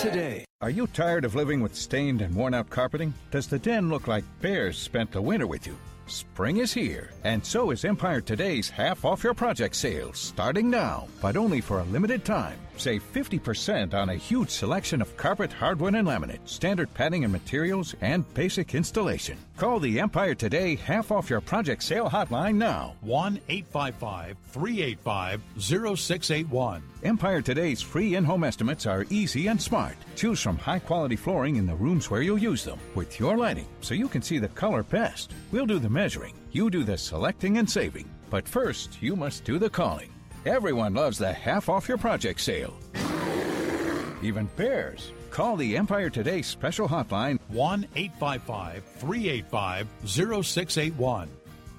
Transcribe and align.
today. 0.00 0.44
Are 0.62 0.70
you 0.70 0.86
tired 0.86 1.24
of 1.26 1.34
living 1.34 1.60
with 1.60 1.74
stained 1.74 2.22
and 2.22 2.34
worn 2.34 2.54
out 2.54 2.70
carpeting? 2.70 3.12
Does 3.30 3.46
the 3.46 3.58
den 3.58 3.90
look 3.90 4.08
like 4.08 4.24
bears 4.40 4.78
spent 4.78 5.12
the 5.12 5.20
winter 5.20 5.46
with 5.46 5.66
you? 5.66 5.76
Spring 6.06 6.56
is 6.56 6.72
here, 6.72 7.10
and 7.22 7.44
so 7.44 7.70
is 7.70 7.84
Empire 7.84 8.20
Today's 8.20 8.68
half 8.68 9.04
off 9.04 9.22
your 9.22 9.34
project 9.34 9.76
sale, 9.76 10.12
starting 10.12 10.68
now, 10.68 11.06
but 11.20 11.36
only 11.36 11.60
for 11.60 11.80
a 11.80 11.84
limited 11.84 12.24
time. 12.24 12.58
Save 12.78 13.02
50% 13.12 13.94
on 13.94 14.08
a 14.08 14.16
huge 14.16 14.50
selection 14.50 15.02
of 15.02 15.16
carpet, 15.16 15.52
hardwood, 15.52 15.94
and 15.94 16.08
laminate, 16.08 16.48
standard 16.48 16.92
padding 16.94 17.22
and 17.22 17.32
materials, 17.32 17.94
and 18.00 18.24
basic 18.34 18.74
installation. 18.74 19.36
Call 19.60 19.78
the 19.78 20.00
Empire 20.00 20.34
Today 20.34 20.74
half 20.74 21.12
off 21.12 21.28
your 21.28 21.42
project 21.42 21.82
sale 21.82 22.08
hotline 22.08 22.54
now. 22.54 22.94
1 23.02 23.38
855 23.46 24.38
385 24.46 25.42
0681. 25.58 26.82
Empire 27.02 27.42
Today's 27.42 27.82
free 27.82 28.14
in 28.14 28.24
home 28.24 28.42
estimates 28.42 28.86
are 28.86 29.04
easy 29.10 29.48
and 29.48 29.60
smart. 29.60 29.96
Choose 30.16 30.40
from 30.40 30.56
high 30.56 30.78
quality 30.78 31.14
flooring 31.14 31.56
in 31.56 31.66
the 31.66 31.74
rooms 31.74 32.10
where 32.10 32.22
you'll 32.22 32.38
use 32.38 32.64
them 32.64 32.78
with 32.94 33.20
your 33.20 33.36
lighting 33.36 33.66
so 33.82 33.92
you 33.92 34.08
can 34.08 34.22
see 34.22 34.38
the 34.38 34.48
color 34.48 34.82
best. 34.82 35.34
We'll 35.52 35.66
do 35.66 35.78
the 35.78 35.90
measuring, 35.90 36.36
you 36.52 36.70
do 36.70 36.82
the 36.82 36.96
selecting 36.96 37.58
and 37.58 37.68
saving. 37.68 38.08
But 38.30 38.48
first, 38.48 39.02
you 39.02 39.14
must 39.14 39.44
do 39.44 39.58
the 39.58 39.68
calling. 39.68 40.10
Everyone 40.46 40.94
loves 40.94 41.18
the 41.18 41.34
half 41.34 41.68
off 41.68 41.86
your 41.86 41.98
project 41.98 42.40
sale. 42.40 42.74
Even 44.22 44.48
bears. 44.56 45.12
Call 45.30 45.56
the 45.56 45.76
Empire 45.76 46.08
Today 46.08 46.40
special 46.40 46.88
hotline 46.88 47.38
1 47.50 47.86
855 47.96 48.84
385 48.98 49.88
0681. 50.04 51.28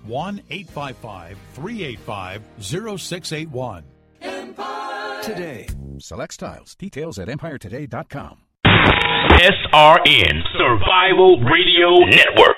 1 0.05 0.41
855 0.49 1.37
385 1.53 2.41
0681. 2.59 3.83
today. 5.21 5.67
Select 5.99 6.33
styles. 6.33 6.75
Details 6.75 7.19
at 7.19 7.27
empiretoday.com. 7.27 8.39
SRN 8.65 10.41
Survival 10.57 11.39
Radio 11.41 12.05
Network. 12.05 12.57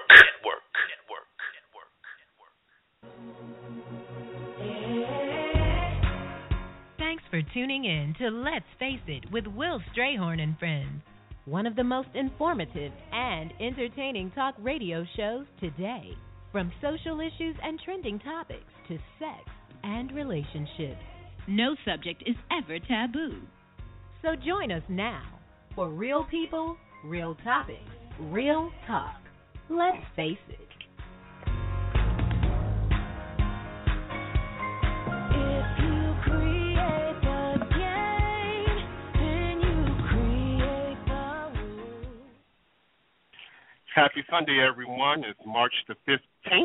Thanks 6.98 7.24
for 7.30 7.42
tuning 7.54 7.86
in 7.86 8.16
to 8.20 8.30
Let's 8.30 8.66
Face 8.80 9.00
It 9.08 9.30
with 9.32 9.46
Will 9.48 9.82
Strayhorn 9.96 10.42
and 10.42 10.58
Friends, 10.58 11.02
one 11.46 11.68
of 11.68 11.76
the 11.76 11.84
most 11.84 12.10
informative 12.16 12.92
and 13.12 13.52
entertaining 13.60 14.32
talk 14.32 14.56
radio 14.60 15.06
shows 15.18 15.46
today. 15.60 16.12
From 16.52 16.72
social 16.82 17.20
issues 17.20 17.56
and 17.62 17.80
trending 17.84 18.20
topics 18.20 18.72
to 18.88 18.98
sex 19.20 19.50
and 19.84 20.12
relationships, 20.14 21.02
no 21.48 21.76
subject 21.86 22.24
is 22.26 22.36
ever 22.52 22.80
taboo. 22.80 23.42
So 24.22 24.36
join 24.36 24.72
us 24.72 24.84
now 24.88 25.24
for 25.76 25.90
real 25.90 26.24
people, 26.26 26.78
real 27.04 27.36
topics, 27.44 27.80
real 28.20 28.72
talk. 28.88 29.20
Let's 29.70 30.06
face 30.16 30.38
it. 30.50 30.73
Happy 43.96 44.24
Sunday, 44.28 44.58
everyone. 44.60 45.24
It's 45.24 45.40
March 45.46 45.74
the 45.88 45.94
15th. 46.08 46.64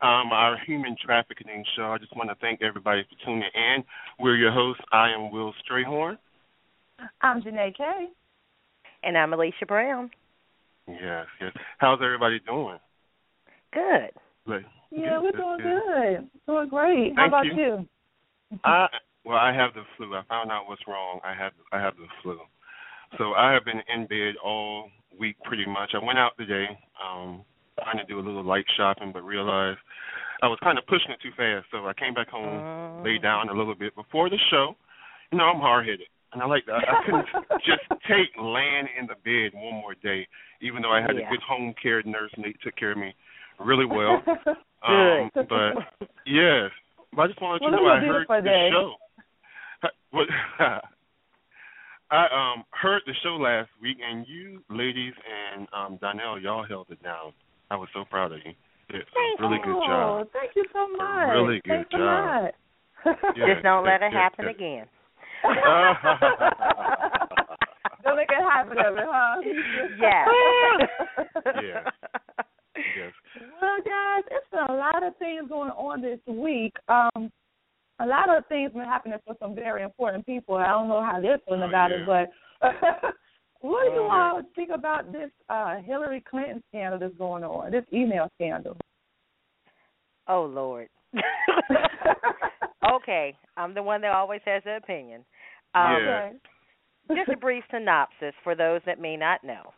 Um, 0.00 0.32
our 0.32 0.56
human 0.66 0.96
trafficking 1.04 1.62
show. 1.76 1.92
I 1.92 1.98
just 1.98 2.16
want 2.16 2.30
to 2.30 2.36
thank 2.40 2.62
everybody 2.62 3.02
for 3.02 3.26
tuning 3.26 3.50
in. 3.54 3.84
We're 4.18 4.36
your 4.36 4.50
hosts. 4.50 4.82
I 4.90 5.10
am 5.10 5.30
Will 5.30 5.52
Strayhorn. 5.62 6.16
I'm 7.20 7.42
Janae 7.42 7.76
Kay. 7.76 8.08
And 9.02 9.18
I'm 9.18 9.34
Alicia 9.34 9.66
Brown. 9.66 10.10
Yes, 10.88 11.26
yes. 11.38 11.52
How's 11.78 12.00
everybody 12.02 12.40
doing? 12.46 12.78
Good. 13.74 14.10
Good. 14.46 14.64
Yeah, 14.90 15.18
good, 15.20 15.22
we're 15.22 15.32
good, 15.32 15.38
doing 15.38 15.58
good. 15.58 15.82
good. 16.20 16.30
Doing 16.46 16.68
great. 16.70 17.12
How 17.16 17.28
about 17.28 17.44
you. 17.44 17.52
you? 17.56 18.58
I 18.64 18.86
well, 19.26 19.38
I 19.38 19.54
have 19.54 19.74
the 19.74 19.82
flu. 19.96 20.14
I 20.14 20.22
found 20.28 20.50
out 20.50 20.64
what's 20.66 20.82
wrong. 20.88 21.20
I 21.24 21.34
have 21.34 21.52
I 21.72 21.80
have 21.80 21.96
the 21.96 22.06
flu. 22.22 22.38
So 23.18 23.32
I 23.34 23.52
have 23.52 23.64
been 23.64 23.80
in 23.94 24.06
bed 24.06 24.34
all 24.42 24.88
week 25.18 25.36
pretty 25.44 25.66
much. 25.66 25.90
I 25.94 26.04
went 26.04 26.18
out 26.18 26.32
today, 26.38 26.66
um, 27.02 27.44
trying 27.82 27.98
to 27.98 28.04
do 28.04 28.18
a 28.18 28.24
little 28.24 28.44
light 28.44 28.64
shopping, 28.76 29.10
but 29.12 29.22
realized 29.22 29.78
I 30.42 30.46
was 30.48 30.58
kind 30.62 30.78
of 30.78 30.86
pushing 30.86 31.10
it 31.10 31.18
too 31.22 31.30
fast. 31.36 31.66
So 31.70 31.86
I 31.86 31.92
came 31.94 32.14
back 32.14 32.28
home, 32.28 33.04
lay 33.04 33.18
down 33.18 33.48
a 33.48 33.54
little 33.54 33.74
bit 33.74 33.94
before 33.94 34.28
the 34.30 34.38
show. 34.50 34.76
You 35.32 35.38
know, 35.38 35.44
I'm 35.44 35.60
hard 35.60 35.86
headed. 35.86 36.06
And 36.32 36.42
I 36.42 36.46
like 36.46 36.66
that. 36.66 36.82
I 36.88 37.04
couldn't 37.04 37.26
just 37.64 37.82
take 38.08 38.28
laying 38.38 38.88
in 38.98 39.06
the 39.06 39.14
bed 39.24 39.54
one 39.58 39.74
more 39.74 39.94
day, 40.02 40.26
even 40.60 40.82
though 40.82 40.92
I 40.92 41.00
had 41.00 41.16
Yeah. 41.16 41.26
a 41.26 41.30
good 41.30 41.40
home 41.46 41.74
care 41.80 42.02
nurse 42.02 42.32
and 42.36 42.44
they 42.44 42.54
took 42.62 42.74
care 42.76 42.92
of 42.92 42.98
me 42.98 43.14
really 43.58 43.86
well. 43.86 44.22
Um, 44.86 45.30
but 45.48 45.72
yes, 46.26 46.68
but 47.16 47.22
I 47.22 47.26
just 47.28 47.40
want 47.40 47.62
to 47.62 47.64
let 47.64 47.72
Well, 47.72 47.80
you 47.80 47.86
know 47.88 47.94
I 47.94 48.00
heard 48.00 48.26
the 48.28 48.50
day. 48.50 48.68
show. 48.70 48.96
What 50.10 50.28
I 52.14 52.26
um 52.30 52.64
heard 52.70 53.02
the 53.06 53.12
show 53.24 53.36
last 53.36 53.70
week, 53.82 53.98
and 54.08 54.24
you 54.28 54.62
ladies 54.70 55.14
and 55.26 55.66
um 55.74 55.98
Donnell, 56.00 56.38
y'all 56.40 56.64
held 56.64 56.86
it 56.90 57.02
down. 57.02 57.32
I 57.70 57.76
was 57.76 57.88
so 57.92 58.04
proud 58.08 58.30
of 58.30 58.38
you. 58.44 58.52
Did 58.90 59.02
a 59.02 59.42
really 59.42 59.58
good 59.64 59.74
job. 59.86 60.22
Oh, 60.22 60.24
thank 60.32 60.54
you 60.54 60.64
so 60.72 60.86
much. 60.96 61.28
really 61.34 61.60
good 61.64 61.86
Thanks 61.90 61.94
a 61.94 61.96
job. 61.96 62.44
lot. 62.44 62.54
Yeah, 63.36 63.54
Just 63.54 63.62
don't 63.64 63.84
let 63.84 64.02
it 64.02 64.12
happen 64.12 64.46
again. 64.46 64.86
Don't 68.04 68.16
make 68.16 68.28
it 68.30 68.42
happen 68.42 68.78
of 68.78 68.96
it, 68.96 69.04
huh? 69.08 69.40
Yeah. 69.98 70.24
Yeah. 71.62 71.90
yes. 72.74 73.12
Well, 73.60 73.78
guys, 73.84 74.24
it's 74.30 74.50
been 74.50 74.64
a 74.68 74.76
lot 74.76 75.02
of 75.02 75.16
things 75.18 75.48
going 75.48 75.70
on 75.70 76.02
this 76.02 76.18
week. 76.26 76.74
Um, 76.88 77.30
a 78.00 78.06
lot 78.06 78.28
of 78.34 78.44
things 78.46 78.70
have 78.70 78.74
been 78.74 78.84
happening 78.84 79.18
for 79.26 79.36
some 79.40 79.54
very 79.54 79.82
important 79.82 80.26
people. 80.26 80.56
I 80.56 80.66
don't 80.68 80.88
know 80.88 81.02
how 81.02 81.20
they're 81.20 81.38
feeling 81.46 81.62
Oh, 81.62 81.68
about 81.68 81.90
yeah. 81.90 81.96
it, 81.98 82.06
but 82.06 82.30
what 83.60 83.84
do 83.84 83.92
you 83.94 84.00
Oh, 84.02 84.10
all 84.10 84.42
think 84.54 84.70
about 84.74 85.12
this 85.12 85.30
uh, 85.48 85.76
Hillary 85.84 86.22
Clinton 86.28 86.62
scandal 86.70 86.98
that's 86.98 87.16
going 87.16 87.44
on? 87.44 87.70
This 87.70 87.84
email 87.92 88.28
scandal. 88.36 88.76
Oh 90.26 90.44
Lord. 90.44 90.88
okay, 92.92 93.34
I'm 93.56 93.74
the 93.74 93.82
one 93.82 94.00
that 94.00 94.12
always 94.12 94.40
has 94.44 94.62
an 94.66 94.76
opinion. 94.76 95.24
Um, 95.74 95.96
Yeah. 96.04 96.30
just 97.14 97.28
a 97.28 97.36
brief 97.36 97.62
synopsis 97.70 98.32
for 98.42 98.54
those 98.54 98.80
that 98.86 98.98
may 99.00 99.16
not 99.16 99.44
know. 99.44 99.72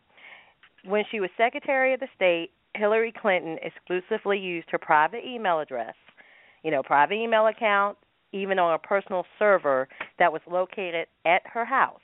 When 0.85 1.03
she 1.11 1.19
was 1.19 1.29
Secretary 1.37 1.93
of 1.93 1.99
the 1.99 2.07
State, 2.15 2.51
Hillary 2.75 3.11
Clinton 3.21 3.57
exclusively 3.61 4.37
used 4.39 4.69
her 4.71 4.77
private 4.77 5.25
email 5.25 5.59
address, 5.59 5.95
you 6.63 6.71
know, 6.71 6.81
private 6.83 7.15
email 7.15 7.47
account, 7.47 7.97
even 8.33 8.59
on 8.59 8.73
a 8.73 8.79
personal 8.79 9.25
server 9.39 9.87
that 10.19 10.31
was 10.31 10.41
located 10.49 11.07
at 11.25 11.41
her 11.45 11.65
house, 11.65 12.01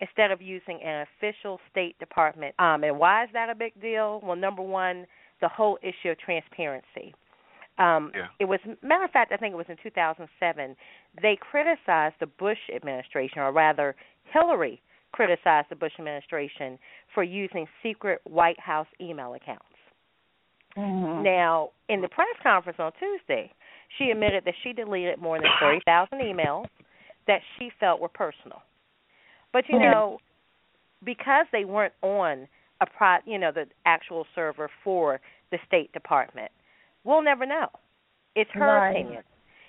instead 0.00 0.30
of 0.30 0.40
using 0.40 0.80
an 0.82 1.06
official 1.18 1.60
State 1.70 1.98
Department. 1.98 2.54
Um, 2.58 2.84
and 2.84 2.98
why 2.98 3.24
is 3.24 3.30
that 3.32 3.50
a 3.50 3.54
big 3.54 3.78
deal? 3.80 4.20
Well, 4.22 4.36
number 4.36 4.62
one, 4.62 5.06
the 5.40 5.48
whole 5.48 5.78
issue 5.82 6.10
of 6.10 6.18
transparency. 6.18 7.14
Um, 7.78 8.12
Yeah. 8.14 8.26
It 8.38 8.44
was, 8.46 8.60
matter 8.82 9.04
of 9.04 9.10
fact, 9.10 9.32
I 9.32 9.36
think 9.36 9.52
it 9.52 9.56
was 9.56 9.68
in 9.68 9.76
2007. 9.82 10.76
They 11.22 11.36
criticized 11.36 12.16
the 12.20 12.26
Bush 12.26 12.58
administration, 12.74 13.40
or 13.40 13.52
rather, 13.52 13.94
Hillary 14.24 14.82
criticized 15.12 15.68
the 15.70 15.76
Bush 15.76 15.92
administration 15.98 16.78
for 17.14 17.22
using 17.22 17.66
secret 17.82 18.20
White 18.24 18.60
House 18.60 18.86
email 19.00 19.34
accounts. 19.34 19.64
Mm-hmm. 20.76 21.24
Now, 21.24 21.70
in 21.88 22.00
the 22.00 22.08
press 22.08 22.28
conference 22.42 22.78
on 22.78 22.92
Tuesday, 22.98 23.52
she 23.98 24.10
admitted 24.10 24.44
that 24.44 24.54
she 24.62 24.72
deleted 24.72 25.20
more 25.20 25.38
than 25.38 25.50
30,000 25.60 26.18
emails 26.18 26.66
that 27.26 27.40
she 27.58 27.70
felt 27.78 28.00
were 28.00 28.08
personal. 28.08 28.62
But 29.52 29.64
you 29.68 29.78
know, 29.78 30.18
because 31.04 31.46
they 31.52 31.64
weren't 31.64 31.94
on 32.02 32.46
a 32.80 32.86
pro, 32.86 33.16
you 33.26 33.38
know, 33.38 33.50
the 33.52 33.66
actual 33.84 34.26
server 34.34 34.70
for 34.84 35.20
the 35.50 35.58
State 35.66 35.92
Department, 35.92 36.50
we'll 37.04 37.22
never 37.22 37.44
know. 37.46 37.68
It's 38.36 38.50
her 38.54 38.78
Right. 38.78 38.90
opinion. 38.90 39.22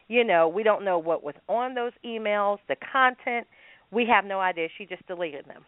You 0.07 0.23
know, 0.23 0.47
we 0.47 0.63
don't 0.63 0.83
know 0.85 0.99
what 0.99 1.23
was 1.23 1.35
on 1.47 1.73
those 1.73 1.93
emails, 2.05 2.59
the 2.67 2.75
content. 2.91 3.47
We 3.91 4.05
have 4.05 4.25
no 4.25 4.39
idea. 4.39 4.67
She 4.77 4.85
just 4.85 5.05
deleted 5.07 5.45
them. 5.45 5.65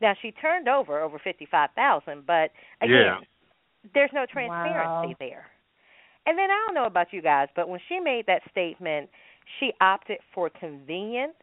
Now 0.00 0.14
she 0.20 0.32
turned 0.32 0.68
over 0.68 1.00
over 1.00 1.18
fifty-five 1.18 1.70
thousand, 1.76 2.26
but 2.26 2.50
again, 2.80 2.90
Yeah. 2.90 3.20
there's 3.94 4.10
no 4.12 4.24
transparency 4.26 5.08
Wow. 5.08 5.14
there. 5.18 5.46
And 6.26 6.38
then 6.38 6.50
I 6.50 6.58
don't 6.66 6.74
know 6.74 6.86
about 6.86 7.12
you 7.12 7.20
guys, 7.22 7.48
but 7.56 7.68
when 7.68 7.80
she 7.88 7.98
made 7.98 8.26
that 8.26 8.42
statement, 8.50 9.10
she 9.58 9.72
opted 9.80 10.18
for 10.34 10.50
convenience. 10.50 11.34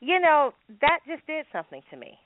You 0.00 0.20
know, 0.20 0.52
that 0.80 1.00
just 1.06 1.26
did 1.26 1.44
something 1.52 1.82
to 1.90 1.96
me. 1.96 2.18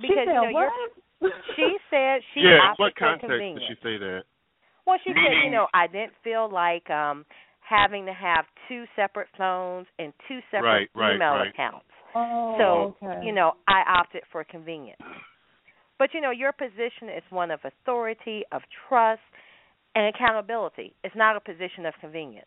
She 0.00 0.08
Because 0.08 0.24
said 0.26 0.28
you 0.28 0.34
know, 0.34 0.50
what? 0.50 0.72
she 1.56 1.76
said 1.90 2.20
she 2.34 2.40
yeah. 2.40 2.70
opted 2.72 2.80
What 2.80 2.92
for 2.94 2.98
context 3.06 3.28
did 3.28 3.30
convenience. 3.30 3.64
she 3.68 3.74
say 3.82 3.96
that? 3.98 4.22
Well, 4.86 4.98
she 5.04 5.10
said, 5.10 5.44
you 5.44 5.50
know, 5.50 5.66
I 5.74 5.86
didn't 5.86 6.12
feel 6.22 6.50
like 6.50 6.88
um 6.90 7.24
having 7.68 8.06
to 8.06 8.12
have 8.12 8.44
two 8.68 8.84
separate 8.94 9.26
phones 9.36 9.86
and 9.98 10.12
two 10.28 10.38
separate 10.50 10.62
Right, 10.62 10.88
right, 10.94 11.14
email 11.16 11.30
right. 11.34 11.48
accounts. 11.52 11.86
Oh, 12.14 12.54
so, 13.00 13.06
okay. 13.06 13.26
you 13.26 13.32
know, 13.32 13.52
I 13.68 13.82
opted 13.98 14.22
for 14.30 14.44
convenience. 14.44 15.00
But 15.98 16.10
you 16.14 16.20
know, 16.20 16.30
your 16.30 16.52
position 16.52 17.08
is 17.14 17.22
one 17.30 17.50
of 17.50 17.60
authority, 17.64 18.42
of 18.52 18.62
trust, 18.88 19.20
and 19.96 20.14
accountability. 20.14 20.94
It's 21.02 21.16
not 21.16 21.36
a 21.36 21.40
position 21.40 21.86
of 21.86 21.94
convenience. 22.00 22.46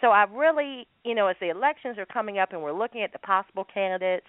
So 0.00 0.08
I 0.08 0.24
really, 0.32 0.86
you 1.04 1.14
know, 1.16 1.26
as 1.26 1.34
the 1.40 1.50
elections 1.50 1.98
are 1.98 2.06
coming 2.06 2.38
up 2.38 2.52
and 2.52 2.62
we're 2.62 2.72
looking 2.72 3.02
at 3.02 3.12
the 3.12 3.18
possible 3.18 3.66
candidates, 3.72 4.26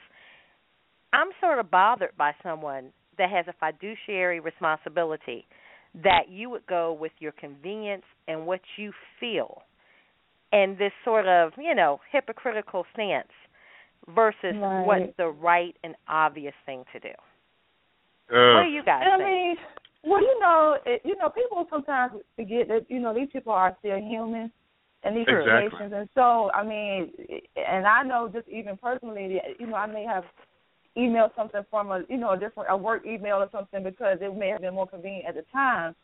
I'm 1.13 1.27
sort 1.39 1.59
of 1.59 1.69
bothered 1.69 2.17
by 2.17 2.31
someone 2.41 2.91
that 3.19 3.29
has 3.29 3.45
a 3.47 3.53
fiduciary 3.59 4.39
responsibility 4.39 5.45
that 6.03 6.23
you 6.29 6.49
would 6.49 6.65
go 6.65 6.91
with 6.93 7.11
your 7.19 7.31
convenience 7.33 8.03
and 8.27 8.47
what 8.47 8.61
you 8.77 8.91
feel 9.19 9.61
and 10.51 10.75
this 10.77 10.91
sort 11.05 11.27
of, 11.27 11.51
you 11.57 11.75
know, 11.75 11.99
hypocritical 12.11 12.85
stance 12.93 13.27
versus 14.15 14.55
Right. 14.55 14.85
what's 14.85 15.17
the 15.17 15.27
right 15.27 15.75
and 15.83 15.93
obvious 16.07 16.55
thing 16.65 16.83
to 16.93 16.99
do. 16.99 17.09
Uh, 18.31 18.55
what 18.55 18.63
do 18.63 18.69
you 18.69 18.83
guys 18.83 19.03
I 19.05 19.17
think? 19.17 19.29
mean, 19.29 19.55
well, 20.03 20.21
you 20.21 20.39
know, 20.39 20.77
it, 20.85 21.01
you 21.03 21.15
know, 21.17 21.29
people 21.29 21.65
sometimes 21.69 22.13
forget 22.35 22.67
that 22.69 22.85
you 22.89 22.99
know 22.99 23.13
these 23.13 23.29
people 23.31 23.53
are 23.53 23.75
still 23.79 23.97
human, 23.97 24.51
and 25.03 25.15
these 25.15 25.27
Exactly. 25.27 25.45
relations, 25.45 25.93
and 25.95 26.09
so 26.15 26.51
I 26.51 26.63
mean, 26.63 27.11
and 27.55 27.85
I 27.85 28.03
know 28.03 28.29
just 28.31 28.47
even 28.47 28.77
personally, 28.77 29.39
you 29.59 29.67
know, 29.67 29.75
I 29.75 29.87
may 29.87 30.05
have 30.05 30.23
emailed 30.97 31.35
something 31.35 31.61
from 31.69 31.91
a 31.91 32.03
you 32.09 32.17
know 32.17 32.31
a 32.31 32.37
different 32.37 32.69
a 32.69 32.77
work 32.77 33.05
email 33.05 33.37
or 33.37 33.49
something 33.51 33.83
because 33.83 34.17
it 34.21 34.35
may 34.35 34.49
have 34.49 34.61
been 34.61 34.73
more 34.73 34.87
convenient 34.87 35.27
at 35.27 35.35
the 35.35 35.43
time, 35.51 35.95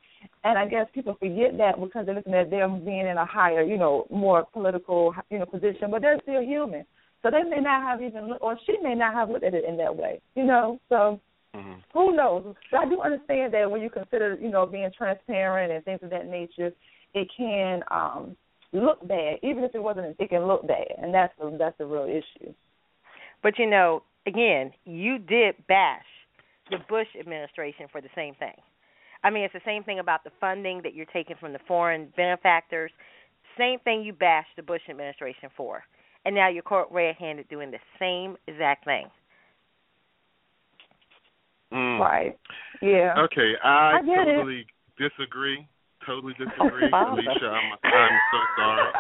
and 0.44 0.58
I 0.58 0.68
guess 0.68 0.88
people 0.94 1.16
forget 1.20 1.58
that 1.58 1.80
because 1.80 2.06
they're 2.06 2.16
looking 2.16 2.34
at 2.34 2.50
them 2.50 2.84
being 2.84 3.08
in 3.08 3.18
a 3.18 3.26
higher, 3.26 3.64
you 3.64 3.78
know, 3.78 4.08
more 4.12 4.46
political, 4.52 5.14
you 5.30 5.40
know, 5.40 5.46
position, 5.46 5.90
but 5.90 6.02
they're 6.02 6.20
still 6.24 6.42
human. 6.42 6.86
So 7.24 7.32
they 7.32 7.44
may 7.44 7.60
not 7.60 7.82
have 7.82 8.04
even, 8.04 8.34
or 8.40 8.58
she 8.68 8.78
may 8.84 8.94
not 8.94 9.16
have 9.16 9.30
looked 9.30 9.46
at 9.46 9.56
it 9.56 9.66
in 9.66 9.78
that 9.78 9.96
way, 9.96 10.22
you 10.36 10.44
know. 10.44 10.80
So 10.90 11.20
mhm. 11.56 11.84
who 11.94 12.16
knows? 12.16 12.56
But 12.72 12.82
I 12.82 12.90
do 12.90 13.02
understand 13.02 13.54
that 13.54 13.70
when 13.70 13.82
you 13.82 13.90
consider, 13.90 14.38
you 14.42 14.50
know, 14.50 14.66
being 14.66 14.90
transparent 14.98 15.72
and 15.72 15.84
things 15.84 16.00
of 16.04 16.10
that 16.10 16.28
nature, 16.28 16.72
it 17.14 17.28
can 17.36 17.82
um 17.92 18.36
look 18.74 19.06
bad, 19.08 19.40
even 19.42 19.64
if 19.64 19.74
it 19.74 19.82
wasn't. 19.82 20.16
It 20.20 20.30
can 20.30 20.46
look 20.48 20.68
bad, 20.68 20.88
and 21.02 21.14
that's 21.14 21.34
the 21.40 21.56
that's 21.58 21.78
the 21.78 21.86
real 21.86 22.06
issue. 22.06 22.54
But 23.42 23.58
you 23.58 23.70
know, 23.70 24.04
again, 24.28 24.72
you 24.86 25.18
did 25.18 25.56
bash 25.68 26.06
the 26.70 26.78
Bush 26.90 27.08
administration 27.20 27.88
for 27.92 28.02
the 28.02 28.10
same 28.16 28.36
thing. 28.36 28.56
I 29.24 29.30
mean, 29.30 29.44
it's 29.44 29.54
the 29.54 29.62
same 29.66 29.84
thing 29.84 30.00
about 30.00 30.24
the 30.24 30.32
funding 30.40 30.82
that 30.84 30.94
you're 30.94 31.06
taking 31.08 31.36
from 31.40 31.54
the 31.54 31.60
foreign 31.68 32.14
benefactors. 32.16 32.92
Same 33.58 33.80
thing 33.80 34.04
you 34.04 34.14
bashed 34.14 34.50
the 34.56 34.64
Bush 34.64 34.82
administration 34.90 35.50
for. 35.56 35.84
And 36.26 36.36
now 36.36 36.50
you're 36.50 36.64
caught 36.64 36.92
red-handed 36.92 37.48
doing 37.50 37.72
the 37.72 37.80
same 38.00 38.36
exact 38.48 38.86
thing. 38.86 39.06
Mm. 41.74 42.00
Right? 42.00 42.38
Yeah. 42.82 43.16
Okay, 43.26 43.54
I, 43.64 44.00
I 44.00 44.02
get 44.06 44.28
it. 44.28 44.36
totally 44.36 44.66
disagree. 44.98 45.68
Totally 46.06 46.34
disagree. 46.38 46.92
Alicia. 46.94 47.50
I'm 47.50 47.72
I'm 47.84 48.20
so 48.32 48.38
sorry. 48.56 48.92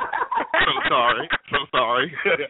So 0.65 0.71
sorry. 0.89 1.29
So 1.51 1.57
sorry. 1.71 2.13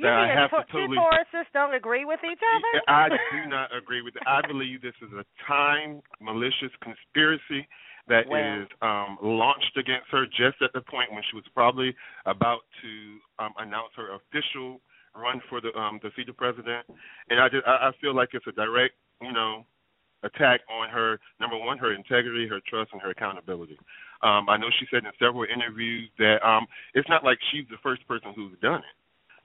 That 0.00 0.08
I 0.16 0.28
have 0.28 0.50
to 0.50 0.64
two 0.72 0.88
totally 0.88 0.96
Tauruses 0.96 1.46
don't 1.52 1.74
agree 1.74 2.04
with 2.04 2.20
each 2.24 2.40
other? 2.40 2.82
I 2.88 3.08
do 3.08 3.48
not 3.48 3.68
agree 3.76 4.02
with 4.02 4.16
it. 4.16 4.22
I 4.26 4.40
believe 4.46 4.82
this 4.82 4.96
is 5.02 5.12
a 5.12 5.24
time 5.46 6.00
malicious 6.20 6.72
conspiracy 6.82 7.68
that 8.08 8.26
is 8.26 8.66
um, 8.82 9.18
launched 9.22 9.76
against 9.76 10.10
her 10.10 10.26
just 10.26 10.58
at 10.62 10.72
the 10.72 10.80
point 10.80 11.12
when 11.12 11.22
she 11.30 11.36
was 11.36 11.44
probably 11.54 11.94
about 12.26 12.60
to 12.82 13.44
um, 13.44 13.52
announce 13.58 13.92
her 13.96 14.16
official 14.16 14.80
run 15.14 15.40
for 15.48 15.60
the 15.60 15.70
um, 15.78 16.00
the 16.02 16.10
seat 16.16 16.28
of 16.28 16.36
president. 16.36 16.86
And 17.28 17.40
I 17.40 17.48
just 17.48 17.66
I, 17.66 17.88
I 17.88 17.90
feel 18.00 18.14
like 18.14 18.30
it's 18.32 18.46
a 18.46 18.52
direct, 18.52 18.94
you 19.20 19.32
know, 19.32 19.64
attack 20.22 20.60
on 20.70 20.88
her 20.90 21.18
number 21.40 21.56
one, 21.56 21.78
her 21.78 21.94
integrity, 21.94 22.46
her 22.48 22.60
trust, 22.68 22.90
and 22.92 23.00
her 23.02 23.10
accountability. 23.10 23.78
Um, 24.22 24.48
I 24.48 24.56
know 24.56 24.68
she 24.78 24.86
said 24.90 25.04
in 25.04 25.12
several 25.18 25.44
interviews 25.44 26.10
that 26.18 26.44
um, 26.46 26.66
it's 26.94 27.08
not 27.08 27.24
like 27.24 27.38
she's 27.50 27.64
the 27.70 27.80
first 27.82 28.06
person 28.06 28.32
who's 28.34 28.58
done 28.60 28.80
it. 28.80 28.96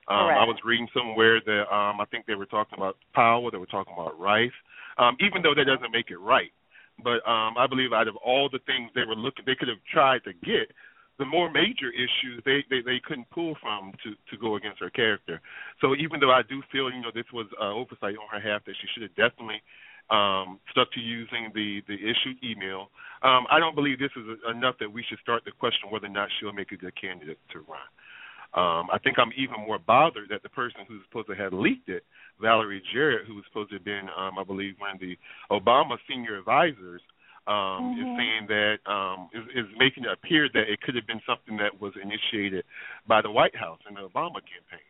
Um, 0.08 0.28
Correct. 0.28 0.40
I 0.40 0.44
was 0.44 0.56
reading 0.64 0.86
somewhere 0.94 1.40
that 1.44 1.64
um, 1.74 2.00
I 2.00 2.04
think 2.10 2.26
they 2.26 2.34
were 2.34 2.46
talking 2.46 2.78
about 2.78 2.96
Powell, 3.14 3.50
they 3.50 3.58
were 3.58 3.66
talking 3.66 3.94
about 3.96 4.20
Rice, 4.20 4.54
um, 4.98 5.16
even 5.20 5.42
though 5.42 5.54
that 5.54 5.64
doesn't 5.64 5.90
make 5.90 6.10
it 6.10 6.18
right. 6.18 6.52
But 7.02 7.26
um, 7.28 7.58
I 7.58 7.66
believe 7.68 7.92
out 7.92 8.08
of 8.08 8.16
all 8.16 8.48
the 8.48 8.60
things 8.66 8.90
they 8.94 9.04
were 9.04 9.16
looking, 9.16 9.44
they 9.44 9.54
could 9.54 9.68
have 9.68 9.82
tried 9.92 10.24
to 10.24 10.32
get, 10.32 10.70
the 11.18 11.24
more 11.24 11.50
major 11.50 11.90
issues 11.90 12.42
they, 12.44 12.64
they, 12.68 12.80
they 12.84 13.00
couldn't 13.06 13.30
pull 13.30 13.56
from 13.60 13.92
to, 14.04 14.12
to 14.30 14.40
go 14.40 14.56
against 14.56 14.80
her 14.80 14.90
character. 14.90 15.40
So 15.80 15.94
even 15.96 16.20
though 16.20 16.32
I 16.32 16.42
do 16.42 16.62
feel, 16.70 16.90
you 16.90 17.00
know, 17.00 17.10
this 17.14 17.24
was 17.32 17.46
uh, 17.60 17.72
oversight 17.72 18.16
on 18.20 18.28
her 18.30 18.40
half 18.40 18.64
that 18.64 18.74
she 18.80 18.86
should 18.92 19.02
have 19.02 19.16
definitely 19.16 19.62
um, 20.10 20.60
stuck 20.70 20.92
to 20.92 21.00
using 21.00 21.50
the, 21.54 21.82
the 21.88 21.94
issued 21.94 22.36
email, 22.44 22.90
um, 23.22 23.46
I 23.50 23.58
don't 23.58 23.74
believe 23.74 23.98
this 23.98 24.14
is 24.16 24.38
enough 24.50 24.76
that 24.78 24.92
we 24.92 25.04
should 25.08 25.18
start 25.18 25.44
to 25.46 25.52
question 25.52 25.90
whether 25.90 26.06
or 26.06 26.10
not 26.10 26.28
she'll 26.38 26.52
make 26.52 26.72
a 26.72 26.76
good 26.76 26.94
candidate 27.00 27.38
to 27.52 27.58
run. 27.60 27.88
Um, 28.54 28.88
I 28.92 28.98
think 29.02 29.18
I'm 29.18 29.32
even 29.36 29.66
more 29.66 29.78
bothered 29.78 30.30
that 30.30 30.42
the 30.42 30.48
person 30.48 30.80
who's 30.88 31.02
supposed 31.08 31.28
to 31.28 31.34
have 31.34 31.52
leaked 31.52 31.88
it, 31.88 32.04
Valerie 32.40 32.82
Jarrett, 32.92 33.26
who 33.26 33.34
was 33.34 33.44
supposed 33.48 33.70
to 33.70 33.76
have 33.76 33.84
been, 33.84 34.08
um, 34.16 34.38
I 34.38 34.44
believe, 34.44 34.74
one 34.78 34.94
of 34.94 35.00
the 35.00 35.16
Obama 35.50 35.98
senior 36.08 36.38
advisors, 36.38 37.02
um, 37.46 37.94
is 37.98 38.04
Mhm. 38.06 38.16
saying 38.16 38.46
that 38.48 38.78
um, 38.90 39.28
is, 39.32 39.44
is 39.54 39.66
making 39.78 40.04
it 40.04 40.10
appear 40.10 40.48
that 40.48 40.68
it 40.70 40.80
could 40.80 40.94
have 40.94 41.06
been 41.06 41.22
something 41.26 41.56
that 41.58 41.80
was 41.80 41.94
initiated 41.96 42.64
by 43.06 43.20
the 43.22 43.30
White 43.30 43.54
House 43.56 43.80
and 43.86 43.96
the 43.96 44.02
Obama 44.08 44.40
campaign 44.44 44.86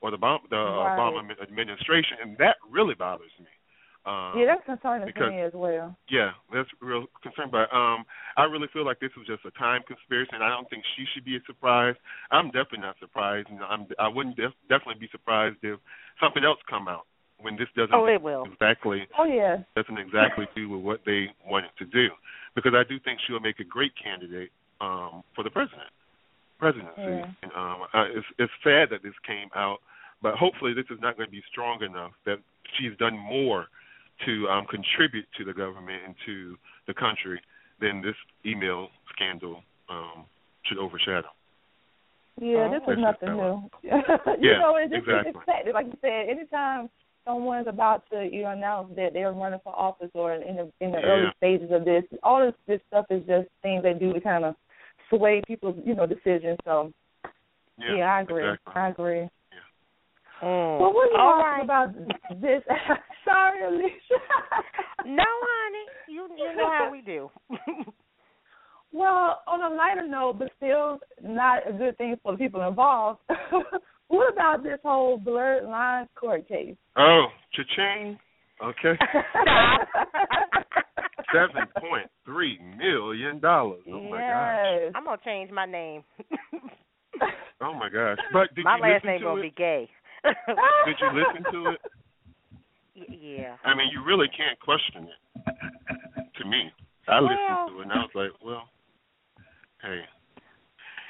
or 0.00 0.10
the 0.10 0.18
Obama, 0.18 0.40
the 0.50 0.56
Right. 0.56 0.98
Obama 0.98 1.40
administration, 1.40 2.18
and 2.20 2.36
that 2.38 2.56
really 2.68 2.94
bothers 2.94 3.32
me. 3.40 3.46
Um, 4.04 4.36
Yeah, 4.38 4.44
that's 4.44 4.64
concerning 4.66 5.06
because- 5.06 5.30
to 5.30 5.30
me 5.30 5.40
as 5.40 5.54
well. 5.54 5.96
yeah, 6.08 6.32
that's 6.52 6.68
real 6.80 7.06
concern. 7.22 7.48
But 7.48 7.72
um, 7.72 8.04
I 8.36 8.44
really 8.44 8.68
feel 8.68 8.84
like 8.84 8.98
this 9.00 9.16
was 9.16 9.26
just 9.26 9.46
a 9.46 9.50
time 9.52 9.82
conspiracy, 9.84 10.32
and 10.34 10.44
I 10.44 10.50
don't 10.50 10.68
think 10.68 10.84
she 10.94 11.06
should 11.06 11.24
be 11.24 11.40
surprised. 11.46 11.98
I'm 12.30 12.48
definitely 12.48 12.80
not 12.80 12.98
surprised, 12.98 13.48
and 13.48 13.62
I'm 13.64 13.86
I 13.98 14.08
wouldn't 14.08 14.36
def- 14.36 14.52
definitely 14.68 15.00
be 15.00 15.08
surprised 15.08 15.56
if 15.64 15.80
something 16.20 16.44
else 16.44 16.60
come 16.68 16.86
out 16.86 17.06
when 17.40 17.56
this 17.56 17.68
doesn't 17.76 17.94
Oh, 17.94 18.06
it 18.06 18.20
will. 18.20 18.44
exactly 18.50 19.06
Oh 19.18 19.24
yeah. 19.24 19.58
doesn't 19.76 19.98
exactly 19.98 20.46
do 20.54 20.68
with 20.68 20.80
what 20.82 21.00
they 21.04 21.26
want 21.46 21.66
it 21.66 21.72
to 21.78 21.84
do. 21.86 22.08
Because 22.54 22.72
I 22.74 22.84
do 22.88 22.98
think 23.00 23.18
she'll 23.26 23.40
make 23.40 23.58
a 23.60 23.64
great 23.64 23.92
candidate 24.02 24.50
um, 24.80 25.22
for 25.34 25.42
the 25.42 25.50
president 25.50 25.90
presidency. 26.58 26.94
Yeah. 26.98 27.26
And, 27.42 27.52
um, 27.52 27.82
uh, 27.92 28.04
it's 28.14 28.26
it's 28.38 28.52
sad 28.62 28.88
that 28.90 29.02
this 29.02 29.14
came 29.26 29.48
out, 29.54 29.78
but 30.22 30.34
hopefully 30.34 30.72
this 30.72 30.86
is 30.90 30.98
not 31.00 31.16
going 31.16 31.26
to 31.26 31.32
be 31.32 31.42
strong 31.50 31.82
enough 31.82 32.12
that 32.26 32.38
she's 32.78 32.96
done 32.98 33.18
more 33.18 33.66
to 34.24 34.48
um, 34.48 34.64
contribute 34.70 35.26
to 35.36 35.44
the 35.44 35.52
government 35.52 36.00
and 36.06 36.14
to 36.26 36.56
the 36.86 36.94
country 36.94 37.40
than 37.80 38.00
this 38.00 38.14
email 38.46 38.88
scandal 39.14 39.62
um, 39.90 40.24
should 40.64 40.78
overshadow. 40.78 41.28
Yeah, 42.40 42.68
this 42.70 42.82
is 42.88 42.98
nothing 42.98 43.36
new. 43.36 43.70
you 43.82 43.90
Yeah, 44.40 44.58
know, 44.58 44.76
it's 44.76 44.92
just 44.92 45.06
exactly. 45.06 45.30
it's 45.30 45.36
expected. 45.36 45.74
Like 45.74 45.86
you 45.86 45.98
said, 46.00 46.28
anytime 46.30 46.88
someone's 47.24 47.66
about 47.68 48.02
to 48.10 48.28
you 48.30 48.42
know 48.42 48.50
announce 48.50 48.94
that 48.96 49.12
they're 49.12 49.32
running 49.32 49.60
for 49.64 49.74
office 49.74 50.10
or 50.14 50.34
in 50.34 50.56
the 50.56 50.72
in 50.80 50.92
the 50.92 50.98
Yeah. 50.98 51.06
early 51.06 51.32
stages 51.36 51.70
of 51.72 51.84
this, 51.84 52.04
all 52.22 52.44
this 52.44 52.54
this 52.66 52.80
stuff 52.88 53.06
is 53.10 53.22
just 53.26 53.48
things 53.62 53.82
they 53.82 53.94
do 53.94 54.12
to 54.12 54.20
kind 54.20 54.44
of 54.44 54.54
sway 55.10 55.42
people's 55.46 55.76
you 55.84 55.94
know 55.94 56.06
decisions. 56.06 56.58
So 56.64 56.92
Yeah, 57.78 57.96
yeah, 57.96 58.14
I 58.14 58.20
agree. 58.20 58.44
Exactly. 58.48 58.72
I 58.76 58.88
agree. 58.88 59.28
Mm. 60.42 60.78
Well, 60.80 60.92
what 60.92 61.08
are 61.08 61.12
you 61.12 61.18
All 61.18 61.42
talking 61.42 61.64
about 61.64 62.40
this? 62.40 62.62
Sorry, 63.24 63.64
Alicia. 63.64 64.20
No, 65.06 65.24
honey, 65.24 65.86
you 66.08 66.28
you 66.36 66.56
know 66.56 66.70
how 66.70 66.90
we 66.90 67.00
do. 67.00 67.30
Well, 68.92 69.42
on 69.48 69.60
a 69.60 69.74
lighter 69.74 70.06
note, 70.06 70.38
but 70.38 70.52
still 70.56 71.00
not 71.20 71.68
a 71.68 71.72
good 71.72 71.98
thing 71.98 72.14
for 72.22 72.30
the 72.30 72.38
people 72.38 72.66
involved. 72.66 73.18
what 74.08 74.32
about 74.32 74.62
this 74.62 74.78
whole 74.82 75.18
blurred 75.18 75.64
lines 75.64 76.08
court 76.18 76.46
case? 76.48 76.76
Oh, 76.96 77.26
cha-ching. 77.54 78.18
Okay. 78.62 78.98
Seven 81.32 81.66
point 81.80 82.08
three 82.24 82.58
million 82.78 83.40
dollars. 83.40 83.82
Oh 83.88 84.00
my 84.08 84.18
gosh. 84.20 84.92
I'm 84.94 85.04
gonna 85.04 85.18
change 85.24 85.50
my 85.50 85.66
name. 85.66 86.04
Oh 87.60 87.74
my 87.74 87.88
gosh. 87.88 88.18
But 88.32 88.54
did 88.54 88.64
my 88.64 88.76
you 88.76 88.82
last 88.82 89.04
name 89.04 89.18
to 89.20 89.24
gonna 89.24 89.40
it? 89.40 89.42
be 89.42 89.50
gay. 89.56 89.88
Did 90.24 90.96
you 91.00 91.08
listen 91.12 91.52
to 91.52 91.70
it? 91.72 91.80
Y- 92.96 93.16
yeah. 93.38 93.56
I 93.64 93.74
mean, 93.74 93.88
you 93.92 94.04
really 94.04 94.28
can't 94.28 94.58
question 94.60 95.08
it. 95.08 96.30
To 96.38 96.44
me, 96.48 96.70
I 97.08 97.20
Well- 97.20 97.24
listened 97.30 97.68
to 97.76 97.80
it 97.80 97.82
and 97.82 97.92
I 97.92 97.96
was 97.96 98.10
like, 98.14 98.30
well, 98.44 98.68
hey. 99.82 100.00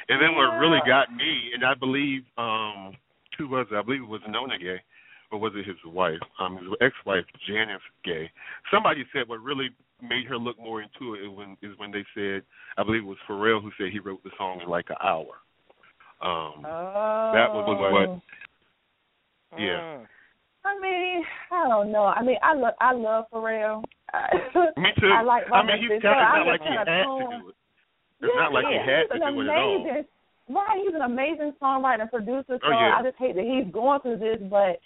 And 0.08 0.20
then 0.20 0.34
what 0.36 0.58
really 0.58 0.80
got 0.86 1.12
me, 1.14 1.50
and 1.54 1.64
I 1.64 1.74
believe, 1.74 2.22
um, 2.36 2.92
who 3.38 3.48
was 3.48 3.66
it? 3.70 3.74
I 3.76 3.82
believe 3.82 4.02
it 4.02 4.08
was 4.08 4.20
Nona 4.28 4.58
Gaye, 4.58 4.82
or 5.32 5.38
was 5.38 5.52
it 5.56 5.66
his 5.66 5.76
wife? 5.86 6.18
Um, 6.38 6.58
his 6.58 6.68
ex-wife 6.80 7.24
Janis 7.46 7.80
Gaye. 8.04 8.30
Somebody 8.72 9.04
said 9.12 9.28
what 9.28 9.40
really 9.42 9.70
made 10.02 10.26
her 10.26 10.36
look 10.36 10.58
more 10.58 10.82
into 10.82 11.14
it 11.14 11.24
is 11.24 11.30
when 11.30 11.56
is 11.62 11.76
when 11.78 11.90
they 11.90 12.04
said, 12.14 12.42
I 12.76 12.82
believe 12.84 13.02
it 13.02 13.06
was 13.06 13.18
Pharrell 13.28 13.62
who 13.62 13.70
said 13.78 13.92
he 13.92 13.98
wrote 13.98 14.22
the 14.24 14.30
song 14.36 14.60
in 14.62 14.68
like 14.68 14.90
an 14.90 14.96
hour. 15.02 15.40
Um, 16.22 16.64
Oh. 16.64 17.30
That 17.34 17.52
was 17.52 17.64
what- 17.66 18.20
Yeah. 19.60 19.80
Mm. 19.80 20.06
I 20.66 20.80
mean, 20.80 21.22
I 21.52 21.68
don't 21.68 21.92
know. 21.92 22.04
I 22.04 22.22
mean, 22.22 22.38
I 22.42 22.54
love 22.54 22.74
I 22.80 22.92
love 22.92 23.24
Pharrell. 23.32 23.82
Me 24.76 24.92
too. 24.98 25.08
I 25.12 25.22
like 25.22 25.44
I 25.52 25.62
mean, 25.62 25.78
he's 25.80 26.02
kind 26.02 26.18
of 26.20 26.26
I 26.26 26.44
like 26.50 26.62
he 26.62 26.68
had 26.68 26.84
to 26.84 27.38
do 27.40 27.48
it. 27.48 27.54
It's 28.20 28.30
yeah, 28.34 28.40
not 28.40 28.52
like 28.52 28.66
he 28.66 28.74
yeah, 28.74 28.86
had 28.86 29.06
he's 29.10 29.20
to 29.20 29.26
an 29.26 29.34
do 29.34 29.40
it 29.40 29.48
at 29.48 29.58
all. 29.58 29.76
amazing, 29.82 30.04
Right, 30.46 30.76
he's 30.84 30.94
an 30.94 31.00
amazing 31.02 31.52
songwriter 31.60 32.02
and 32.02 32.10
producer. 32.10 32.60
So 32.60 32.68
Oh, 32.68 32.70
yeah. 32.70 32.96
I 32.98 33.02
just 33.02 33.16
hate 33.16 33.34
that 33.34 33.44
he's 33.48 33.72
going 33.72 34.00
through 34.00 34.18
this, 34.18 34.38
but 34.50 34.76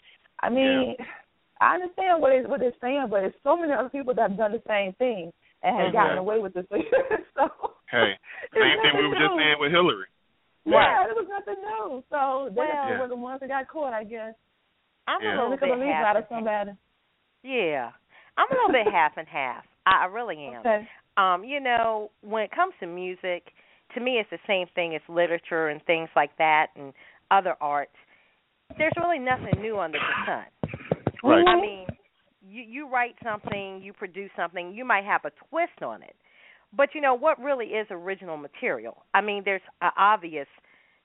I 0.41 0.49
mean, 0.49 0.95
I 1.61 1.75
understand 1.75 2.23
what 2.23 2.31
it, 2.33 2.49
what 2.49 2.61
they're 2.61 2.73
saying, 2.81 3.09
but 3.11 3.21
there's 3.27 3.35
so 3.43 3.57
many 3.57 3.73
other 3.73 3.89
people 3.91 4.15
that 4.15 4.31
have 4.31 4.39
done 4.39 4.53
the 4.53 4.63
same 4.69 4.93
thing 4.95 5.33
and 5.63 5.77
have 5.77 5.89
Mhm. 5.91 5.93
gotten 5.93 6.19
away 6.19 6.39
with 6.39 6.55
this. 6.55 6.67
so 7.35 7.51
Hey, 7.91 8.15
same 8.55 8.81
thing 8.83 8.97
we 8.97 9.09
were 9.09 9.17
just 9.19 9.35
saying 9.35 9.57
with 9.59 9.73
Hillary. 9.73 10.07
yeah, 10.65 11.05
there 11.07 11.15
was 11.17 11.27
nothing 11.29 11.59
new. 11.61 12.05
So 12.11 12.51
they 12.55 12.61
Well- 12.61 12.69
Yeah. 12.69 13.01
were 13.01 13.09
the 13.09 13.17
ones 13.17 13.41
that 13.41 13.49
got 13.49 13.67
caught, 13.67 13.93
I 13.93 14.05
guess. 14.05 14.35
I'm 15.09 15.21
Yeah. 15.23 15.41
a 15.41 15.43
little 15.43 15.57
bit 15.57 15.71
at 15.71 15.79
half 15.81 16.03
got 16.05 16.17
and 16.17 16.25
of 16.25 16.29
somebody. 16.29 16.71
Yeah, 17.43 17.91
I'm 18.37 18.47
a 18.51 18.55
little 18.55 18.71
bit 18.73 18.87
half 18.87 19.17
and 19.17 19.27
half. 19.27 19.65
I, 19.87 20.03
I 20.03 20.05
really 20.07 20.39
am. 20.47 20.61
Okay. 20.61 20.89
Um, 21.19 21.43
you 21.45 21.61
know, 21.61 22.11
when 22.23 22.45
it 22.45 22.51
comes 22.53 22.73
to 22.81 22.87
music, 22.87 23.49
to 23.95 24.01
me 24.01 24.21
it's 24.21 24.31
the 24.31 24.39
same 24.47 24.67
thing 24.75 24.95
as 24.95 25.03
literature 25.09 25.69
and 25.69 25.83
things 25.85 26.09
like 26.15 26.31
that 26.39 26.69
and 26.77 26.93
other 27.31 27.55
arts. 27.61 27.91
There's 28.79 28.93
really 28.97 29.19
nothing 29.19 29.61
new 29.61 29.79
under 29.79 29.99
the 29.99 30.27
sun. 30.27 30.71
Right. 31.25 31.45
I 31.47 31.61
mean, 31.61 31.87
you 32.49 32.63
you 32.63 32.89
write 32.89 33.17
something, 33.25 33.81
you 33.83 33.93
produce 33.93 34.31
something, 34.37 34.73
you 34.73 34.85
might 34.85 35.05
have 35.05 35.23
a 35.25 35.33
twist 35.51 35.83
on 35.83 36.03
it. 36.03 36.15
But 36.77 36.91
you 36.95 37.01
know 37.01 37.15
what 37.15 37.41
really 37.41 37.67
is 37.67 37.87
original 37.91 38.37
material? 38.37 39.05
I 39.15 39.21
mean, 39.21 39.43
there's 39.45 39.63
an 39.81 39.91
obvious 39.97 40.47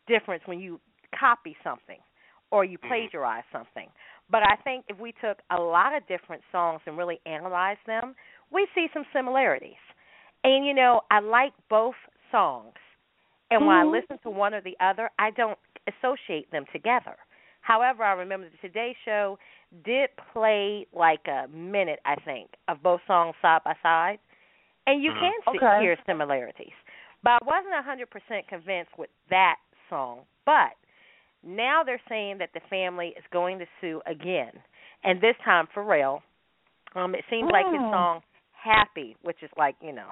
difference 0.08 0.43
when 0.46 0.60
you 0.60 0.79
copy 1.17 1.55
something 1.63 2.00
or 2.51 2.63
you 2.65 2.77
plagiarize 2.77 3.43
something. 3.51 3.88
But 4.29 4.43
I 4.43 4.55
think 4.63 4.86
if 4.88 5.00
we 5.00 5.13
took 5.13 5.39
a 5.50 5.60
lot 5.60 5.96
of 5.96 6.08
different 6.08 6.43
songs 6.51 6.82
and 6.86 6.98
really 6.98 7.20
analyzed 7.25 7.79
them, 7.88 8.13
we 8.51 8.67
see 8.75 8.88
some 8.93 9.03
similarities. 9.13 9.82
And 10.43 10.65
you 10.65 10.73
know, 10.73 11.01
I 11.09 11.19
like 11.19 11.53
both 11.69 11.95
songs. 12.31 12.73
And 13.51 13.65
when 13.65 13.75
I 13.75 13.83
Mhm. 13.83 13.91
listen 13.91 14.17
to 14.23 14.29
one 14.29 14.53
or 14.53 14.62
the 14.62 14.75
other, 14.79 15.09
I 15.19 15.31
don't 15.31 15.57
associate 15.88 16.50
them 16.51 16.65
together. 16.71 17.15
However, 17.62 18.03
I 18.03 18.13
remember 18.13 18.50
the 18.50 18.57
Today 18.67 18.95
Show 19.05 19.38
did 19.85 20.09
play 20.33 20.85
like 20.91 21.25
a 21.27 21.47
minute, 21.47 22.00
I 22.05 22.15
think, 22.15 22.50
of 22.67 22.83
both 22.83 23.01
songs 23.07 23.35
side 23.41 23.62
by 23.63 23.75
side, 23.81 24.19
and 24.85 25.01
you 25.01 25.12
Mhm. 25.12 25.19
can 25.19 25.31
see, 25.53 25.57
Okay. 25.57 25.79
hear 25.79 25.97
similarities. 26.05 26.73
But 27.21 27.33
I 27.33 27.45
wasn't 27.45 27.73
a 27.73 27.81
100% 27.81 28.47
convinced 28.50 28.97
with 28.97 29.09
that 29.29 29.57
song. 29.89 30.25
But 30.45 30.75
now 31.43 31.83
they're 31.83 32.01
saying 32.09 32.39
that 32.39 32.50
the 32.53 32.59
family 32.69 33.13
is 33.17 33.23
going 33.31 33.59
to 33.59 33.65
sue 33.79 34.01
again, 34.05 34.51
and 35.03 35.21
this 35.21 35.35
time 35.45 35.67
Pharrell. 35.75 36.21
Um, 36.95 37.15
it 37.15 37.23
seems 37.29 37.50
like 37.51 37.65
his 37.71 37.81
Mm. 37.81 37.91
song 37.91 38.21
"Happy," 38.51 39.15
which 39.21 39.41
is 39.41 39.50
like 39.57 39.75
you 39.81 39.93
know, 39.93 40.12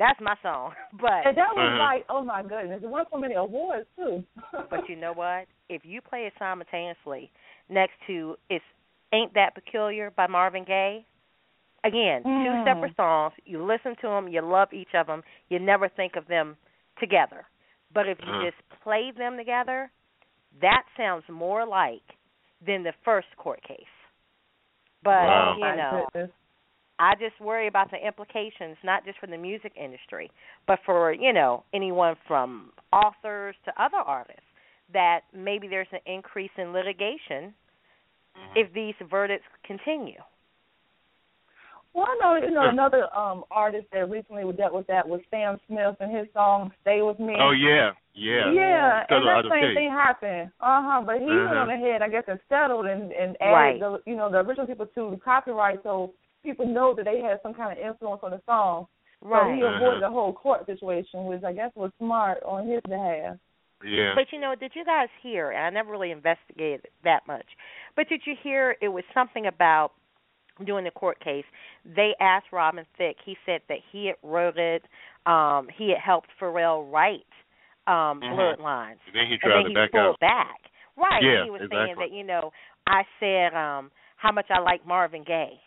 that's 0.00 0.18
my 0.20 0.34
song. 0.42 0.72
But 1.00 1.24
And 1.28 1.36
that 1.36 1.54
was 1.54 1.70
Mhm. 1.70 1.78
like, 1.78 2.04
oh 2.08 2.24
my 2.24 2.42
goodness, 2.42 2.80
it 2.82 2.88
won 2.88 3.04
so 3.12 3.18
many 3.18 3.34
awards 3.34 3.86
too. 3.96 4.24
But 4.70 4.88
you 4.88 4.96
know 4.96 5.12
what? 5.12 5.46
If 5.68 5.82
you 5.84 6.00
play 6.00 6.26
it 6.26 6.32
simultaneously 6.38 7.30
next 7.68 7.92
to 8.08 8.34
it's 8.48 8.64
Ain't 9.12 9.34
That 9.34 9.54
Peculiar 9.54 10.10
by 10.10 10.26
Marvin 10.26 10.64
Gaye, 10.64 11.04
again, 11.84 12.22
two 12.22 12.28
Mm. 12.30 12.64
separate 12.64 12.96
songs. 12.96 13.34
You 13.44 13.62
listen 13.64 13.94
to 14.00 14.08
them, 14.08 14.28
you 14.28 14.40
love 14.42 14.72
each 14.72 14.94
of 14.94 15.06
them, 15.06 15.22
you 15.48 15.58
never 15.58 15.88
think 15.88 16.16
of 16.16 16.26
them 16.26 16.56
together. 16.98 17.46
But 17.92 18.08
if 18.08 18.18
you 18.20 18.32
Uh-huh. 18.32 18.50
just 18.50 18.82
play 18.82 19.12
them 19.16 19.36
together, 19.36 19.90
that 20.60 20.82
sounds 20.96 21.24
more 21.28 21.66
like 21.66 22.02
than 22.66 22.82
the 22.82 22.92
first 23.04 23.28
court 23.36 23.62
case. 23.62 23.94
But, 25.02 25.12
Wow. 25.12 25.54
you 25.58 25.76
know, 25.76 26.06
goodness. 26.12 26.30
I 27.00 27.14
just 27.14 27.40
worry 27.40 27.66
about 27.66 27.90
the 27.90 27.96
implications, 27.96 28.76
not 28.84 29.06
just 29.06 29.18
for 29.18 29.26
the 29.26 29.38
music 29.38 29.72
industry, 29.82 30.30
but 30.66 30.78
for 30.84 31.12
you 31.14 31.32
know 31.32 31.64
anyone 31.72 32.14
from 32.28 32.72
authors 32.92 33.56
to 33.64 33.82
other 33.82 33.96
artists. 33.96 34.42
That 34.92 35.20
maybe 35.32 35.66
there's 35.66 35.88
an 35.92 36.00
increase 36.04 36.50
in 36.58 36.72
litigation 36.72 37.54
if 38.56 38.72
these 38.74 38.94
verdicts 39.08 39.46
continue. 39.64 40.18
Well, 41.94 42.06
I 42.06 42.18
know 42.20 42.46
you 42.46 42.52
know 42.52 42.68
another 42.68 43.06
um 43.16 43.44
artist 43.50 43.86
that 43.92 44.10
recently 44.10 44.42
dealt 44.52 44.74
with 44.74 44.86
that 44.88 45.08
was 45.08 45.20
Sam 45.30 45.58
Smith 45.68 45.96
and 46.00 46.14
his 46.14 46.26
song 46.34 46.70
"Stay 46.82 47.00
with 47.00 47.18
Me." 47.18 47.34
Oh 47.38 47.52
yeah, 47.52 47.92
yeah. 48.14 48.52
Yeah, 48.52 49.04
Settle 49.08 49.28
and 49.28 49.38
out 49.38 49.42
that 49.44 49.52
same 49.52 49.62
case. 49.62 49.74
thing 49.74 49.90
happened. 49.90 50.50
Uh 50.60 50.82
huh. 50.84 51.02
But 51.06 51.16
he 51.20 51.26
went 51.26 51.40
Uh-huh. 51.40 51.56
on 51.56 51.70
ahead, 51.70 52.02
I 52.02 52.08
guess, 52.08 52.24
and 52.28 52.38
settled 52.50 52.86
and 52.86 53.10
and 53.12 53.36
Right. 53.40 53.76
added 53.76 53.80
the 53.80 54.02
you 54.10 54.16
know 54.16 54.30
the 54.30 54.38
original 54.38 54.66
people 54.66 54.86
to 54.86 55.10
the 55.12 55.16
copyright, 55.16 55.82
so 55.82 56.12
people 56.42 56.66
know 56.66 56.94
that 56.94 57.04
they 57.04 57.20
had 57.20 57.40
some 57.42 57.54
kind 57.54 57.72
of 57.72 57.84
influence 57.84 58.20
on 58.22 58.30
the 58.32 58.40
song. 58.46 58.86
So 59.22 59.28
he 59.28 59.62
Uh-huh. 59.62 59.76
avoided 59.76 60.02
the 60.02 60.08
whole 60.08 60.32
court 60.32 60.64
situation, 60.66 61.26
which 61.26 61.44
I 61.44 61.52
guess 61.52 61.70
was 61.74 61.90
smart 61.98 62.42
on 62.42 62.66
his 62.66 62.80
behalf. 62.88 63.36
Yeah. 63.84 64.14
But 64.14 64.32
you 64.32 64.38
know, 64.40 64.54
did 64.54 64.72
you 64.74 64.84
guys 64.84 65.08
hear? 65.22 65.50
And 65.50 65.64
I 65.64 65.70
never 65.70 65.90
really 65.90 66.10
investigated 66.10 66.86
that 67.04 67.26
much. 67.26 67.46
But 67.96 68.08
did 68.08 68.22
you 68.26 68.34
hear? 68.42 68.76
It 68.80 68.88
was 68.88 69.04
something 69.12 69.46
about 69.46 69.92
during 70.64 70.84
the 70.84 70.90
court 70.90 71.18
case. 71.20 71.44
They 71.84 72.14
asked 72.20 72.46
Robin 72.52 72.84
Thicke. 72.98 73.16
He 73.24 73.36
said 73.46 73.62
that 73.68 73.78
he 73.92 74.06
had 74.06 74.16
wrote 74.22 74.58
it. 74.58 74.84
Um, 75.26 75.68
he 75.76 75.90
had 75.90 75.98
helped 75.98 76.28
Pharrell 76.38 76.90
write 76.90 77.24
um, 77.86 78.20
Mhm. 78.20 78.34
Blurred 78.34 78.60
Lines. 78.60 79.00
then 79.12 79.26
he 79.26 79.32
and 79.34 79.40
tried 79.40 79.54
then 79.56 79.62
to 79.64 79.68
he 79.68 79.74
back 79.74 79.90
pulled 79.92 80.04
out. 80.06 80.20
back. 80.20 80.60
Right. 80.96 81.22
Yeah, 81.22 81.44
he 81.44 81.50
was 81.50 81.62
exactly. 81.62 81.84
saying 81.86 81.96
that, 81.98 82.10
you 82.12 82.24
know, 82.24 82.52
I 82.86 83.04
said 83.18 83.54
um 83.54 83.90
how 84.16 84.32
much 84.32 84.50
I 84.50 84.58
like 84.60 84.84
Marvin 84.86 85.22
Gaye. 85.24 85.60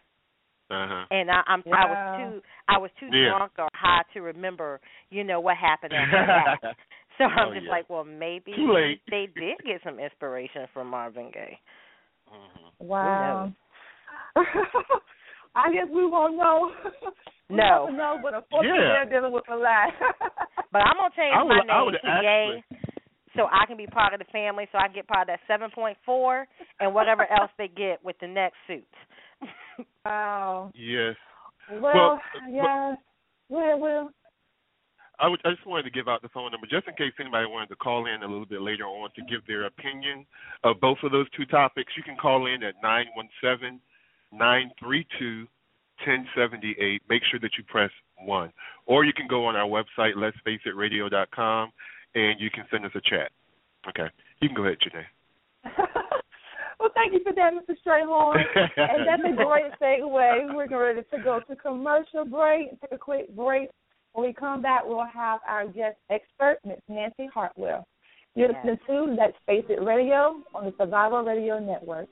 Uh 0.74 0.88
huh. 0.88 1.06
And 1.12 1.30
I 1.30 1.42
I'm 1.48 1.64
I 1.72 1.86
was 1.86 1.98
too 2.18 2.42
I 2.68 2.78
was 2.80 2.90
too 3.00 3.10
Yeah. 3.12 3.30
drunk 3.30 3.52
or 3.60 3.68
high 3.74 4.02
to 4.14 4.22
remember, 4.22 4.80
you 5.10 5.24
know, 5.24 5.40
what 5.40 5.58
happened 5.58 5.94
after 5.94 6.26
that. 6.62 6.76
So 7.18 7.26
I'm 7.26 7.50
Oh, 7.50 7.54
just 7.54 7.66
yeah. 7.66 7.72
like, 7.72 7.90
well, 7.90 8.04
maybe 8.04 8.54
they 9.10 9.28
did 9.36 9.58
get 9.66 9.82
some 9.84 10.00
inspiration 10.00 10.66
from 10.74 10.88
Marvin 10.88 11.30
Gaye. 11.32 11.60
Wow. 12.80 13.52
I 15.56 15.72
guess 15.72 15.88
we 15.94 16.08
won't 16.08 16.36
know. 16.38 16.72
we 17.50 17.58
No. 17.58 17.86
won't 17.86 17.98
know, 17.98 18.20
but 18.24 18.34
unfortunately 18.34 18.80
Yeah. 18.82 19.06
they're 19.06 19.20
dealing 19.20 19.34
with 19.34 19.48
a 19.52 19.56
lot. 19.56 19.94
But 20.72 20.80
I'm 20.82 20.98
gonna 20.98 21.14
change 21.16 21.36
I 21.38 21.44
my 21.44 21.62
name 21.62 21.86
would 21.86 21.92
to 21.92 22.00
Gaye, 22.24 22.64
so 23.36 23.44
I 23.52 23.66
can 23.68 23.78
be 23.78 23.86
part 23.86 24.14
of 24.14 24.20
the 24.20 24.26
family, 24.32 24.68
so 24.72 24.80
I 24.80 24.88
can 24.88 24.96
get 24.96 25.08
part 25.08 25.22
of 25.22 25.28
that 25.28 25.40
seven 25.48 25.70
point 25.70 25.98
four 26.04 26.48
and 26.80 26.96
whatever 26.96 27.28
else 27.32 27.52
they 27.60 27.68
get 27.68 28.04
with 28.04 28.16
the 28.20 28.28
next 28.28 28.56
suit. 28.66 28.88
Wow. 30.06 30.72
Yes. 30.76 31.16
Well, 31.72 31.82
Well, 31.82 32.20
yeah. 32.50 32.96
Go 33.50 33.60
ahead, 33.60 33.80
Will. 33.80 34.10
I, 35.20 35.28
would, 35.28 35.40
I 35.46 35.52
just 35.52 35.66
wanted 35.66 35.84
to 35.84 35.92
give 35.92 36.08
out 36.08 36.22
the 36.22 36.30
phone 36.30 36.52
number 36.52 36.68
just 36.68 36.88
in 36.88 36.96
case 36.96 37.14
anybody 37.20 37.46
wanted 37.48 37.70
to 37.70 37.76
call 37.76 38.08
in 38.08 38.24
a 38.24 38.28
little 38.28 38.46
bit 38.46 38.62
later 38.62 38.86
on 38.86 39.10
to 39.16 39.22
give 39.30 39.46
their 39.48 39.66
opinion 39.66 40.26
of 40.64 40.80
both 40.82 40.98
of 41.04 41.12
those 41.12 41.30
two 41.38 41.46
topics. 41.46 41.94
You 41.96 42.04
can 42.04 42.18
call 42.18 42.48
in 42.48 42.64
at 42.64 42.74
nine 42.82 43.06
one 43.16 43.30
seven 43.42 43.80
nine 44.32 44.72
three 44.80 45.06
two 45.20 45.46
ten 46.04 46.26
seventy 46.36 46.76
eight. 46.80 47.04
Make 47.10 47.22
sure 47.30 47.40
that 47.42 47.52
you 47.58 47.64
press 47.66 47.92
one, 48.26 48.52
or 48.86 49.06
you 49.06 49.14
can 49.14 49.28
go 49.28 49.46
on 49.46 49.56
our 49.56 49.68
website 49.68 50.14
let's 50.16 50.38
face 50.44 50.62
it 50.66 50.76
radio 50.76 51.08
dot 51.10 51.30
com 51.32 51.72
and 52.16 52.40
you 52.40 52.50
can 52.50 52.66
send 52.72 52.86
us 52.86 52.92
a 52.96 53.02
chat. 53.02 53.32
Okay, 53.88 54.08
you 54.42 54.50
can 54.50 54.56
go 54.56 54.66
ahead, 54.66 54.78
Janae. 54.82 55.86
well, 56.84 56.92
thank 56.94 57.14
you 57.14 57.22
for 57.24 57.34
that, 57.34 57.54
Mr. 57.54 57.76
Strayhorn. 57.86 58.44
and 58.78 59.08
that's 59.08 59.24
a 59.24 59.36
great 59.44 59.72
segue. 59.82 60.54
We're 60.54 60.68
ready 60.68 61.02
to 61.12 61.24
go 61.24 61.40
to 61.48 61.56
commercial 61.56 62.26
break. 62.26 62.80
Take 62.82 62.92
a 62.92 62.98
quick 62.98 63.34
break. 63.36 63.70
When 64.12 64.28
we 64.28 64.34
come 64.34 64.62
back, 64.62 64.82
we'll 64.86 65.06
have 65.12 65.40
our 65.48 65.66
guest 65.66 65.96
expert, 66.12 66.58
Ms. 66.66 66.78
Nancy 66.90 67.28
Hartwell. 67.34 67.88
You're 68.36 68.52
Yes. 68.52 68.66
listening 68.66 69.08
to 69.08 69.14
Let's 69.16 69.38
Face 69.48 69.66
It 69.70 69.82
Radio 69.82 70.42
on 70.54 70.66
the 70.66 70.74
Survival 70.78 71.24
Radio 71.24 71.58
Network. 71.60 72.08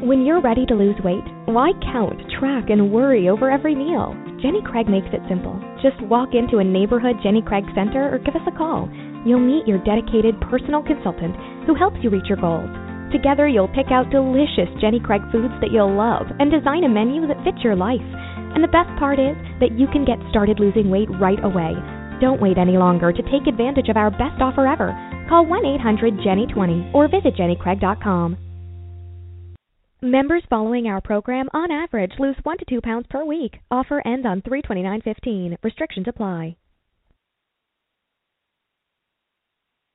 When 0.00 0.24
you're 0.24 0.40
ready 0.40 0.64
to 0.64 0.72
lose 0.72 0.96
weight, 1.04 1.28
why 1.44 1.76
count, 1.92 2.16
track, 2.40 2.72
and 2.72 2.88
worry 2.88 3.28
over 3.28 3.52
every 3.52 3.74
meal? 3.76 4.16
Jenny 4.40 4.64
Craig 4.64 4.88
makes 4.88 5.12
it 5.12 5.20
simple. 5.28 5.52
Just 5.84 6.00
walk 6.08 6.32
into 6.32 6.56
a 6.56 6.64
neighborhood 6.64 7.20
Jenny 7.22 7.44
Craig 7.44 7.68
center 7.76 8.08
or 8.08 8.16
give 8.16 8.32
us 8.32 8.48
a 8.48 8.56
call. 8.56 8.88
You'll 9.28 9.44
meet 9.44 9.68
your 9.68 9.76
dedicated 9.84 10.40
personal 10.48 10.80
consultant 10.80 11.36
who 11.68 11.76
helps 11.76 12.00
you 12.00 12.08
reach 12.08 12.32
your 12.32 12.40
goals. 12.40 12.72
Together, 13.12 13.44
you'll 13.44 13.68
pick 13.76 13.92
out 13.92 14.08
delicious 14.08 14.72
Jenny 14.80 15.04
Craig 15.04 15.20
foods 15.28 15.52
that 15.60 15.68
you'll 15.68 15.92
love 15.92 16.32
and 16.40 16.48
design 16.48 16.84
a 16.84 16.88
menu 16.88 17.28
that 17.28 17.44
fits 17.44 17.60
your 17.60 17.76
life. 17.76 18.00
And 18.56 18.64
the 18.64 18.72
best 18.72 18.88
part 18.96 19.20
is 19.20 19.36
that 19.60 19.76
you 19.76 19.84
can 19.92 20.08
get 20.08 20.16
started 20.32 20.64
losing 20.64 20.88
weight 20.88 21.12
right 21.20 21.44
away. 21.44 21.76
Don't 22.24 22.40
wait 22.40 22.56
any 22.56 22.80
longer 22.80 23.12
to 23.12 23.28
take 23.28 23.44
advantage 23.44 23.92
of 23.92 24.00
our 24.00 24.08
best 24.08 24.40
offer 24.40 24.64
ever. 24.64 24.96
Call 25.28 25.44
1 25.44 25.76
800 25.76 26.24
Jenny 26.24 26.48
20 26.48 26.96
or 26.96 27.04
visit 27.04 27.36
jennycraig.com. 27.36 28.49
Members 30.02 30.42
following 30.48 30.86
our 30.86 31.02
program 31.02 31.50
on 31.52 31.70
average 31.70 32.12
lose 32.18 32.36
1 32.42 32.58
to 32.58 32.64
2 32.70 32.80
pounds 32.80 33.04
per 33.10 33.22
week. 33.22 33.58
Offer 33.70 34.00
ends 34.06 34.24
on 34.26 34.40
329.15. 34.40 35.58
Restrictions 35.62 36.06
apply. 36.08 36.56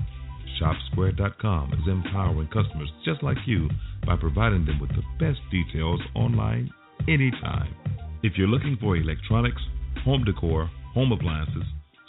ShopSquare.com 0.61 1.73
is 1.75 1.89
empowering 1.89 2.49
customers 2.49 2.91
just 3.05 3.23
like 3.23 3.39
you 3.47 3.69
by 4.07 4.17
providing 4.17 4.65
them 4.67 4.81
with 4.81 4.91
the 4.91 5.03
best 5.19 5.41
details 5.51 6.01
online 6.15 6.71
anytime. 7.09 7.75
If 8.23 8.35
you're 8.37 8.49
looking 8.49 8.77
for 8.79 8.97
electronics, 8.97 9.63
home 10.05 10.25
decor, 10.25 10.69
home 10.93 11.13
appliances, 11.13 11.65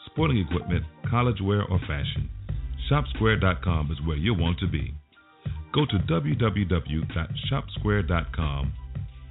sporting 0.08 0.40
equipment, 0.40 0.84
college 1.10 1.40
wear, 1.42 1.64
or 1.64 1.80
fashion, 1.80 2.30
ShopSquare.com 2.92 3.92
is 3.92 4.02
where 4.06 4.18
you'll 4.18 4.38
want 4.38 4.60
to 4.60 4.68
be. 4.68 4.94
Go 5.74 5.86
to 5.86 5.98
www.shopsquare.com 6.12 8.74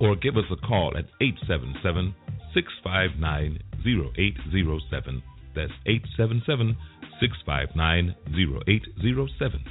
or 0.00 0.16
give 0.16 0.38
us 0.38 0.44
a 0.50 0.56
call 0.56 0.96
at 0.96 1.04
877 1.20 2.14
659 2.54 3.58
0807. 3.84 5.22
That's 5.54 5.72
877 5.84 6.74
659 7.20 8.14
0807. 8.32 9.64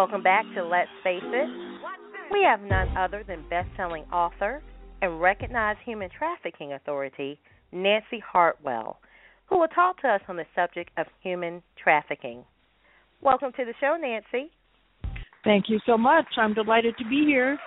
Welcome 0.00 0.22
back 0.22 0.46
to 0.54 0.64
Let's 0.64 0.88
Face 1.04 1.20
It. 1.22 1.48
We 2.32 2.42
have 2.42 2.62
none 2.62 2.88
other 2.96 3.22
than 3.22 3.44
best-selling 3.50 4.04
author 4.04 4.62
and 5.02 5.20
recognized 5.20 5.80
human 5.84 6.08
trafficking 6.16 6.72
authority 6.72 7.38
Nancy 7.70 8.18
Hartwell, 8.26 8.98
who 9.50 9.58
will 9.58 9.68
talk 9.68 10.00
to 10.00 10.08
us 10.08 10.22
on 10.26 10.36
the 10.36 10.46
subject 10.54 10.90
of 10.96 11.04
human 11.22 11.62
trafficking. 11.76 12.46
Welcome 13.20 13.52
to 13.58 13.64
the 13.66 13.74
show, 13.78 13.98
Nancy. 14.00 14.50
Thank 15.44 15.66
you 15.68 15.78
so 15.84 15.98
much. 15.98 16.24
I'm 16.38 16.54
delighted 16.54 16.96
to 16.96 17.04
be 17.04 17.26
here. 17.26 17.58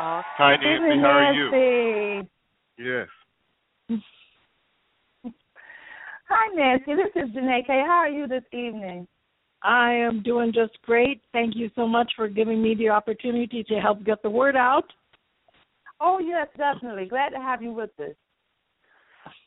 Awesome. 0.00 0.24
Hi, 0.38 0.56
Nancy. 0.56 1.00
How 1.00 1.06
are 1.06 1.32
you? 1.34 2.26
Yes. 2.80 3.06
Hi, 6.28 6.52
Nancy. 6.56 6.96
This 6.96 7.22
is 7.22 7.30
Janae 7.30 7.64
K. 7.64 7.80
How 7.86 7.98
are 7.98 8.10
you 8.10 8.26
this 8.26 8.42
evening? 8.52 9.06
I 9.62 9.92
am 9.92 10.22
doing 10.22 10.52
just 10.52 10.80
great. 10.82 11.20
Thank 11.32 11.56
you 11.56 11.70
so 11.74 11.86
much 11.86 12.12
for 12.16 12.28
giving 12.28 12.62
me 12.62 12.74
the 12.74 12.90
opportunity 12.90 13.64
to 13.64 13.74
help 13.80 14.04
get 14.04 14.22
the 14.22 14.30
word 14.30 14.56
out. 14.56 14.84
Oh, 16.00 16.20
yes, 16.20 16.46
definitely. 16.56 17.06
Glad 17.06 17.30
to 17.30 17.38
have 17.38 17.62
you 17.62 17.72
with 17.72 17.90
us. 17.98 18.14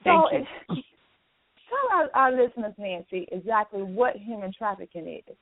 Thank 0.03 0.25
so, 0.29 0.37
you. 0.37 0.45
tell 1.69 1.97
our, 1.97 2.09
our 2.13 2.31
listeners, 2.31 2.73
Nancy, 2.77 3.27
exactly 3.31 3.81
what 3.81 4.17
human 4.17 4.51
trafficking 4.57 5.21
is. 5.27 5.35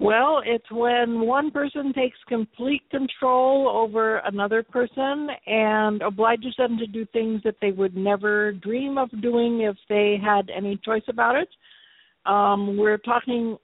Well, 0.00 0.42
it's 0.44 0.70
when 0.70 1.22
one 1.22 1.50
person 1.50 1.92
takes 1.92 2.18
complete 2.28 2.88
control 2.88 3.68
over 3.68 4.18
another 4.18 4.62
person 4.62 5.28
and 5.46 6.02
obliges 6.02 6.54
them 6.56 6.78
to 6.78 6.86
do 6.86 7.04
things 7.06 7.40
that 7.44 7.56
they 7.60 7.72
would 7.72 7.96
never 7.96 8.52
dream 8.52 8.96
of 8.96 9.10
doing 9.20 9.62
if 9.62 9.76
they 9.88 10.16
had 10.22 10.50
any 10.56 10.78
choice 10.84 11.02
about 11.08 11.34
it. 11.34 11.48
Um, 12.28 12.76
we're 12.76 12.98
talking 12.98 13.56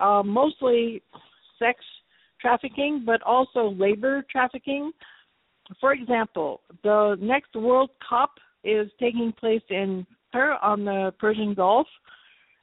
uh, 0.00 0.22
mostly 0.24 1.02
sex 1.58 1.78
trafficking, 2.40 3.02
but 3.06 3.22
also 3.22 3.74
labor 3.78 4.24
trafficking. 4.30 4.92
For 5.80 5.92
example, 5.92 6.60
the 6.82 7.16
next 7.20 7.54
World 7.54 7.90
Cup 8.08 8.32
is 8.64 8.90
taking 8.98 9.32
place 9.38 9.62
in 9.70 10.06
Qatar 10.34 10.56
on 10.62 10.84
the 10.84 11.12
Persian 11.18 11.54
Gulf, 11.54 11.86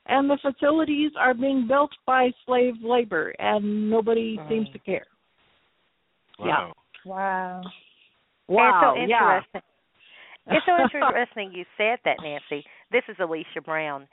and 0.08 0.30
the 0.30 0.38
facilities 0.42 1.12
are 1.20 1.34
being 1.34 1.68
built 1.68 1.92
by 2.06 2.30
slave 2.46 2.76
labor, 2.84 3.34
and 3.40 3.90
nobody 3.90 4.40
seems 4.50 4.68
to 4.74 4.80
care. 4.80 5.06
Wow. 6.40 6.74
Wow. 7.06 7.62
Wow, 8.48 8.94
It's 8.96 9.04
so 9.04 9.08
yeah. 9.08 9.38
interesting. 9.38 9.62
It's 10.48 10.66
so 10.66 10.84
interesting 11.00 11.52
you 11.54 11.66
said 11.78 12.00
that, 12.06 12.18
Nancy. 12.22 12.66
This 12.92 13.04
is 13.10 13.16
Alicia 13.20 13.62
Brown. 13.64 14.08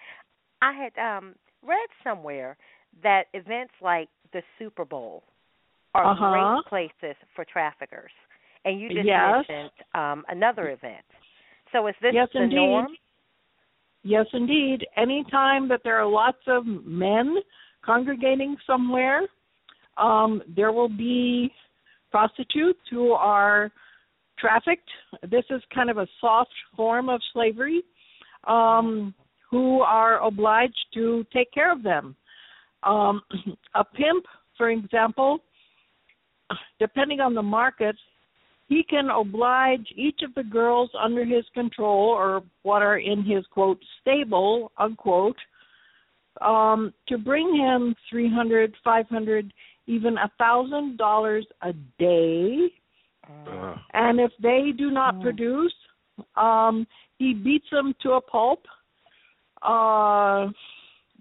I 0.62 0.72
had 0.72 1.16
um 1.18 1.34
read 1.62 1.88
somewhere 2.02 2.56
that 3.02 3.24
events 3.34 3.74
like 3.80 4.08
the 4.32 4.42
Super 4.58 4.84
Bowl 4.84 5.24
are 5.94 6.06
Uh-huh. 6.06 6.30
great 6.30 6.66
places 6.68 7.16
for 7.34 7.44
traffickers. 7.44 8.12
And 8.64 8.80
you 8.80 8.88
just 8.88 9.04
Yes. 9.04 9.44
mentioned 9.46 9.70
um 9.94 10.24
another 10.28 10.70
event. 10.70 11.04
So 11.72 11.86
is 11.86 11.94
this 12.00 12.14
Yes, 12.14 12.28
the 12.34 12.40
indeed. 12.40 12.56
norm? 12.56 12.96
Yes, 14.04 14.26
indeed. 14.32 14.86
Anytime 14.96 15.68
that 15.68 15.80
there 15.84 15.96
are 16.00 16.06
lots 16.06 16.38
of 16.46 16.64
men 16.66 17.36
congregating 17.84 18.56
somewhere, 18.66 19.22
um, 19.96 20.42
there 20.56 20.72
will 20.72 20.88
be 20.88 21.52
prostitutes 22.10 22.80
who 22.90 23.12
are 23.12 23.70
trafficked. 24.38 24.90
This 25.30 25.44
is 25.50 25.62
kind 25.74 25.88
of 25.88 25.98
a 25.98 26.06
soft 26.20 26.50
form 26.76 27.08
of 27.08 27.20
slavery, 27.32 27.82
um, 28.48 29.14
who 29.52 29.82
are 29.82 30.18
obliged 30.24 30.86
to 30.94 31.24
take 31.32 31.52
care 31.52 31.70
of 31.70 31.82
them. 31.84 32.16
Um, 32.82 33.20
a 33.74 33.84
pimp, 33.84 34.24
for 34.56 34.70
example, 34.70 35.38
depending 36.80 37.20
on 37.20 37.34
the 37.34 37.42
market, 37.42 37.94
he 38.68 38.82
can 38.82 39.10
oblige 39.10 39.86
each 39.94 40.20
of 40.24 40.34
the 40.34 40.42
girls 40.42 40.90
under 40.98 41.24
his 41.24 41.44
control 41.52 42.08
or 42.08 42.42
what 42.62 42.80
are 42.80 42.98
in 42.98 43.22
his 43.22 43.44
quote 43.50 43.78
stable 44.00 44.72
unquote 44.78 45.36
um 46.40 46.94
to 47.06 47.18
bring 47.18 47.54
him 47.54 47.94
three 48.08 48.32
hundred, 48.32 48.74
five 48.82 49.06
hundred, 49.10 49.52
even 49.86 50.16
a 50.16 50.30
thousand 50.38 50.96
dollars 50.96 51.46
a 51.60 51.74
day. 51.98 52.68
Uh, 53.28 53.76
And 53.92 54.18
if 54.18 54.32
they 54.42 54.72
do 54.76 54.90
not 54.90 55.20
produce, 55.20 55.74
um, 56.36 56.86
he 57.18 57.34
beats 57.34 57.66
them 57.70 57.94
to 58.02 58.12
a 58.12 58.20
pulp. 58.20 58.60
Uh, 59.64 60.48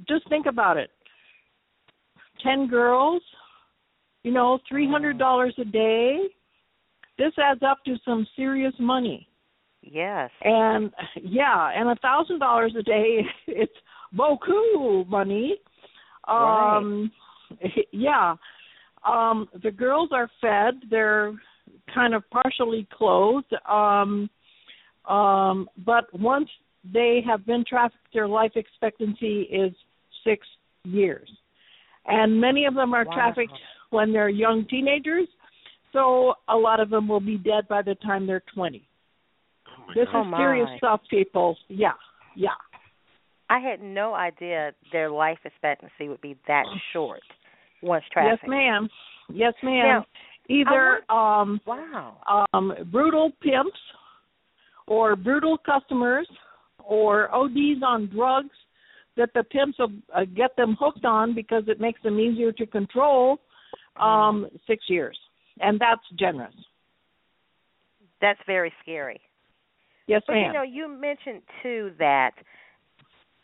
just 0.08 0.28
think 0.30 0.46
about 0.46 0.78
it. 0.78 0.90
Ten 2.44 2.68
girls, 2.68 3.22
you 4.24 4.32
know, 4.32 4.60
three 4.68 4.90
hundred 4.90 5.18
dollars 5.18 5.54
a 5.60 5.66
day. 5.66 6.20
This 7.18 7.34
adds 7.38 7.62
up 7.62 7.84
to 7.86 7.96
some 8.04 8.26
serious 8.36 8.74
money. 8.80 9.28
Yes. 9.82 10.30
And 10.44 10.92
yeah, 11.22 11.72
and 11.76 11.90
a 11.90 11.96
thousand 11.96 12.40
dollars 12.40 12.74
a 12.78 12.84
day, 12.84 13.22
it's 13.48 13.74
beaucoup 14.14 15.08
money. 15.08 15.58
Um, 16.28 17.12
yeah. 17.92 18.36
Um, 19.08 19.50
the 19.64 19.72
girls 19.72 20.10
are 20.12 20.30
fed. 20.40 20.82
They're 20.90 21.34
kind 21.94 22.14
of 22.14 22.24
partially 22.30 22.88
clothed. 22.94 23.54
Um, 23.68 24.30
um, 25.06 25.68
but 25.84 26.06
once 26.14 26.50
they 26.84 27.22
have 27.26 27.46
been 27.46 27.64
trafficked, 27.68 28.14
their 28.14 28.28
life 28.28 28.52
expectancy 28.56 29.42
is 29.44 29.74
six 30.24 30.48
years. 30.84 31.30
And 32.08 32.40
many 32.42 32.66
of 32.66 32.74
them 32.74 32.94
are 32.94 33.06
Wow. 33.06 33.12
trafficked 33.14 33.54
when 33.92 34.12
they're 34.12 34.30
young 34.30 34.66
teenagers. 34.66 35.28
So 35.94 36.36
a 36.48 36.56
lot 36.56 36.80
of 36.80 36.90
them 36.90 37.08
will 37.08 37.20
be 37.20 37.38
dead 37.38 37.68
by 37.68 37.82
the 37.82 37.96
time 37.96 38.26
they're 38.26 38.44
20. 38.54 38.88
This 39.94 40.08
Oh, 40.14 40.22
is 40.22 40.36
serious 40.38 40.70
my. 40.70 40.78
stuff, 40.78 41.02
people. 41.10 41.58
Yeah, 41.68 41.94
yeah. 42.36 42.56
I 43.50 43.60
had 43.60 43.82
no 43.82 44.14
idea 44.14 44.74
their 44.92 45.10
life 45.10 45.40
expectancy 45.44 46.08
would 46.08 46.22
be 46.22 46.38
that 46.48 46.66
short 46.94 47.22
once 47.82 48.06
trafficked. 48.12 48.44
Yes, 48.44 48.50
ma'am. 48.50 48.90
Yes, 49.30 49.54
ma'am. 49.62 49.84
Now, 49.86 50.06
Either 50.50 51.02
um 51.10 51.62
wow. 51.66 52.46
um 52.54 52.74
brutal 52.92 53.32
pimps 53.42 53.80
or 54.88 55.16
brutal 55.16 55.58
customers 55.58 56.28
or 56.86 57.34
ODs 57.34 57.84
on 57.86 58.10
drugs 58.14 58.56
that 59.18 59.30
the 59.34 59.44
pimps 59.44 59.78
will 59.80 59.92
uh, 60.16 60.26
get 60.36 60.56
them 60.56 60.76
hooked 60.80 61.06
on 61.06 61.36
because 61.36 61.64
it 61.68 61.80
makes 61.80 62.02
them 62.02 62.20
easier 62.20 62.52
to 62.52 62.66
control 62.66 63.40
um 64.00 64.48
6 64.68 64.84
years. 64.88 65.18
And 65.60 65.80
that's 65.80 66.02
generous. 66.18 66.54
That's 68.22 68.40
very 68.48 68.72
scary. 68.82 69.20
Yes, 70.08 70.22
But 70.28 70.34
ma'am. 70.34 70.48
you 70.48 70.54
know, 70.54 70.64
you 70.64 70.88
mentioned 70.88 71.42
too 71.62 71.92
that 72.00 72.32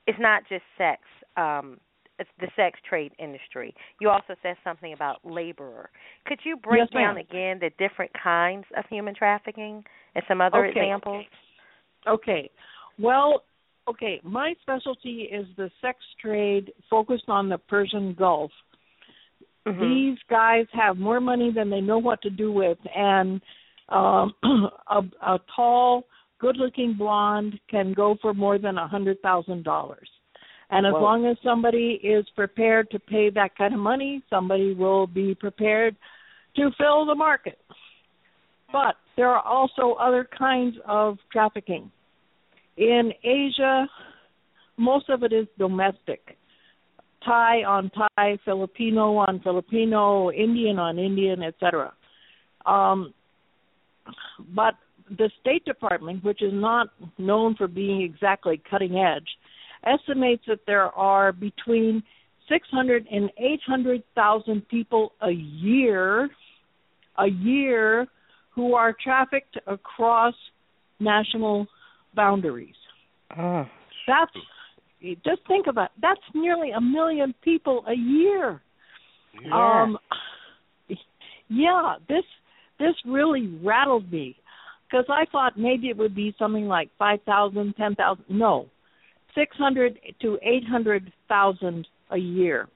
it's 0.05 0.19
not 0.19 0.43
just 0.47 0.63
sex, 0.77 1.01
um, 1.35 1.79
it's 2.19 2.29
the 2.39 2.47
sex 2.55 2.79
trade 2.87 3.11
industry. 3.19 3.75
You 4.01 4.09
also 4.09 4.35
said 4.41 4.55
something 4.63 4.93
about 4.93 5.19
laborer. 5.23 5.89
Could 6.25 6.39
you 6.43 6.57
break 6.57 6.79
Yes, 6.79 6.89
down 6.93 7.17
ma'am. 7.17 7.25
again 7.29 7.59
the 7.59 7.69
different 7.77 8.11
kinds 8.21 8.65
of 8.75 8.85
human 8.89 9.13
trafficking 9.13 9.83
and 10.15 10.23
some 10.27 10.41
other 10.41 10.65
Okay. 10.65 10.79
examples? 10.79 11.25
Okay. 12.07 12.49
Well, 12.99 13.43
okay, 13.87 14.19
my 14.23 14.53
specialty 14.61 15.29
is 15.31 15.45
the 15.57 15.69
sex 15.81 15.97
trade 16.21 16.71
focused 16.89 17.29
on 17.29 17.49
the 17.49 17.57
Persian 17.57 18.13
Gulf. 18.13 18.51
Mhm. 19.65 19.79
These 19.79 20.19
guys 20.29 20.65
have 20.73 20.97
more 20.97 21.19
money 21.19 21.51
than 21.51 21.69
they 21.69 21.81
know 21.81 21.97
what 21.97 22.21
to 22.21 22.29
do 22.29 22.51
with 22.51 22.77
and 22.95 23.41
um 23.89 24.33
a, 24.89 25.01
a 25.21 25.39
tall, 25.55 26.05
good-looking 26.39 26.93
blonde 26.93 27.59
can 27.69 27.93
go 27.93 28.15
for 28.21 28.33
more 28.33 28.57
than 28.57 28.77
a 28.77 28.87
hundred 28.87 29.21
thousand 29.21 29.63
dollars. 29.63 30.09
And 30.69 30.85
as 30.85 30.93
Whoa. 30.93 31.01
long 31.01 31.25
as 31.25 31.37
somebody 31.43 31.99
is 32.03 32.25
prepared 32.35 32.89
to 32.91 32.99
pay 32.99 33.29
that 33.29 33.55
kind 33.57 33.73
of 33.73 33.79
money, 33.79 34.21
somebody 34.29 34.73
will 34.73 35.07
be 35.07 35.33
prepared 35.33 35.95
to 36.57 36.71
fill 36.77 37.05
the 37.05 37.15
market. 37.15 37.59
But 38.71 38.95
there 39.15 39.29
are 39.29 39.41
also 39.41 39.93
other 39.93 40.27
kinds 40.37 40.75
of 40.85 41.17
trafficking. 41.31 41.89
In 42.77 43.11
Asia, 43.23 43.87
most 44.77 45.09
of 45.09 45.23
it 45.23 45.33
is 45.33 45.47
domestic. 45.57 46.37
Thai 47.25 47.63
on 47.63 47.89
Thai, 47.89 48.37
Filipino 48.45 49.17
on 49.17 49.39
Filipino, 49.43 50.31
Indian 50.31 50.77
on 50.77 50.99
Indian, 50.99 51.43
etc. 51.43 51.93
Um, 52.65 53.13
but 54.53 54.75
the 55.09 55.31
State 55.41 55.65
Department, 55.65 56.23
which 56.23 56.41
is 56.41 56.53
not 56.53 56.89
known 57.17 57.55
for 57.55 57.67
being 57.67 58.01
exactly 58.01 58.61
cutting 58.69 58.97
edge, 58.97 59.27
estimates 59.85 60.43
that 60.47 60.59
there 60.67 60.91
are 60.95 61.31
between 61.31 62.03
600 62.49 63.07
and 63.11 63.29
800,000 63.37 64.67
people 64.67 65.13
a 65.21 65.31
year, 65.31 66.29
a 67.17 67.27
year, 67.27 68.07
who 68.53 68.73
are 68.73 68.95
trafficked 69.03 69.57
across 69.65 70.33
national 70.99 71.67
boundaries. 72.17 72.75
Oh. 73.37 73.65
That's 74.07 74.31
just 75.23 75.41
think 75.47 75.67
about 75.67 75.85
it. 75.85 76.01
that's 76.01 76.19
nearly 76.33 76.71
a 76.71 76.81
million 76.81 77.33
people 77.43 77.83
a 77.87 77.93
year. 77.93 78.61
Um, 79.53 79.97
yeah, 81.49 81.95
this 82.09 82.23
this 82.79 82.95
really 83.05 83.59
rattled 83.63 84.11
me 84.11 84.35
because 84.89 85.05
I 85.09 85.25
thought 85.31 85.57
maybe 85.57 85.89
it 85.89 85.97
would 85.97 86.15
be 86.15 86.35
something 86.39 86.65
like 86.65 86.89
five 86.97 87.19
thousand, 87.25 87.75
ten 87.77 87.95
thousand. 87.95 88.25
No, 88.29 88.67
six 89.35 89.55
hundred 89.55 89.99
to 90.21 90.39
eight 90.41 90.63
hundred 90.67 91.11
thousand 91.27 91.87
a 92.11 92.17
year. 92.17 92.67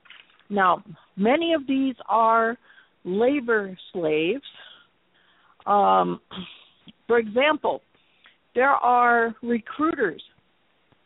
Now, 0.49 0.83
many 1.15 1.53
of 1.53 1.65
these 1.67 1.95
are 2.07 2.57
labor 3.03 3.75
slaves. 3.93 4.43
Um, 5.65 6.19
for 7.07 7.17
example, 7.17 7.81
there 8.55 8.69
are 8.69 9.35
recruiters 9.41 10.21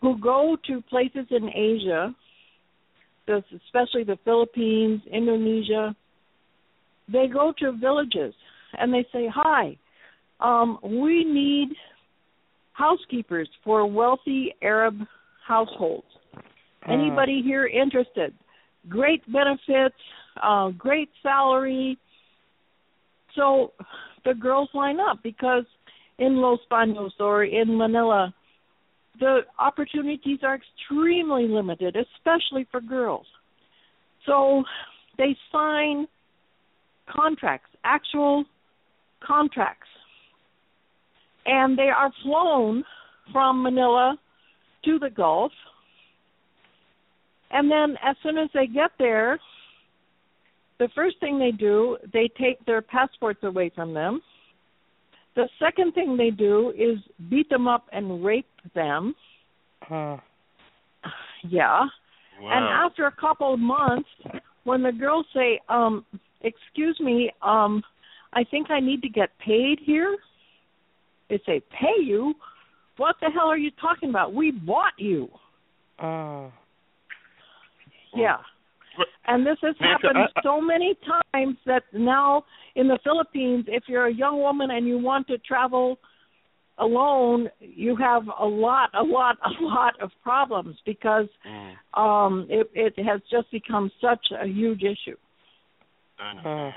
who 0.01 0.17
go 0.19 0.57
to 0.67 0.81
places 0.89 1.25
in 1.31 1.49
Asia, 1.49 2.13
especially 3.27 4.03
the 4.03 4.17
Philippines, 4.23 5.01
Indonesia. 5.11 5.95
They 7.11 7.27
go 7.27 7.53
to 7.59 7.71
villages 7.71 8.33
and 8.77 8.93
they 8.93 9.05
say, 9.11 9.27
"Hi, 9.27 9.77
um, 10.39 10.79
we 10.81 11.23
need 11.23 11.75
housekeepers 12.73 13.49
for 13.63 13.85
wealthy 13.85 14.53
Arab 14.61 15.07
households. 15.45 16.07
Anybody 16.87 17.41
here 17.41 17.65
interested? 17.65 18.33
Great 18.87 19.23
benefits, 19.31 19.95
uh, 20.41 20.69
great 20.69 21.09
salary." 21.23 21.97
So 23.35 23.73
the 24.23 24.33
girls 24.33 24.69
line 24.73 24.99
up 24.99 25.21
because 25.23 25.65
in 26.19 26.37
Los 26.37 26.59
Baños 26.71 27.11
or 27.19 27.43
in 27.43 27.77
Manila, 27.77 28.33
the 29.19 29.41
opportunities 29.59 30.39
are 30.43 30.55
extremely 30.55 31.47
limited, 31.47 31.95
especially 31.95 32.67
for 32.71 32.81
girls. 32.81 33.25
So 34.25 34.63
they 35.17 35.35
sign 35.51 36.07
contracts, 37.09 37.69
actual 37.83 38.45
contracts, 39.25 39.87
and 41.45 41.77
they 41.77 41.89
are 41.89 42.11
flown 42.23 42.83
from 43.31 43.63
Manila 43.63 44.17
to 44.85 44.99
the 44.99 45.09
Gulf. 45.09 45.51
And 47.51 47.69
then 47.71 47.97
as 48.03 48.15
soon 48.23 48.37
as 48.37 48.49
they 48.53 48.67
get 48.67 48.91
there, 48.97 49.39
the 50.79 50.89
first 50.93 51.19
thing 51.19 51.39
they 51.39 51.51
do, 51.51 51.97
they 52.11 52.29
take 52.39 52.63
their 52.65 52.81
passports 52.81 53.39
away 53.43 53.71
from 53.73 53.93
them. 53.93 54.21
The 55.35 55.49
second 55.59 55.93
thing 55.93 56.15
they 56.15 56.29
do 56.29 56.71
is 56.77 56.97
beat 57.29 57.49
them 57.49 57.67
up 57.67 57.87
and 57.91 58.23
rape 58.23 58.47
them. 58.73 59.15
Oh. 59.89 60.19
Yeah. 61.47 61.85
Wow. 62.39 62.51
And 62.51 62.65
after 62.65 63.05
a 63.05 63.11
couple 63.11 63.53
of 63.53 63.59
months, 63.59 64.09
when 64.63 64.81
the 64.81 64.91
girls 64.91 65.25
say, 65.33 65.59
um, 65.69 66.05
excuse 66.41 66.97
me, 66.99 67.31
um, 67.41 67.83
I 68.33 68.43
think 68.43 68.69
I 68.69 68.79
need 68.79 69.01
to 69.03 69.09
get 69.09 69.29
paid 69.39 69.79
here, 69.83 70.17
they 71.29 71.39
say, 71.45 71.61
pay 71.71 72.01
you? 72.03 72.33
What 72.97 73.15
the 73.21 73.29
hell 73.29 73.47
are 73.47 73.57
you 73.57 73.71
talking 73.81 74.09
about? 74.09 74.33
We 74.33 74.51
bought 74.51 74.93
you. 74.97 75.29
Oh. 76.01 76.51
Yeah. 78.15 78.37
And 79.27 79.45
this 79.45 79.57
has 79.61 79.75
Nancy, 79.79 80.07
happened 80.07 80.17
I- 80.35 80.39
I- 80.39 80.41
so 80.43 80.61
many 80.61 80.95
times 81.33 81.57
that 81.65 81.83
now 81.93 82.45
in 82.75 82.87
the 82.87 82.99
Philippines, 83.03 83.65
if 83.67 83.83
you're 83.87 84.07
a 84.07 84.13
young 84.13 84.39
woman 84.39 84.71
and 84.71 84.87
you 84.87 84.97
want 84.97 85.27
to 85.27 85.37
travel 85.39 85.97
alone, 86.77 87.49
you 87.59 87.95
have 87.95 88.23
a 88.39 88.45
lot, 88.45 88.89
a 88.93 89.03
lot, 89.03 89.37
a 89.43 89.63
lot 89.63 89.93
of 90.01 90.11
problems 90.23 90.75
because 90.85 91.27
Mm, 91.45 91.75
um 91.93 92.45
it 92.49 92.69
it 92.73 92.99
has 93.03 93.21
just 93.31 93.49
become 93.51 93.91
such 94.01 94.31
a 94.31 94.45
huge 94.45 94.83
issue. 94.83 95.17
I 96.19 96.33
know. 96.33 96.41
Oh. 96.45 96.71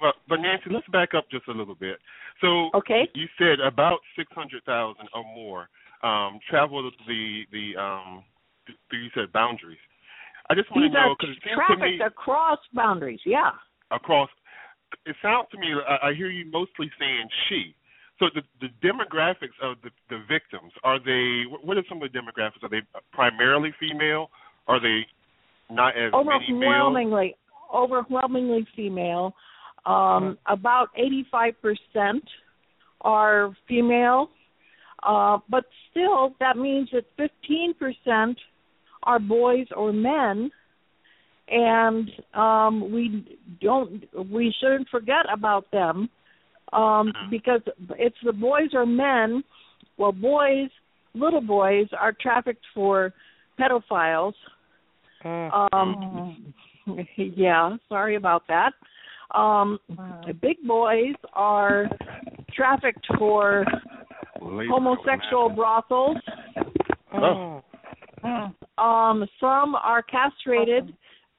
Well, 0.00 0.12
but 0.28 0.40
Nancy, 0.40 0.70
let's 0.70 0.86
back 0.88 1.14
up 1.14 1.30
just 1.30 1.48
a 1.48 1.52
little 1.52 1.74
bit. 1.74 1.98
So 2.40 2.70
Okay. 2.74 3.08
you 3.14 3.26
said 3.38 3.60
about 3.60 4.00
six 4.16 4.30
hundred 4.32 4.64
thousand 4.64 5.08
or 5.14 5.24
more 5.24 5.68
um, 6.02 6.38
travel 6.48 6.90
the 7.06 7.44
the 7.52 7.76
um, 7.80 8.24
th- 8.66 8.78
you 8.92 9.08
said 9.14 9.32
boundaries. 9.32 9.78
I 10.50 10.54
just 10.54 10.70
want 10.70 10.84
These 10.84 10.92
to 10.92 11.00
know 11.00 11.14
because 11.18 11.36
to 11.70 11.76
me 11.76 12.00
across 12.04 12.58
boundaries. 12.74 13.20
Yeah. 13.24 13.50
across. 13.90 14.28
It 15.06 15.16
sounds 15.22 15.48
to 15.52 15.58
me. 15.58 15.68
I, 15.72 16.08
I 16.08 16.14
hear 16.14 16.30
you 16.30 16.50
mostly 16.50 16.90
saying 16.98 17.28
she. 17.48 17.74
So 18.18 18.26
the 18.34 18.42
the 18.60 18.68
demographics 18.86 19.56
of 19.62 19.76
the 19.82 19.90
the 20.08 20.22
victims 20.28 20.72
are 20.84 20.98
they? 20.98 21.44
What 21.62 21.76
are 21.76 21.84
some 21.88 22.02
of 22.02 22.12
the 22.12 22.18
demographics? 22.18 22.62
Are 22.62 22.68
they 22.68 22.82
primarily 23.12 23.72
female? 23.80 24.30
Are 24.68 24.80
they 24.80 25.06
not 25.70 25.96
as? 25.96 26.12
Overwhelmingly, 26.12 27.36
overwhelmingly 27.74 28.66
female. 28.76 29.34
Um, 29.86 30.38
About 30.46 30.88
85% 31.34 32.20
are 33.02 33.54
female, 33.68 34.30
uh, 35.02 35.38
but 35.50 35.64
still, 35.90 36.34
that 36.40 36.56
means 36.56 36.88
that 36.92 37.04
15% 37.18 38.34
are 39.04 39.18
boys 39.18 39.66
or 39.76 39.92
men, 39.92 40.50
and 41.48 42.10
um, 42.34 42.92
we 42.92 43.38
don't, 43.60 44.02
we 44.30 44.52
shouldn't 44.60 44.88
forget 44.88 45.26
about 45.32 45.70
them 45.70 46.08
um, 46.72 47.12
because 47.30 47.60
it's 47.98 48.16
the 48.24 48.32
boys 48.32 48.70
or 48.72 48.86
men. 48.86 49.44
Well, 49.96 50.12
boys, 50.12 50.70
little 51.14 51.40
boys, 51.40 51.86
are 51.98 52.12
trafficked 52.20 52.64
for 52.74 53.12
pedophiles. 53.58 54.34
Um, 55.24 56.54
yeah, 57.16 57.76
sorry 57.88 58.16
about 58.16 58.42
that. 58.48 58.72
Um, 59.34 59.78
big 60.40 60.56
boys 60.66 61.14
are 61.32 61.88
trafficked 62.54 63.06
for 63.18 63.64
homosexual 64.40 65.48
brothels. 65.48 66.18
Oh. 67.12 67.62
Um, 68.24 69.26
some 69.38 69.74
are 69.74 70.02
castrated 70.02 70.94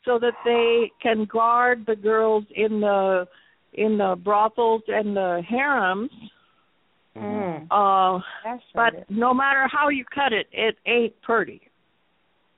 so 0.06 0.20
that 0.20 0.34
they 0.46 0.92
can 1.02 1.26
guard 1.26 1.86
the 1.86 1.96
girls 1.96 2.46
in 2.56 2.80
the 2.80 3.28
in 3.74 3.98
the 3.98 4.16
brothels 4.24 4.84
and 4.88 5.16
the 5.16 5.42
harems. 5.48 6.12
Uh, 7.72 8.20
but 8.74 9.10
no 9.10 9.34
matter 9.34 9.68
how 9.72 9.90
you 9.90 10.06
cut 10.14 10.34
it, 10.34 10.48
it 10.52 10.78
ain't 10.86 11.20
pretty. 11.22 11.62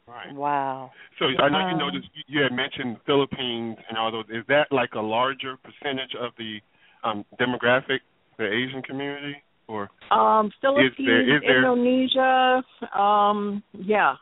Right. 0.08 0.34
Wow. 0.34 0.92
So 1.20 1.26
I 1.26 1.50
know 1.50 1.60
you 1.60 1.74
Um, 1.74 1.78
noticed 1.80 2.10
you 2.28 2.42
had 2.42 2.54
mentioned 2.54 2.98
Philippines 3.06 3.78
and 3.90 3.98
all 3.98 4.12
those. 4.12 4.26
Is 4.30 4.46
that 4.48 4.72
like 4.72 4.96
a 4.96 5.02
larger 5.02 5.58
percentage 5.58 6.16
of 6.16 6.32
the 6.38 6.62
um, 7.04 7.26
demographic, 7.40 8.00
the 8.38 8.52
Asian 8.52 8.82
community, 8.82 9.36
or 9.68 9.90
Um, 10.12 10.48
Is 10.48 10.54
Philippines, 10.62 10.96
there- 11.08 11.22
is 11.36 11.42
there- 11.42 11.58
Indonesia, 11.58 12.64
um, 12.94 13.64
yeah. 13.74 14.16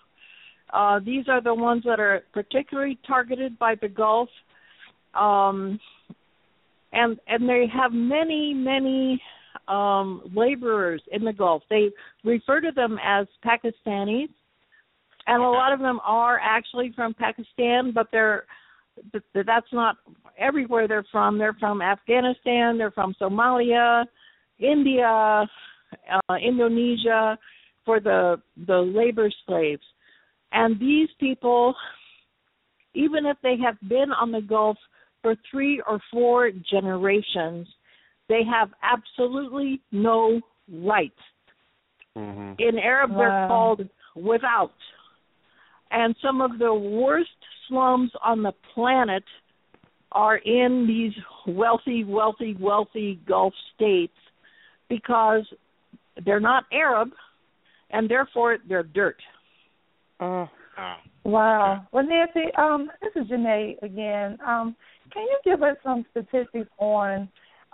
Uh, 0.71 0.99
these 0.99 1.29
are 1.29 1.41
the 1.41 1.53
ones 1.53 1.84
that 1.84 1.99
are 1.99 2.23
particularly 2.34 2.95
targeted 3.08 3.58
by 3.60 3.75
the 3.75 3.88
Gulf, 3.88 4.29
um, 5.13 5.79
and 6.91 7.19
and 7.27 7.47
they 7.47 7.67
have 7.67 7.93
many 7.93 8.53
many 8.53 9.21
um, 9.67 10.21
laborers 10.34 11.01
in 11.12 11.23
the 11.23 11.34
Gulf. 11.34 11.63
They 11.69 11.91
refer 12.23 12.62
to 12.62 12.71
them 12.71 12.99
as 13.01 13.27
Pakistanis, 13.43 14.29
and 15.27 15.41
a 15.41 15.49
lot 15.49 15.71
of 15.73 15.79
them 15.79 15.99
are 16.03 16.39
actually 16.39 16.91
from 16.91 17.13
Pakistan, 17.13 17.91
but 17.91 18.12
they're 18.12 18.45
th- 19.12 19.23
th- 19.34 19.45
that's 19.45 19.71
not 19.71 19.97
everywhere 20.38 20.88
they're 20.88 21.03
from. 21.12 21.38
They're 21.38 21.53
from 21.53 21.81
Afghanistan. 21.81 22.77
They're 22.77 22.91
from 22.91 23.13
Somalia. 23.15 24.05
India, 24.59 25.45
uh, 26.29 26.35
Indonesia 26.35 27.37
for 27.85 27.99
the 27.99 28.41
the 28.67 28.77
labor 28.77 29.29
slaves. 29.45 29.83
And 30.51 30.79
these 30.79 31.09
people, 31.19 31.75
even 32.93 33.25
if 33.25 33.37
they 33.43 33.55
have 33.63 33.77
been 33.89 34.11
on 34.11 34.31
the 34.31 34.41
Gulf 34.41 34.77
for 35.21 35.35
three 35.51 35.81
or 35.87 35.99
four 36.11 36.51
generations, 36.71 37.67
they 38.29 38.41
have 38.49 38.69
absolutely 38.81 39.81
no 39.91 40.39
rights. 40.71 41.13
In 42.15 42.79
Arab, 42.81 43.11
they're 43.11 43.47
called 43.47 43.89
without. 44.15 44.71
And 45.91 46.15
some 46.21 46.39
of 46.39 46.57
the 46.57 46.73
worst 46.73 47.29
slums 47.67 48.11
on 48.23 48.41
the 48.41 48.53
planet 48.73 49.23
are 50.13 50.37
in 50.37 50.85
these 50.87 51.13
wealthy, 51.45 52.05
wealthy, 52.05 52.55
wealthy 52.57 53.19
Gulf 53.27 53.53
states 53.75 54.13
because 54.89 55.45
they're 56.25 56.39
not 56.39 56.63
Arab 56.71 57.09
and 57.91 58.09
therefore 58.09 58.57
they're 58.67 58.83
dirt. 58.83 59.17
Uh, 60.19 60.45
Wow. 61.25 61.87
Well, 61.91 62.05
Nancy, 62.05 62.51
um, 62.55 62.91
this 63.01 63.11
is 63.15 63.29
Janae 63.29 63.81
again. 63.81 64.37
Um, 64.45 64.75
can 65.11 65.23
you 65.23 65.39
give 65.43 65.63
us 65.63 65.75
some 65.83 66.05
statistics 66.11 66.69
on 66.77 67.27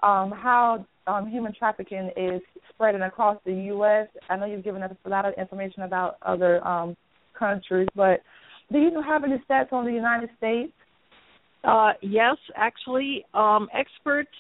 um, 0.04 0.32
how 0.32 0.86
um, 1.06 1.28
human 1.28 1.54
trafficking 1.54 2.12
is 2.16 2.42
spreading 2.70 3.02
across 3.02 3.38
the 3.46 3.54
U.S.? 3.54 4.08
I 4.30 4.38
know 4.38 4.46
you've 4.46 4.64
given 4.64 4.82
us 4.84 4.92
a 5.06 5.10
lot 5.10 5.26
of 5.26 5.34
information 5.38 5.84
about 5.84 6.16
other 6.22 6.66
um, 6.66 6.96
countries, 7.38 7.90
but 7.94 8.22
do 8.72 8.80
you 8.80 9.02
have 9.06 9.26
any 9.26 9.44
stats 9.50 9.74
on 9.74 9.86
the 9.86 9.92
United 9.92 10.30
States? 10.38 10.72
Uh, 11.66 11.92
yes, 12.02 12.38
actually, 12.56 13.26
um, 13.34 13.68
experts 13.74 14.32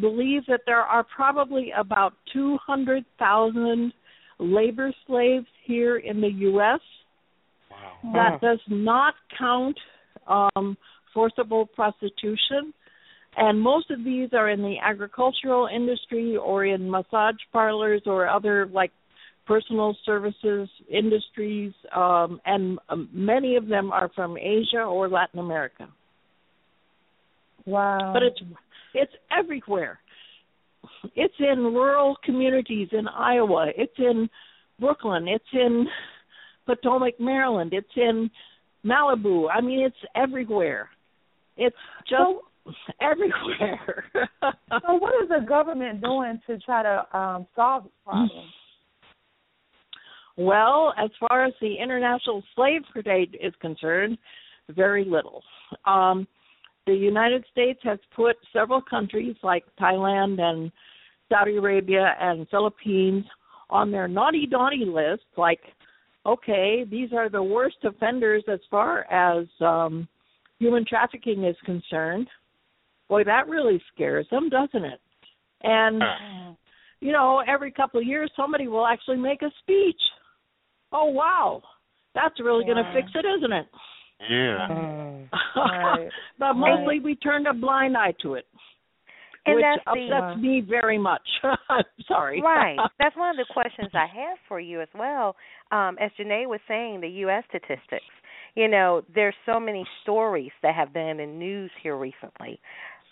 believe 0.00 0.42
that 0.48 0.60
there 0.66 0.80
are 0.80 1.04
probably 1.04 1.72
about 1.76 2.12
200,000 2.32 3.92
labor 4.38 4.92
slaves 5.06 5.46
here 5.64 5.96
in 5.96 6.20
the 6.20 6.28
U.S. 6.28 6.80
That 8.12 8.40
does 8.40 8.60
not 8.68 9.14
count 9.38 9.76
um, 10.28 10.76
forcible 11.12 11.66
prostitution. 11.66 12.72
And 13.36 13.60
most 13.60 13.90
of 13.90 14.04
these 14.04 14.30
are 14.32 14.48
in 14.48 14.62
the 14.62 14.76
agricultural 14.82 15.68
industry 15.74 16.36
or 16.36 16.64
in 16.64 16.90
massage 16.90 17.36
parlors 17.52 18.02
or 18.06 18.28
other 18.28 18.66
like 18.72 18.92
personal 19.46 19.96
services 20.04 20.68
industries. 20.90 21.72
Um, 21.94 22.40
and 22.46 22.78
um, 22.88 23.08
many 23.12 23.56
of 23.56 23.66
them 23.66 23.92
are 23.92 24.10
from 24.14 24.38
Asia 24.38 24.82
or 24.82 25.08
Latin 25.08 25.38
America. 25.38 25.88
Wow. 27.66 28.12
But 28.14 28.22
it's 28.22 28.40
it's 28.96 29.12
everywhere. 29.36 29.98
It's 31.14 31.34
in 31.38 31.58
rural 31.58 32.16
communities 32.24 32.88
in 32.92 33.08
Iowa. 33.08 33.68
It's 33.76 33.98
in 33.98 34.28
Brooklyn. 34.78 35.28
It's 35.28 35.44
in 35.52 35.86
Potomac, 36.66 37.18
Maryland. 37.20 37.72
It's 37.72 37.86
in 37.96 38.30
Malibu. 38.84 39.48
I 39.52 39.60
mean, 39.60 39.80
it's 39.80 39.96
everywhere. 40.14 40.88
It's 41.56 41.76
just 42.08 42.76
everywhere. 43.00 44.04
so, 44.42 44.94
what 44.94 45.22
is 45.22 45.28
the 45.28 45.44
government 45.46 46.02
doing 46.02 46.40
to 46.46 46.58
try 46.58 46.82
to 46.82 47.16
um, 47.16 47.46
solve 47.54 47.84
this 47.84 47.92
problem? 48.04 48.30
Well, 50.36 50.92
as 51.02 51.10
far 51.18 51.46
as 51.46 51.54
the 51.60 51.74
international 51.82 52.42
slave 52.54 52.82
trade 53.02 53.38
is 53.42 53.54
concerned, 53.60 54.18
very 54.68 55.04
little. 55.04 55.42
Um, 55.86 56.26
the 56.86 56.94
United 56.94 57.44
States 57.50 57.80
has 57.82 57.98
put 58.14 58.36
several 58.52 58.80
countries 58.80 59.36
like 59.42 59.64
Thailand 59.80 60.40
and 60.40 60.70
Saudi 61.28 61.56
Arabia 61.56 62.14
and 62.20 62.48
Philippines 62.48 63.24
on 63.68 63.90
their 63.90 64.06
naughty 64.06 64.46
naughty 64.48 64.84
list. 64.84 65.24
Like, 65.36 65.60
okay, 66.24 66.84
these 66.88 67.12
are 67.12 67.28
the 67.28 67.42
worst 67.42 67.76
offenders 67.84 68.44
as 68.50 68.60
far 68.70 69.04
as 69.12 69.46
um, 69.60 70.08
human 70.58 70.84
trafficking 70.88 71.44
is 71.44 71.56
concerned. 71.64 72.28
Boy, 73.08 73.24
that 73.24 73.48
really 73.48 73.82
scares 73.92 74.26
them, 74.30 74.48
doesn't 74.48 74.84
it? 74.84 75.00
And 75.62 76.02
you 77.00 77.12
know, 77.12 77.42
every 77.46 77.72
couple 77.72 78.00
of 78.00 78.06
years 78.06 78.30
somebody 78.36 78.68
will 78.68 78.86
actually 78.86 79.18
make 79.18 79.42
a 79.42 79.50
speech. 79.60 80.00
Oh 80.92 81.06
wow, 81.06 81.62
that's 82.14 82.40
really 82.40 82.64
going 82.64 82.76
to 82.76 82.92
fix 82.94 83.10
it, 83.14 83.26
isn't 83.38 83.52
it? 83.52 83.66
Yeah. 84.28 84.68
Right. 85.56 86.08
but 86.38 86.52
mostly 86.54 87.00
we 87.00 87.16
turned 87.16 87.46
a 87.46 87.52
blind 87.54 87.96
eye 87.96 88.14
to 88.22 88.34
it, 88.34 88.44
And 89.46 89.56
which 89.56 89.64
that's 89.64 89.84
the- 89.96 90.14
upsets 90.14 90.40
me 90.42 90.60
very 90.60 90.98
much. 90.98 91.22
Sorry. 92.08 92.42
Right. 92.42 92.76
That's 92.98 93.16
one 93.16 93.30
of 93.30 93.36
the 93.36 93.52
questions 93.52 93.90
I 93.94 94.06
have 94.06 94.38
for 94.48 94.60
you 94.60 94.80
as 94.82 94.88
well. 94.94 95.34
Um, 95.72 95.96
as 96.00 96.10
Janae 96.20 96.46
was 96.46 96.60
saying, 96.68 97.00
the 97.00 97.08
U.S. 97.24 97.44
statistics. 97.48 98.04
You 98.54 98.68
know, 98.68 99.02
there's 99.14 99.34
so 99.46 99.58
many 99.58 99.84
stories 100.02 100.52
that 100.62 100.74
have 100.74 100.92
been 100.92 101.20
in 101.20 101.38
news 101.38 101.70
here 101.82 101.96
recently 101.96 102.60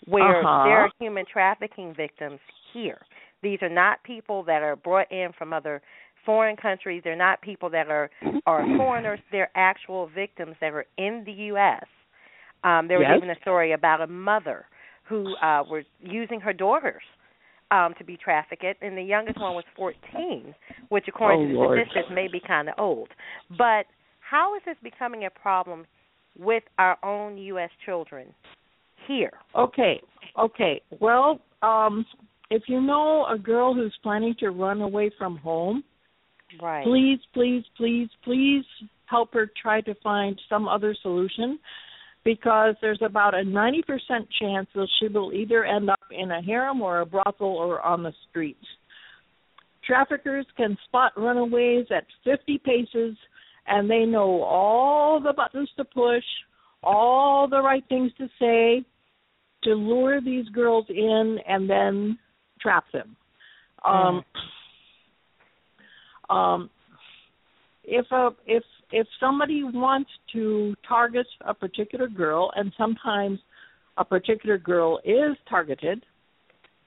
where 0.07 0.39
Uh-huh. 0.41 0.63
there 0.65 0.77
are 0.81 0.91
human 0.99 1.25
trafficking 1.31 1.93
victims 1.95 2.39
here. 2.73 2.99
These 3.41 3.59
are 3.61 3.69
not 3.69 4.03
people 4.03 4.43
that 4.43 4.61
are 4.61 4.75
brought 4.75 5.11
in 5.11 5.29
from 5.37 5.51
other 5.53 5.81
foreign 6.25 6.55
countries. 6.55 7.01
They're 7.03 7.15
not 7.15 7.41
people 7.41 7.69
that 7.71 7.87
are 7.87 8.09
are 8.45 8.65
foreigners. 8.77 9.19
They're 9.31 9.51
actual 9.55 10.07
victims 10.13 10.55
that 10.61 10.73
are 10.73 10.85
in 10.97 11.23
the 11.25 11.31
U.S. 11.53 11.85
Um, 12.63 12.87
there 12.87 12.97
was 12.99 13.07
Yes. 13.09 13.17
even 13.17 13.29
a 13.29 13.39
story 13.41 13.73
about 13.73 14.01
a 14.01 14.07
mother 14.07 14.65
who 15.07 15.35
uh, 15.35 15.63
was 15.69 15.83
using 16.01 16.39
her 16.39 16.51
daughters 16.53 17.03
um, 17.71 17.93
to 17.97 18.03
be 18.03 18.17
trafficked, 18.17 18.81
and 18.81 18.97
the 18.97 19.03
youngest 19.03 19.39
one 19.39 19.53
was 19.55 19.63
14, 19.75 20.55
which, 20.89 21.05
according 21.07 21.41
Oh, 21.41 21.47
to 21.47 21.53
the 21.53 21.59
Lord. 21.59 21.79
statistics, 21.79 22.09
may 22.13 22.27
be 22.27 22.39
kind 22.39 22.69
of 22.69 22.75
old. 22.77 23.09
But 23.57 23.85
how 24.19 24.55
is 24.55 24.61
this 24.65 24.77
becoming 24.83 25.25
a 25.25 25.29
problem 25.29 25.85
with 26.37 26.63
our 26.79 26.97
own 27.03 27.37
U.S. 27.37 27.69
children 27.85 28.33
here? 29.07 29.33
Okay, 29.55 30.01
okay. 30.39 30.81
Well, 30.99 31.39
um, 31.61 32.05
if 32.49 32.63
you 32.67 32.81
know 32.81 33.25
a 33.31 33.37
girl 33.37 33.73
who's 33.73 33.95
planning 34.03 34.35
to 34.39 34.49
run 34.49 34.81
away 34.81 35.11
from 35.17 35.37
home, 35.37 35.83
right. 36.61 36.85
please, 36.85 37.19
please, 37.33 37.63
please, 37.77 38.09
please 38.23 38.63
help 39.05 39.33
her 39.33 39.49
try 39.61 39.81
to 39.81 39.93
find 40.03 40.39
some 40.49 40.67
other 40.67 40.95
solution 41.01 41.59
because 42.23 42.75
there's 42.81 43.01
about 43.05 43.35
a 43.35 43.43
90% 43.43 43.83
chance 44.39 44.67
that 44.73 44.87
she 44.99 45.07
will 45.07 45.31
either 45.31 45.63
end 45.63 45.89
up 45.89 45.99
in 46.11 46.31
a 46.31 46.41
harem 46.41 46.81
or 46.81 47.01
a 47.01 47.05
brothel 47.05 47.47
or 47.47 47.81
on 47.81 48.01
the 48.01 48.13
streets. 48.29 48.65
Traffickers 49.85 50.47
can 50.57 50.75
spot 50.87 51.11
runaways 51.15 51.85
at 51.95 52.05
50 52.23 52.59
paces 52.65 53.15
and 53.67 53.89
they 53.89 54.05
know 54.05 54.41
all 54.41 55.21
the 55.21 55.33
buttons 55.33 55.69
to 55.77 55.85
push, 55.85 56.23
all 56.83 57.47
the 57.47 57.61
right 57.61 57.83
things 57.87 58.11
to 58.17 58.27
say 58.39 58.83
to 59.63 59.73
lure 59.73 60.21
these 60.21 60.47
girls 60.49 60.85
in 60.89 61.37
and 61.47 61.69
then 61.69 62.17
trap 62.59 62.85
them. 62.91 63.15
Um, 63.83 64.23
um, 66.29 66.69
if 67.83 68.05
a 68.11 68.29
if 68.45 68.63
if 68.91 69.07
somebody 69.19 69.63
wants 69.63 70.09
to 70.33 70.75
target 70.87 71.27
a 71.41 71.53
particular 71.53 72.07
girl, 72.07 72.51
and 72.55 72.71
sometimes 72.77 73.39
a 73.97 74.05
particular 74.05 74.57
girl 74.57 74.99
is 75.03 75.35
targeted, 75.49 76.03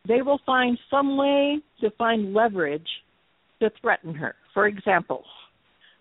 they 0.07 0.22
will 0.22 0.40
find 0.46 0.79
some 0.90 1.16
way 1.16 1.59
to 1.81 1.90
find 1.92 2.33
leverage 2.35 2.87
to 3.61 3.70
threaten 3.81 4.14
her. 4.14 4.35
For 4.55 4.66
example, 4.66 5.24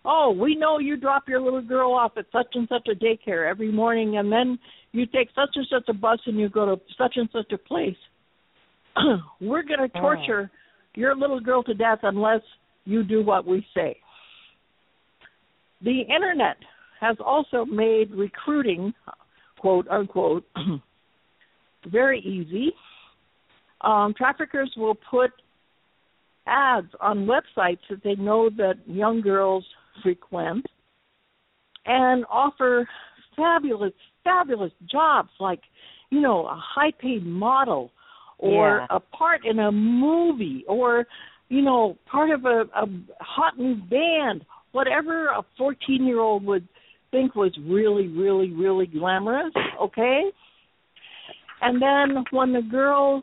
oh, 0.04 0.30
we 0.38 0.54
know 0.54 0.78
you 0.78 0.96
drop 0.96 1.28
your 1.28 1.40
little 1.40 1.62
girl 1.62 1.92
off 1.92 2.12
at 2.16 2.26
such 2.32 2.48
and 2.54 2.68
such 2.68 2.88
a 2.90 2.94
daycare 2.94 3.48
every 3.48 3.72
morning, 3.72 4.18
and 4.18 4.30
then 4.30 4.58
you 4.92 5.06
take 5.06 5.28
such 5.34 5.50
and 5.54 5.66
such 5.70 5.88
a 5.88 5.92
bus 5.92 6.18
and 6.26 6.38
you 6.38 6.48
go 6.48 6.74
to 6.74 6.80
such 6.96 7.14
and 7.16 7.28
such 7.32 7.52
a 7.52 7.58
place. 7.58 7.96
We're 9.40 9.62
going 9.62 9.80
to 9.80 10.00
torture 10.00 10.50
oh. 10.52 10.56
your 10.94 11.14
little 11.14 11.40
girl 11.40 11.62
to 11.64 11.74
death 11.74 11.98
unless 12.02 12.40
you 12.88 13.04
do 13.04 13.22
what 13.22 13.46
we 13.46 13.64
say. 13.74 13.96
The 15.82 16.00
internet 16.00 16.56
has 17.00 17.16
also 17.24 17.64
made 17.66 18.10
recruiting, 18.10 18.94
quote 19.60 19.86
unquote, 19.88 20.44
very 21.86 22.20
easy. 22.20 22.72
Um, 23.82 24.14
traffickers 24.16 24.72
will 24.76 24.96
put 25.10 25.30
ads 26.46 26.88
on 27.00 27.26
websites 27.26 27.78
that 27.90 28.02
they 28.02 28.14
know 28.14 28.48
that 28.56 28.76
young 28.86 29.20
girls 29.20 29.64
frequent 30.02 30.64
and 31.84 32.24
offer 32.30 32.88
fabulous, 33.36 33.92
fabulous 34.24 34.72
jobs 34.90 35.28
like, 35.38 35.60
you 36.10 36.20
know, 36.20 36.46
a 36.46 36.58
high 36.58 36.92
paid 36.98 37.24
model 37.24 37.92
or 38.38 38.86
yeah. 38.90 38.96
a 38.96 39.00
part 39.00 39.44
in 39.44 39.58
a 39.58 39.70
movie 39.70 40.64
or, 40.66 41.06
you 41.48 41.62
know, 41.62 41.96
part 42.10 42.30
of 42.30 42.44
a, 42.44 42.64
a 42.74 42.86
hot 43.20 43.58
new 43.58 43.76
band, 43.76 44.44
whatever 44.72 45.28
a 45.28 45.42
14 45.56 46.04
year 46.04 46.20
old 46.20 46.44
would 46.44 46.66
think 47.10 47.34
was 47.34 47.52
really, 47.64 48.08
really, 48.08 48.52
really 48.52 48.86
glamorous, 48.86 49.52
okay? 49.80 50.24
And 51.60 51.80
then 51.80 52.24
when 52.30 52.52
the 52.52 52.62
girl 52.62 53.22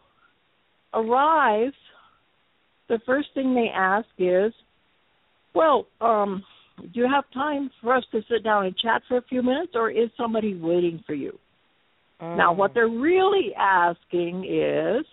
arrives, 0.94 1.76
the 2.90 3.00
first 3.06 3.30
thing 3.34 3.54
they 3.54 3.70
ask 3.74 4.08
is, 4.18 4.54
well, 5.54 5.88
um, 6.02 6.44
do 6.78 7.00
you 7.00 7.08
have 7.12 7.24
time 7.34 7.70
for 7.82 7.96
us 7.96 8.04
to 8.12 8.22
sit 8.30 8.44
down 8.44 8.66
and 8.66 8.78
chat 8.78 9.02
for 9.08 9.18
a 9.18 9.22
few 9.24 9.42
minutes, 9.42 9.72
or 9.76 9.90
is 9.90 10.10
somebody 10.18 10.56
waiting 10.56 11.04
for 11.06 11.14
you? 11.14 11.38
Mm. 12.22 12.38
Now, 12.38 12.54
what 12.54 12.74
they're 12.74 12.88
really 12.88 13.54
asking 13.58 14.46
is, 14.46 15.06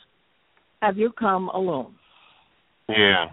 have 0.81 0.99
you 0.99 1.13
come 1.13 1.49
alone? 1.49 1.95
Yeah. 2.89 3.27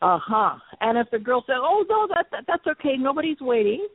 Uh 0.00 0.18
huh. 0.20 0.58
And 0.80 0.98
if 0.98 1.08
the 1.10 1.18
girl 1.18 1.44
says, 1.46 1.56
"Oh 1.60 1.84
no, 1.88 2.08
that, 2.14 2.26
that 2.32 2.44
that's 2.46 2.66
okay, 2.78 2.96
nobody's 2.98 3.40
waiting," 3.40 3.86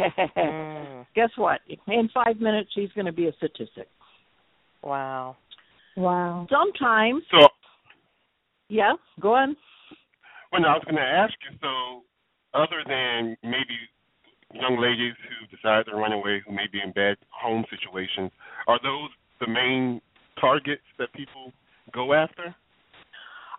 mm. 0.00 1.06
guess 1.14 1.30
what? 1.36 1.60
In 1.86 2.08
five 2.12 2.40
minutes, 2.40 2.70
she's 2.74 2.90
going 2.94 3.06
to 3.06 3.12
be 3.12 3.28
a 3.28 3.32
statistic. 3.34 3.88
Wow. 4.82 5.36
Wow. 5.96 6.46
Sometimes. 6.50 7.22
So. 7.30 7.48
Yeah. 8.68 8.94
Go 9.20 9.34
on. 9.34 9.56
Well, 10.50 10.62
no, 10.62 10.68
I 10.68 10.72
was 10.72 10.84
going 10.84 10.96
to 10.96 11.02
ask 11.02 11.34
you. 11.48 11.56
So, 11.60 12.02
other 12.58 12.82
than 12.86 13.36
maybe 13.42 13.78
young 14.52 14.78
ladies 14.80 15.14
who 15.28 15.56
decide 15.56 15.86
to 15.90 15.96
run 15.96 16.12
away, 16.12 16.42
who 16.46 16.52
may 16.52 16.66
be 16.70 16.80
in 16.84 16.92
bad 16.92 17.16
home 17.30 17.64
situations, 17.70 18.30
are 18.66 18.78
those 18.82 19.10
the 19.40 19.46
main 19.46 20.00
targets 20.40 20.82
that 20.98 21.12
people 21.14 21.52
go 21.92 22.12
after? 22.12 22.54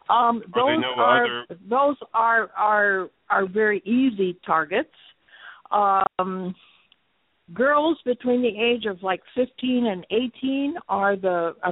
Um, 0.10 0.42
those 0.54 0.80
no 0.80 0.94
are 0.98 1.26
other... 1.26 1.60
those 1.70 1.96
are 2.14 2.50
are 2.58 3.10
are 3.30 3.48
very 3.48 3.82
easy 3.86 4.38
targets. 4.46 4.94
Um, 5.72 6.54
girls 7.54 7.98
between 8.06 8.42
the 8.42 8.50
age 8.60 8.86
of 8.86 9.02
like 9.02 9.22
15 9.36 9.88
and 9.88 10.06
18 10.12 10.76
are 10.88 11.16
the 11.16 11.56
uh, 11.64 11.72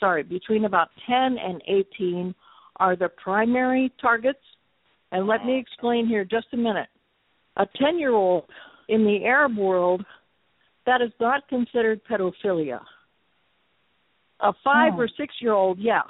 sorry 0.00 0.22
between 0.22 0.64
about 0.64 0.88
10 1.06 1.36
and 1.38 1.62
18 1.66 2.34
are 2.76 2.96
the 2.96 3.08
primary 3.08 3.92
targets. 4.00 4.38
And 5.12 5.26
let 5.28 5.44
me 5.44 5.58
explain 5.58 6.08
here 6.08 6.24
just 6.24 6.46
a 6.52 6.56
minute. 6.56 6.88
A 7.56 7.66
10 7.76 7.98
year 7.98 8.12
old 8.12 8.44
in 8.88 9.04
the 9.04 9.24
Arab 9.24 9.56
world, 9.56 10.04
that 10.86 11.00
is 11.00 11.12
not 11.20 11.48
considered 11.48 12.00
pedophilia. 12.04 12.80
A 14.40 14.52
five 14.64 14.94
Oh. 14.96 15.02
or 15.02 15.08
six 15.16 15.34
year 15.40 15.52
old, 15.52 15.78
yeah, 15.78 16.02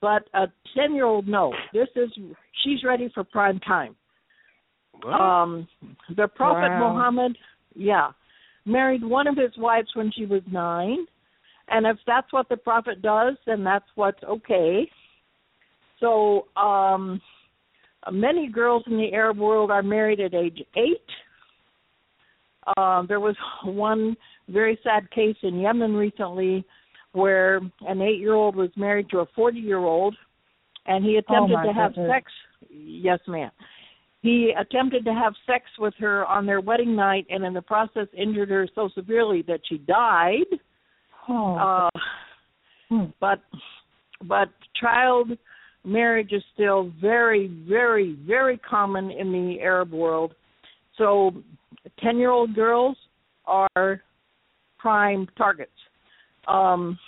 but 0.00 0.28
a 0.34 0.46
10 0.76 0.94
year 0.94 1.04
old, 1.04 1.28
no. 1.28 1.52
This 1.72 1.88
is, 1.96 2.10
she's 2.64 2.84
ready 2.84 3.10
for 3.14 3.24
prime 3.24 3.58
time. 3.60 3.96
Um, 5.06 5.66
the 6.16 6.28
Prophet 6.28 6.68
Wow. 6.68 6.92
Muhammad, 6.92 7.38
yeah, 7.74 8.10
married 8.66 9.04
one 9.04 9.26
of 9.26 9.36
his 9.36 9.56
wives 9.56 9.88
when 9.94 10.10
she 10.12 10.26
was 10.26 10.42
nine. 10.50 11.06
And 11.68 11.86
if 11.86 11.96
that's 12.06 12.32
what 12.32 12.48
the 12.48 12.56
Prophet 12.56 13.00
does, 13.00 13.36
then 13.46 13.64
that's 13.64 13.84
what's 13.94 14.22
okay. 14.24 14.90
So, 16.00 16.48
um, 16.56 17.20
many 18.10 18.48
girls 18.48 18.82
in 18.86 18.96
the 18.96 19.12
Arab 19.12 19.38
world 19.38 19.70
are 19.70 19.82
married 19.82 20.20
at 20.20 20.34
age 20.34 20.62
eight. 20.76 21.06
Uh, 22.76 23.02
there 23.06 23.20
was 23.20 23.36
one 23.64 24.16
very 24.48 24.78
sad 24.82 25.10
case 25.10 25.36
in 25.42 25.60
Yemen 25.60 25.94
recently 25.94 26.64
where 27.12 27.60
an 27.82 28.00
eight 28.00 28.18
year 28.18 28.34
old 28.34 28.56
was 28.56 28.70
married 28.76 29.08
to 29.10 29.18
a 29.20 29.26
40 29.34 29.58
year 29.58 29.78
old 29.78 30.14
and 30.86 31.04
he 31.04 31.16
attempted 31.16 31.54
my 31.54 31.66
to 31.66 31.72
have 31.72 31.94
goodness. 31.94 32.10
sex. 32.12 32.32
Yes, 32.70 33.18
ma'am. 33.26 33.50
He 34.22 34.52
attempted 34.58 35.04
to 35.06 35.14
have 35.14 35.32
sex 35.46 35.64
with 35.78 35.94
her 35.98 36.26
on 36.26 36.46
their 36.46 36.60
wedding 36.60 36.94
night 36.94 37.26
and 37.30 37.44
in 37.44 37.54
the 37.54 37.62
process 37.62 38.06
injured 38.16 38.50
her 38.50 38.68
so 38.74 38.88
severely 38.94 39.42
that 39.42 39.60
she 39.68 39.78
died. 39.78 40.46
Oh. 41.28 41.56
Uh, 41.56 41.90
Hmm. 42.90 43.04
but 43.20 43.40
but 44.24 44.48
child 44.80 45.30
marriage 45.84 46.32
is 46.32 46.42
still 46.52 46.90
very 47.00 47.46
very 47.68 48.18
very 48.26 48.58
common 48.58 49.12
in 49.12 49.30
the 49.30 49.60
Arab 49.60 49.92
world. 49.92 50.34
So 50.98 51.30
10-year-old 52.02 52.54
girls 52.54 52.96
are 53.46 54.02
prime 54.78 55.28
targets. 55.38 55.70
Um 56.48 56.98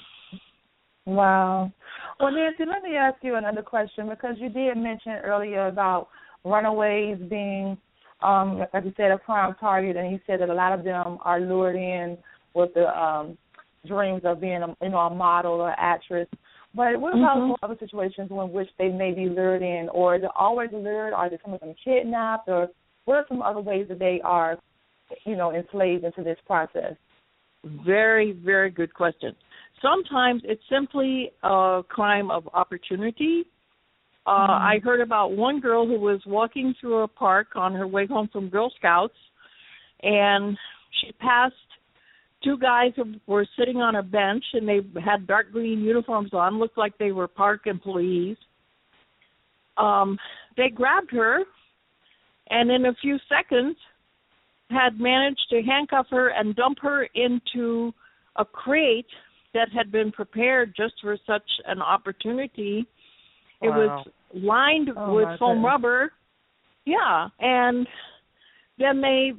Wow. 1.04 1.72
Well, 2.20 2.32
Nancy, 2.32 2.64
let 2.64 2.82
me 2.82 2.96
ask 2.96 3.16
you 3.22 3.34
another 3.34 3.62
question 3.62 4.08
because 4.08 4.36
you 4.38 4.48
did 4.48 4.76
mention 4.76 5.12
earlier 5.24 5.66
about 5.66 6.08
runaways 6.44 7.18
being, 7.28 7.76
um, 8.22 8.58
like 8.72 8.84
you 8.84 8.92
said, 8.96 9.10
a 9.10 9.18
prime 9.18 9.54
target, 9.58 9.96
and 9.96 10.12
you 10.12 10.20
said 10.26 10.40
that 10.40 10.48
a 10.48 10.54
lot 10.54 10.72
of 10.72 10.84
them 10.84 11.18
are 11.24 11.40
lured 11.40 11.74
in 11.76 12.16
with 12.54 12.72
the 12.74 12.86
um, 12.96 13.36
dreams 13.86 14.22
of 14.24 14.40
being, 14.40 14.62
a, 14.62 14.76
you 14.80 14.90
know, 14.90 14.98
a 14.98 15.14
model 15.14 15.54
or 15.54 15.74
actress. 15.76 16.28
But 16.74 17.00
what 17.00 17.14
about 17.14 17.38
Mhm. 17.38 17.56
other 17.62 17.76
situations 17.78 18.30
in 18.30 18.52
which 18.52 18.70
they 18.78 18.88
may 18.88 19.12
be 19.12 19.28
lured 19.28 19.62
in, 19.62 19.88
or 19.88 20.14
is 20.14 20.22
it 20.22 20.30
always 20.36 20.70
lured? 20.72 21.12
Are 21.12 21.28
some 21.42 21.54
of 21.54 21.60
them 21.60 21.74
kidnapped, 21.74 22.48
or 22.48 22.70
what 23.06 23.16
are 23.16 23.26
some 23.28 23.42
other 23.42 23.60
ways 23.60 23.88
that 23.88 23.98
they 23.98 24.20
are, 24.22 24.56
you 25.24 25.34
know, 25.34 25.52
enslaved 25.52 26.04
into 26.04 26.22
this 26.22 26.38
process? 26.46 26.94
Very, 27.64 28.32
very 28.32 28.70
good 28.70 28.92
question. 28.92 29.36
Sometimes 29.80 30.42
it's 30.44 30.62
simply 30.68 31.32
a 31.42 31.82
crime 31.88 32.30
of 32.30 32.48
opportunity. 32.54 33.44
Uh, 34.26 34.46
Mhm. 34.48 34.60
I 34.60 34.78
heard 34.78 35.00
about 35.00 35.32
one 35.32 35.60
girl 35.60 35.86
who 35.86 35.98
was 35.98 36.24
walking 36.26 36.74
through 36.74 37.00
a 37.02 37.08
park 37.08 37.56
on 37.56 37.74
her 37.74 37.86
way 37.86 38.06
home 38.06 38.28
from 38.28 38.48
Girl 38.48 38.70
Scouts, 38.70 39.18
and 40.02 40.56
she 40.90 41.12
passed 41.12 41.54
two 42.42 42.56
guys 42.58 42.92
who 42.96 43.14
were 43.26 43.46
sitting 43.56 43.80
on 43.80 43.96
a 43.96 44.02
bench, 44.02 44.44
and 44.54 44.68
they 44.68 44.84
had 45.00 45.26
dark 45.26 45.50
green 45.52 45.80
uniforms 45.80 46.32
on, 46.32 46.58
looked 46.58 46.78
like 46.78 46.96
they 46.98 47.12
were 47.12 47.28
park 47.28 47.66
employees. 47.66 48.36
Um, 49.76 50.18
they 50.56 50.68
grabbed 50.68 51.10
her, 51.12 51.44
and 52.50 52.70
in 52.70 52.86
a 52.86 52.94
few 52.94 53.18
seconds, 53.28 53.76
had 54.72 54.98
managed 54.98 55.46
to 55.50 55.62
handcuff 55.62 56.06
her 56.10 56.28
and 56.28 56.56
dump 56.56 56.78
her 56.80 57.06
into 57.14 57.92
a 58.36 58.44
crate 58.44 59.06
that 59.54 59.68
had 59.76 59.92
been 59.92 60.10
prepared 60.10 60.74
just 60.76 60.94
for 61.02 61.16
such 61.26 61.48
an 61.66 61.82
opportunity. 61.82 62.86
It 63.60 63.68
was 63.68 64.06
lined 64.34 64.90
Oh, 64.96 65.14
with 65.14 65.38
foam 65.38 65.56
goodness. 65.56 65.64
rubber. 65.64 66.12
Yeah, 66.84 67.28
and 67.38 67.86
then 68.78 69.00
they, 69.00 69.32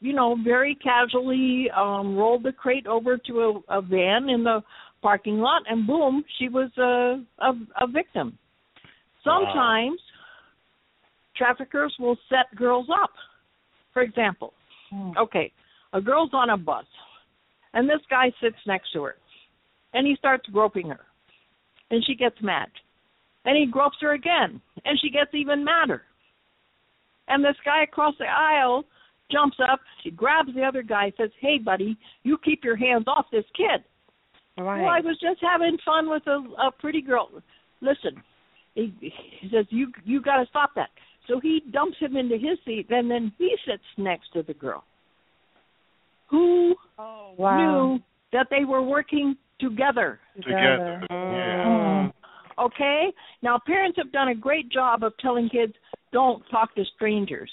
you 0.00 0.12
know, 0.12 0.36
very 0.44 0.76
casually 0.76 1.68
um 1.76 2.16
rolled 2.16 2.44
the 2.44 2.52
crate 2.52 2.86
over 2.86 3.16
to 3.16 3.40
a, 3.40 3.78
a 3.78 3.82
van 3.82 4.28
in 4.28 4.44
the 4.44 4.62
parking 5.02 5.38
lot, 5.38 5.62
and 5.68 5.86
boom, 5.86 6.24
she 6.38 6.48
was 6.48 6.70
a 6.78 7.24
a, 7.42 7.52
a 7.84 7.86
victim. 7.86 8.38
Sometimes 9.24 9.98
traffickers 11.36 11.94
will 11.98 12.16
set 12.28 12.54
girls 12.54 12.86
up. 13.02 13.10
For 13.92 14.02
example, 14.02 14.52
Hmm. 14.94 15.10
okay, 15.18 15.52
a 15.92 16.00
girl's 16.00 16.30
on 16.32 16.50
a 16.50 16.56
bus, 16.56 16.84
and 17.72 17.88
this 17.88 18.00
guy 18.08 18.30
sits 18.40 18.56
next 18.66 18.92
to 18.92 19.02
her, 19.02 19.16
and 19.92 20.06
he 20.06 20.14
starts 20.16 20.46
groping 20.50 20.88
her, 20.88 21.00
and 21.90 22.04
she 22.06 22.14
gets 22.14 22.36
mad, 22.40 22.68
and 23.44 23.56
he 23.56 23.66
gropes 23.66 23.96
her 24.02 24.12
again, 24.12 24.60
and 24.84 25.00
she 25.00 25.10
gets 25.10 25.34
even 25.34 25.64
madder. 25.64 26.02
And 27.26 27.44
this 27.44 27.56
guy 27.64 27.82
across 27.82 28.14
the 28.18 28.26
aisle 28.26 28.84
jumps 29.32 29.56
up, 29.68 29.80
she 30.04 30.10
grabs 30.10 30.54
the 30.54 30.62
other 30.62 30.82
guy, 30.82 31.12
says, 31.16 31.30
"Hey, 31.40 31.58
buddy, 31.58 31.96
you 32.22 32.38
keep 32.38 32.62
your 32.62 32.76
hands 32.76 33.04
off 33.08 33.26
this 33.32 33.46
kid." 33.56 33.82
Right. 34.56 34.82
Well, 34.82 34.90
I 34.90 35.00
was 35.00 35.18
just 35.20 35.40
having 35.40 35.76
fun 35.84 36.08
with 36.08 36.24
a, 36.28 36.44
a 36.68 36.70
pretty 36.78 37.00
girl. 37.00 37.30
Listen, 37.80 38.22
he, 38.74 38.92
he 39.00 39.48
says 39.50 39.66
you 39.70 39.90
you 40.04 40.22
got 40.22 40.36
to 40.36 40.46
stop 40.46 40.70
that. 40.76 40.90
So 41.26 41.40
he 41.40 41.62
dumps 41.72 41.96
him 41.98 42.16
into 42.16 42.36
his 42.36 42.58
seat, 42.64 42.86
and 42.90 43.10
then 43.10 43.32
he 43.38 43.56
sits 43.66 43.82
next 43.96 44.32
to 44.34 44.42
the 44.42 44.54
girl, 44.54 44.84
who 46.28 46.74
wow. 46.98 47.56
knew 47.56 47.98
that 48.32 48.48
they 48.50 48.64
were 48.64 48.82
working 48.82 49.36
together. 49.58 50.20
Together. 50.36 51.02
Yeah. 51.10 52.10
Okay? 52.58 53.06
Now, 53.42 53.58
parents 53.66 53.96
have 53.98 54.12
done 54.12 54.28
a 54.28 54.34
great 54.34 54.68
job 54.70 55.02
of 55.02 55.12
telling 55.18 55.48
kids 55.48 55.72
don't 56.12 56.42
talk 56.50 56.74
to 56.74 56.84
strangers. 56.96 57.50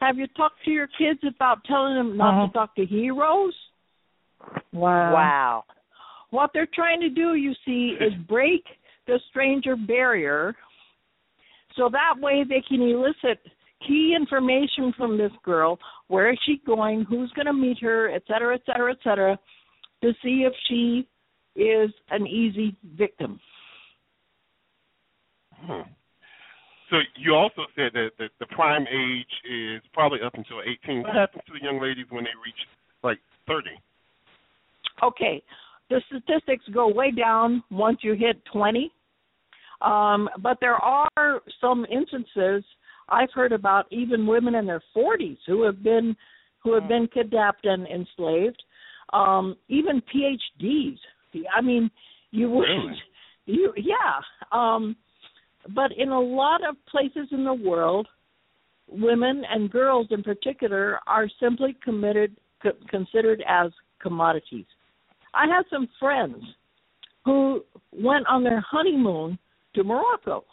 Have 0.00 0.18
you 0.18 0.26
talked 0.36 0.62
to 0.64 0.70
your 0.70 0.88
kids 0.98 1.20
about 1.26 1.64
telling 1.64 1.94
them 1.94 2.16
not 2.16 2.34
Uh-huh. 2.34 2.46
to 2.48 2.52
talk 2.52 2.74
to 2.74 2.84
heroes? 2.84 3.54
Wow. 4.72 5.14
Wow. 5.14 5.64
What 6.30 6.50
they're 6.52 6.68
trying 6.74 7.00
to 7.00 7.08
do, 7.08 7.34
you 7.34 7.54
see, 7.64 7.96
is 8.00 8.12
break 8.28 8.64
the 9.06 9.20
stranger 9.30 9.76
barrier 9.76 10.54
so 11.76 11.88
that 11.90 12.14
way 12.20 12.44
they 12.48 12.62
can 12.66 12.82
elicit 12.82 13.38
key 13.86 14.16
information 14.18 14.92
from 14.96 15.18
this 15.18 15.32
girl 15.44 15.78
where 16.08 16.30
is 16.30 16.38
she 16.46 16.60
going 16.66 17.04
who's 17.08 17.30
going 17.32 17.46
to 17.46 17.52
meet 17.52 17.78
her 17.80 18.10
et 18.10 18.22
cetera 18.26 18.54
et 18.54 18.62
cetera 18.66 18.92
et 18.92 18.98
cetera 19.04 19.38
to 20.02 20.12
see 20.22 20.46
if 20.46 20.52
she 20.68 21.06
is 21.60 21.90
an 22.10 22.26
easy 22.26 22.76
victim 22.96 23.40
Hmm. 25.64 25.88
So 26.90 26.98
you 27.16 27.34
also 27.34 27.62
said 27.74 27.92
that 27.94 28.10
the, 28.18 28.28
the 28.38 28.46
prime 28.46 28.86
age 28.86 29.32
is 29.50 29.80
probably 29.94 30.18
up 30.24 30.34
until 30.34 30.58
18. 30.60 31.02
What 31.02 31.14
happens 31.14 31.42
to 31.46 31.52
the 31.54 31.64
young 31.64 31.80
ladies 31.80 32.04
when 32.10 32.24
they 32.24 32.36
reach 32.44 32.60
like 33.02 33.18
30? 33.48 33.70
okay 35.02 35.42
the 35.90 36.00
statistics 36.08 36.64
go 36.72 36.88
way 36.88 37.10
down 37.10 37.62
once 37.70 37.98
you 38.02 38.14
hit 38.14 38.42
20 38.52 38.90
um, 39.80 40.28
but 40.40 40.58
there 40.60 40.76
are 40.76 41.42
some 41.60 41.86
instances 41.90 42.64
I've 43.08 43.30
heard 43.32 43.52
about 43.52 43.86
even 43.90 44.26
women 44.26 44.54
in 44.54 44.66
their 44.66 44.82
40s 44.96 45.38
who 45.46 45.62
have 45.62 45.82
been 45.82 46.16
who 46.62 46.74
have 46.74 46.88
been 46.88 47.08
kidnapped 47.14 47.64
and 47.64 47.86
enslaved. 47.86 48.60
Um, 49.12 49.56
even 49.68 50.02
PhDs 50.12 50.98
I 51.54 51.60
mean 51.60 51.90
you 52.30 52.50
would 52.50 52.62
Really? 52.62 53.02
you 53.46 53.72
yeah. 53.76 54.20
Um, 54.52 54.96
but 55.74 55.92
in 55.96 56.10
a 56.10 56.20
lot 56.20 56.66
of 56.68 56.76
places 56.86 57.28
in 57.30 57.44
the 57.44 57.54
world 57.54 58.08
women 58.88 59.42
and 59.50 59.70
girls 59.70 60.06
in 60.10 60.22
particular 60.22 61.00
are 61.06 61.28
simply 61.40 61.76
committed 61.82 62.36
co- 62.62 62.72
considered 62.88 63.42
as 63.48 63.72
commodities. 64.00 64.66
I 65.34 65.46
have 65.48 65.64
some 65.70 65.88
friends 65.98 66.36
who 67.24 67.64
went 67.92 68.26
on 68.28 68.44
their 68.44 68.60
honeymoon 68.60 69.38
to 69.76 69.84
Morocco. 69.84 70.44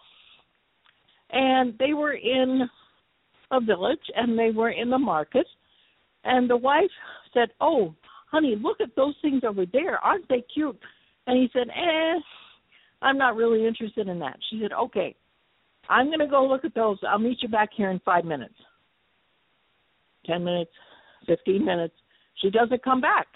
And 1.32 1.74
they 1.80 1.94
were 1.94 2.14
in 2.14 2.70
a 3.52 3.60
village 3.60 4.00
and 4.16 4.38
they 4.38 4.52
were 4.52 4.70
in 4.70 4.90
the 4.90 4.98
market. 4.98 5.48
And 6.24 6.50
the 6.50 6.58
wife 6.58 6.92
said, 7.34 7.50
Oh, 7.60 7.96
honey, 8.32 8.56
look 8.62 8.80
at 8.82 8.96
those 8.96 9.16
things 9.22 9.42
over 9.48 9.66
there. 9.66 9.98
Aren't 9.98 10.30
they 10.30 10.44
cute? 10.54 10.78
And 11.28 11.38
he 11.38 11.50
said, 11.52 11.68
Eh, 11.70 12.20
I'm 13.02 13.18
not 13.18 13.36
really 13.36 13.66
interested 13.66 14.08
in 14.08 14.20
that. 14.20 14.38
She 14.50 14.60
said, 14.62 14.74
Okay, 14.74 15.16
I'm 15.90 16.08
going 16.08 16.20
to 16.20 16.28
go 16.28 16.46
look 16.46 16.66
at 16.66 16.76
those. 16.76 16.98
I'll 17.08 17.20
meet 17.20 17.40
you 17.42 17.50
back 17.50 17.70
here 17.76 17.90
in 17.90 18.00
five 18.00 18.26
minutes. 18.26 18.54
10 20.26 20.44
minutes, 20.44 20.72
15 21.28 21.66
minutes. 21.66 21.96
She 22.42 22.50
doesn't 22.50 22.84
come 22.84 23.02
back. 23.02 23.28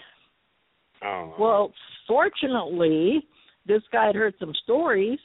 Oh. 1.04 1.34
Well, 1.38 1.72
fortunately, 2.06 3.22
this 3.66 3.82
guy 3.92 4.06
had 4.06 4.16
heard 4.16 4.34
some 4.40 4.52
stories, 4.64 5.18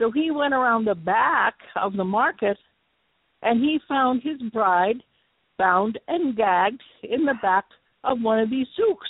so 0.00 0.10
he 0.10 0.30
went 0.30 0.54
around 0.54 0.86
the 0.86 0.94
back 0.94 1.54
of 1.76 1.92
the 1.92 2.04
market 2.04 2.56
and 3.42 3.60
he 3.60 3.78
found 3.86 4.22
his 4.22 4.40
bride 4.50 4.96
bound 5.58 5.98
and 6.08 6.34
gagged 6.34 6.82
in 7.02 7.26
the 7.26 7.34
back 7.42 7.66
of 8.02 8.20
one 8.22 8.40
of 8.40 8.48
these 8.48 8.66
souks. 8.76 9.08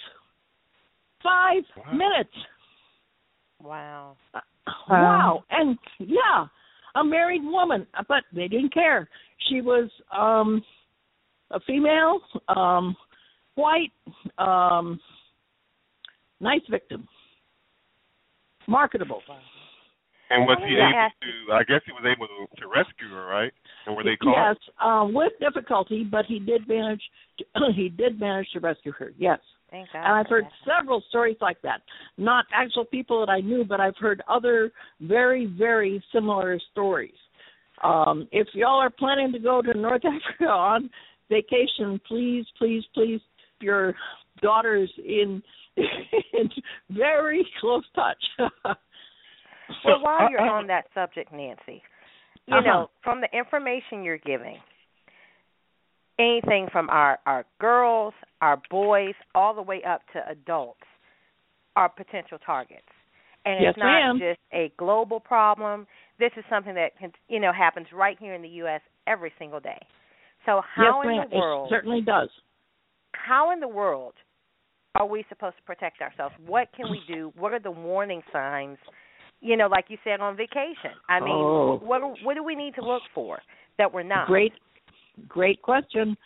Five 1.22 1.62
Wow. 1.76 1.92
minutes. 1.92 2.36
Wow. 3.62 4.16
Wow. 4.88 5.44
And 5.50 5.78
yeah, 6.00 6.46
a 6.96 7.04
married 7.04 7.44
woman, 7.44 7.86
but 8.08 8.24
they 8.32 8.48
didn't 8.48 8.74
care. 8.74 9.08
She 9.48 9.60
was 9.60 9.88
um 10.10 10.64
a 11.52 11.60
female, 11.60 12.20
um 12.48 12.96
white, 13.54 13.92
um 14.38 14.98
nice 16.40 16.62
victim. 16.68 17.06
Marketable. 18.66 19.22
And 20.30 20.46
was 20.46 20.58
he 20.62 20.74
able 20.74 21.10
to? 21.10 21.52
I 21.52 21.64
guess 21.64 21.82
he 21.84 21.92
was 21.92 22.06
able 22.06 22.28
to, 22.28 22.62
to 22.62 22.68
rescue 22.68 23.10
her, 23.10 23.26
right? 23.26 23.52
And 23.86 23.96
were 23.96 24.04
they 24.04 24.16
caught? 24.16 24.50
Yes, 24.50 24.56
um, 24.82 25.12
with 25.12 25.32
difficulty, 25.40 26.04
but 26.04 26.24
he 26.26 26.38
did 26.38 26.68
manage. 26.68 27.02
To, 27.38 27.44
he 27.76 27.88
did 27.88 28.20
manage 28.20 28.48
to 28.52 28.60
rescue 28.60 28.92
her. 28.92 29.12
Yes, 29.18 29.40
Thank 29.70 29.88
God. 29.92 30.04
and 30.04 30.14
I've 30.14 30.28
heard 30.28 30.44
several 30.64 31.02
stories 31.08 31.36
like 31.40 31.60
that. 31.62 31.82
Not 32.16 32.44
actual 32.54 32.84
people 32.84 33.18
that 33.20 33.30
I 33.30 33.40
knew, 33.40 33.64
but 33.64 33.80
I've 33.80 33.96
heard 33.98 34.22
other 34.28 34.70
very, 35.00 35.46
very 35.46 36.02
similar 36.12 36.60
stories. 36.70 37.14
Um, 37.82 38.28
if 38.30 38.46
y'all 38.54 38.80
are 38.80 38.90
planning 38.90 39.32
to 39.32 39.38
go 39.38 39.62
to 39.62 39.76
North 39.76 40.02
Africa 40.04 40.50
on 40.50 40.90
vacation, 41.28 42.00
please, 42.06 42.46
please, 42.56 42.84
please, 42.94 43.20
your 43.60 43.94
daughter's 44.42 44.90
in 44.98 45.42
in 45.76 46.50
very 46.90 47.46
close 47.60 47.84
touch. 47.94 48.22
So 49.82 49.90
Well, 49.90 50.00
while 50.02 50.30
you're 50.30 50.40
on 50.40 50.66
that 50.68 50.86
subject, 50.94 51.32
Nancy, 51.32 51.82
you 52.46 52.54
Uh-huh. 52.54 52.62
know, 52.62 52.90
from 53.02 53.20
the 53.20 53.28
information 53.36 54.02
you're 54.04 54.18
giving, 54.18 54.60
anything 56.18 56.68
from 56.70 56.90
our 56.90 57.18
our 57.26 57.44
girls, 57.58 58.14
our 58.40 58.56
boys, 58.70 59.14
all 59.34 59.54
the 59.54 59.62
way 59.62 59.82
up 59.84 60.02
to 60.12 60.28
adults 60.28 60.82
are 61.76 61.88
potential 61.88 62.38
targets. 62.38 62.88
And 63.46 63.62
Yes, 63.62 63.70
it's 63.70 63.78
not 63.78 63.86
ma'am. 64.02 64.18
just 64.18 64.40
a 64.52 64.68
global 64.76 65.18
problem. 65.20 65.86
This 66.18 66.32
is 66.36 66.44
something 66.50 66.74
that 66.74 66.96
can, 66.98 67.12
you 67.28 67.40
know 67.40 67.52
happens 67.52 67.86
right 67.92 68.18
here 68.18 68.34
in 68.34 68.42
the 68.42 68.48
U.S. 68.64 68.82
every 69.06 69.32
single 69.38 69.60
day. 69.60 69.78
So 70.46 70.60
how 70.74 71.00
yes, 71.02 71.10
in 71.10 71.16
ma'am. 71.16 71.28
the 71.30 71.36
world? 71.36 71.66
It 71.66 71.70
certainly 71.70 72.00
does. 72.02 72.28
how 73.12 73.50
in 73.52 73.60
the 73.60 73.68
world 73.68 74.14
are 74.96 75.06
we 75.06 75.24
supposed 75.28 75.56
to 75.56 75.62
protect 75.62 76.00
ourselves? 76.02 76.34
What 76.46 76.68
can 76.76 76.90
we 76.90 77.00
do? 77.06 77.32
What 77.38 77.52
are 77.52 77.60
the 77.60 77.70
warning 77.70 78.22
signs? 78.32 78.78
You 79.40 79.56
know, 79.56 79.68
like 79.68 79.86
you 79.88 79.96
said 80.04 80.20
on 80.20 80.36
vacation. 80.36 80.92
I 81.08 81.20
mean, 81.20 81.32
Oh. 81.34 81.76
what 81.82 82.00
do- 82.00 82.24
what 82.24 82.34
do 82.34 82.42
we 82.42 82.54
need 82.54 82.74
to 82.74 82.82
look 82.82 83.02
for 83.14 83.40
that 83.78 83.92
we're 83.92 84.02
not? 84.02 84.26
Great, 84.26 84.52
great 85.28 85.62
question. 85.62 86.16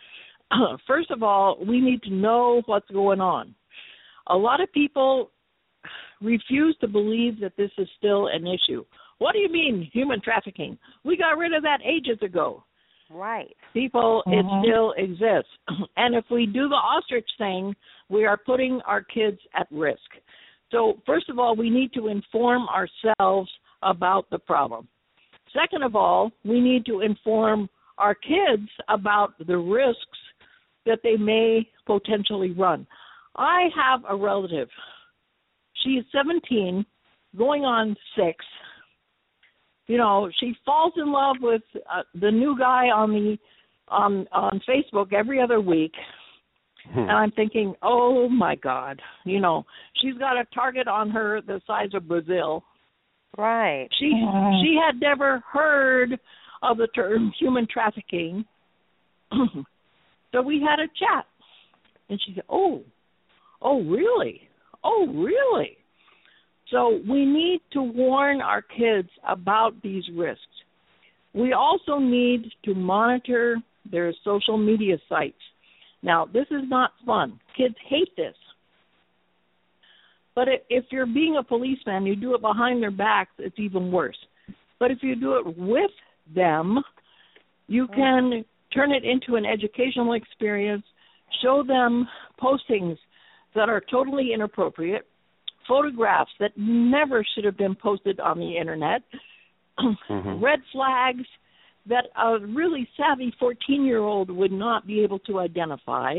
First 0.87 1.11
of 1.11 1.23
all, 1.23 1.57
we 1.65 1.79
need 1.79 2.01
to 2.03 2.13
know 2.13 2.61
what's 2.65 2.89
going 2.91 3.21
on. 3.21 3.55
A 4.27 4.37
lot 4.37 4.59
of 4.61 4.71
people 4.73 5.31
refuse 6.21 6.75
to 6.81 6.87
believe 6.87 7.39
that 7.39 7.55
this 7.57 7.71
is 7.77 7.87
still 7.97 8.27
an 8.27 8.47
issue. 8.47 8.83
What 9.19 9.33
do 9.33 9.39
you 9.39 9.49
mean 9.49 9.89
human 9.93 10.19
trafficking? 10.21 10.77
We 11.03 11.15
got 11.17 11.37
rid 11.37 11.53
of 11.53 11.63
that 11.63 11.79
ages 11.83 12.21
ago. 12.21 12.63
Right. 13.09 13.55
People, 13.73 14.23
Mhm. 14.25 14.39
it 14.39 14.65
still 14.65 14.91
exists. 14.93 15.51
And 15.97 16.15
if 16.15 16.29
we 16.29 16.45
do 16.47 16.67
the 16.67 16.75
ostrich 16.75 17.29
thing, 17.37 17.75
we 18.09 18.25
are 18.25 18.37
putting 18.37 18.81
our 18.81 19.03
kids 19.03 19.39
at 19.53 19.67
risk. 19.71 20.17
So, 20.71 20.99
first 21.05 21.29
of 21.29 21.39
all, 21.39 21.55
we 21.55 21.69
need 21.69 21.93
to 21.93 22.07
inform 22.07 22.67
ourselves 22.69 23.49
about 23.83 24.29
the 24.29 24.39
problem. 24.39 24.87
Second 25.53 25.83
of 25.83 25.95
all, 25.95 26.31
we 26.43 26.59
need 26.59 26.85
to 26.87 27.01
inform 27.01 27.69
our 27.97 28.15
kids 28.15 28.67
about 28.89 29.33
the 29.45 29.57
risks 29.57 30.01
that 30.85 30.99
they 31.03 31.15
may 31.15 31.67
potentially 31.85 32.51
run. 32.51 32.85
I 33.37 33.69
have 33.75 34.01
a 34.09 34.15
relative. 34.15 34.69
She 35.83 35.91
is 35.91 36.05
17, 36.11 36.85
going 37.37 37.63
on 37.63 37.95
six. 38.17 38.43
You 39.87 39.97
know, 39.97 40.29
she 40.39 40.55
falls 40.65 40.93
in 40.97 41.11
love 41.11 41.37
with 41.41 41.61
uh, 41.93 42.01
the 42.19 42.31
new 42.31 42.57
guy 42.57 42.85
on 42.87 43.11
the 43.11 43.37
on 43.87 44.27
on 44.31 44.59
Facebook 44.67 45.13
every 45.13 45.39
other 45.39 45.61
week. 45.61 45.91
Hmm. 46.93 46.99
And 46.99 47.11
I'm 47.11 47.31
thinking, 47.31 47.75
oh 47.81 48.29
my 48.29 48.55
God, 48.55 49.01
you 49.25 49.39
know, 49.39 49.63
she's 50.01 50.15
got 50.15 50.37
a 50.37 50.45
target 50.53 50.87
on 50.87 51.09
her 51.09 51.41
the 51.41 51.61
size 51.65 51.89
of 51.93 52.07
Brazil. 52.07 52.63
Right. 53.37 53.87
She 53.99 54.11
she 54.61 54.77
had 54.81 54.99
never 55.01 55.43
heard 55.51 56.19
of 56.63 56.77
the 56.77 56.87
term 56.87 57.33
human 57.39 57.67
trafficking. 57.71 58.45
so 60.31 60.41
we 60.41 60.61
had 60.61 60.79
a 60.79 60.87
chat. 60.87 61.25
And 62.09 62.19
she 62.25 62.33
said, 62.35 62.43
Oh, 62.49 62.83
oh 63.61 63.83
really? 63.83 64.41
Oh 64.83 65.07
really? 65.07 65.77
So 66.71 66.99
we 67.07 67.25
need 67.25 67.61
to 67.73 67.81
warn 67.81 68.41
our 68.41 68.61
kids 68.61 69.09
about 69.27 69.81
these 69.83 70.03
risks. 70.15 70.41
We 71.33 71.53
also 71.53 71.99
need 71.99 72.51
to 72.63 72.73
monitor 72.73 73.57
their 73.91 74.13
social 74.23 74.57
media 74.57 74.97
sites. 75.07 75.35
Now, 76.05 76.25
this 76.31 76.45
is 76.51 76.61
not 76.67 76.91
fun. 77.03 77.39
Kids 77.57 77.73
hate 77.89 78.15
this. 78.15 78.35
But 80.35 80.47
if 80.69 80.85
you're 80.91 81.07
being 81.07 81.37
a 81.39 81.43
policeman, 81.43 82.05
you 82.05 82.15
do 82.15 82.35
it 82.35 82.41
behind 82.41 82.81
their 82.83 82.91
backs, 82.91 83.31
it's 83.39 83.57
even 83.57 83.91
worse. 83.91 84.17
But 84.79 84.91
if 84.91 84.99
you 85.01 85.15
do 85.15 85.37
it 85.37 85.57
with 85.57 85.91
them, 86.35 86.77
you 87.67 87.87
can 87.87 88.45
turn 88.71 88.91
it 88.91 89.03
into 89.03 89.35
an 89.35 89.45
educational 89.45 90.13
experience, 90.13 90.83
show 91.41 91.63
them 91.65 92.07
postings 92.39 92.97
that 93.55 93.67
are 93.69 93.81
totally 93.89 94.31
inappropriate, 94.33 95.07
photographs 95.67 96.31
that 96.39 96.51
never 96.55 97.25
should 97.33 97.45
have 97.45 97.57
been 97.57 97.73
posted 97.73 98.19
on 98.19 98.37
the 98.37 98.55
internet, 98.57 99.01
Mm-hmm. 99.77 100.41
red 100.41 100.59
flags 100.71 101.25
that 101.87 102.05
a 102.17 102.39
really 102.47 102.87
savvy 102.97 103.33
14 103.39 103.85
year 103.85 103.99
old 103.99 104.29
would 104.29 104.51
not 104.51 104.87
be 104.87 105.01
able 105.01 105.19
to 105.19 105.39
identify 105.39 106.15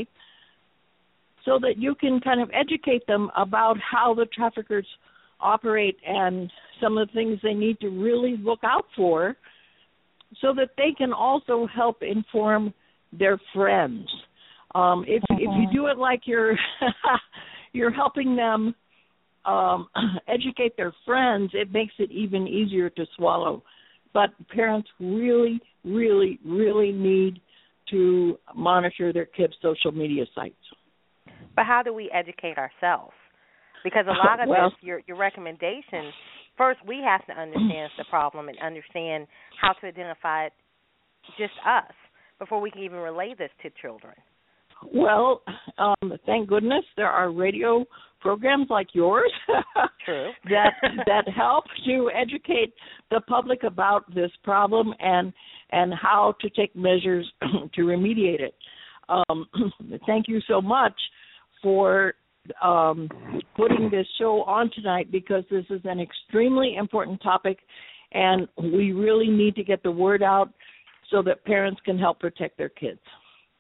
so 1.45 1.59
that 1.61 1.75
you 1.79 1.95
can 1.95 2.21
kind 2.21 2.41
of 2.41 2.51
educate 2.53 3.07
them 3.07 3.31
about 3.37 3.77
how 3.79 4.15
the 4.15 4.27
traffickers 4.27 4.87
operate 5.41 5.97
and 6.07 6.51
some 6.83 6.99
of 6.99 7.09
the 7.09 7.15
things 7.15 7.39
they 7.43 7.55
need 7.55 7.79
to 7.81 7.89
really 7.89 8.37
look 8.39 8.61
out 8.65 8.87
for 8.97 9.37
so 10.41 10.53
that 10.55 10.71
they 10.77 10.93
can 10.97 11.13
also 11.13 11.67
help 11.73 12.03
inform 12.03 12.73
their 13.13 13.41
friends. 13.55 14.07
Um 14.75 15.05
if 15.07 15.23
if 15.31 15.41
you 15.41 15.69
do 15.73 15.87
it 15.87 15.99
like 15.99 16.23
you're 16.27 16.57
you're 17.73 17.93
helping 17.93 18.35
them 18.37 18.75
um 19.45 19.89
educate 20.29 20.77
their 20.77 20.93
friends 21.05 21.51
it 21.55 21.73
makes 21.73 21.95
it 21.99 22.11
even 22.11 22.49
easier 22.49 22.91
to 22.91 23.07
swallow 23.17 23.63
but 24.17 24.31
parents 24.49 24.89
really 24.99 25.61
really 25.85 26.41
really 26.45 26.91
need 26.91 27.35
to 27.91 28.39
monitor 28.55 29.13
their 29.13 29.27
kids 29.27 29.53
social 29.63 29.93
media 29.93 30.25
sites 30.35 30.65
But 31.55 31.67
how 31.67 31.83
do 31.85 31.93
we 31.93 32.11
educate 32.13 32.57
ourselves? 32.59 33.13
Because 33.85 34.07
a 34.09 34.17
lot 34.27 34.41
of 34.41 34.49
Well- 34.49 34.71
this, 34.71 34.79
your 34.89 35.01
your 35.07 35.19
recommendations, 35.29 36.13
first 36.57 36.81
we 36.93 36.99
have 37.05 37.25
to 37.27 37.35
understand 37.45 37.91
the 38.01 38.07
problem 38.09 38.49
and 38.49 38.59
understand 38.71 39.27
how 39.61 39.73
to 39.81 39.87
identify 39.87 40.47
it, 40.47 40.53
just 41.39 41.57
us, 41.67 41.93
before 42.39 42.61
we 42.61 42.71
can 42.71 42.83
even 42.83 42.99
relay 42.99 43.35
this 43.37 43.51
to 43.63 43.71
children. 43.83 44.15
Well, 44.95 45.43
um, 45.79 46.13
thank 46.27 46.49
goodness 46.49 46.85
there 46.97 47.11
are 47.11 47.31
radio 47.31 47.85
programs 48.21 48.67
like 48.71 48.89
yours 48.93 49.31
that 50.07 50.73
that 51.07 51.29
help 51.35 51.65
to 51.85 52.11
educate 52.15 52.75
the 53.11 53.21
public 53.29 53.63
about 53.63 54.13
this 54.15 54.31
problem 54.43 54.93
and 54.99 55.33
and 55.73 55.93
how 55.95 56.35
to 56.41 56.51
take 56.51 56.75
measures 56.75 57.31
to 57.75 57.83
remediate 57.83 58.41
it. 58.41 58.55
Um, 59.09 59.47
thank 60.07 60.27
you 60.29 60.41
so 60.49 60.61
much 60.61 60.95
for 61.63 62.15
um, 62.63 63.09
putting 63.57 63.91
this 63.91 64.07
show 64.19 64.43
on 64.43 64.71
tonight 64.75 65.11
because 65.11 65.45
this 65.51 65.65
is 65.71 65.81
an 65.85 66.01
extremely 66.01 66.77
important 66.77 67.23
topic, 67.23 67.59
and 68.13 68.47
we 68.57 68.93
really 68.93 69.29
need 69.29 69.55
to 69.57 69.65
get 69.65 69.83
the 69.83 69.91
word 69.91 70.23
out 70.23 70.53
so 71.11 71.23
that 71.23 71.45
parents 71.45 71.81
can 71.85 71.99
help 71.99 72.21
protect 72.21 72.57
their 72.59 72.69
kids. 72.69 73.01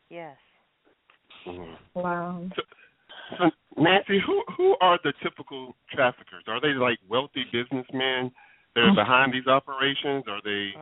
Yes. 0.09 0.37
Wow. 1.95 2.49
So, 2.57 2.63
so 3.39 3.51
Nancy, 3.77 4.21
who 4.25 4.43
who 4.57 4.77
are 4.81 4.99
the 5.05 5.13
typical 5.23 5.77
traffickers? 5.93 6.45
Are 6.49 6.61
they 6.61 6.75
like 6.79 6.99
wealthy 7.09 7.45
businessmen 7.53 8.33
that 8.75 8.83
are 8.83 8.95
behind 8.95 9.33
these 9.33 9.47
operations? 9.47 10.25
Are 10.29 10.43
they? 10.45 10.73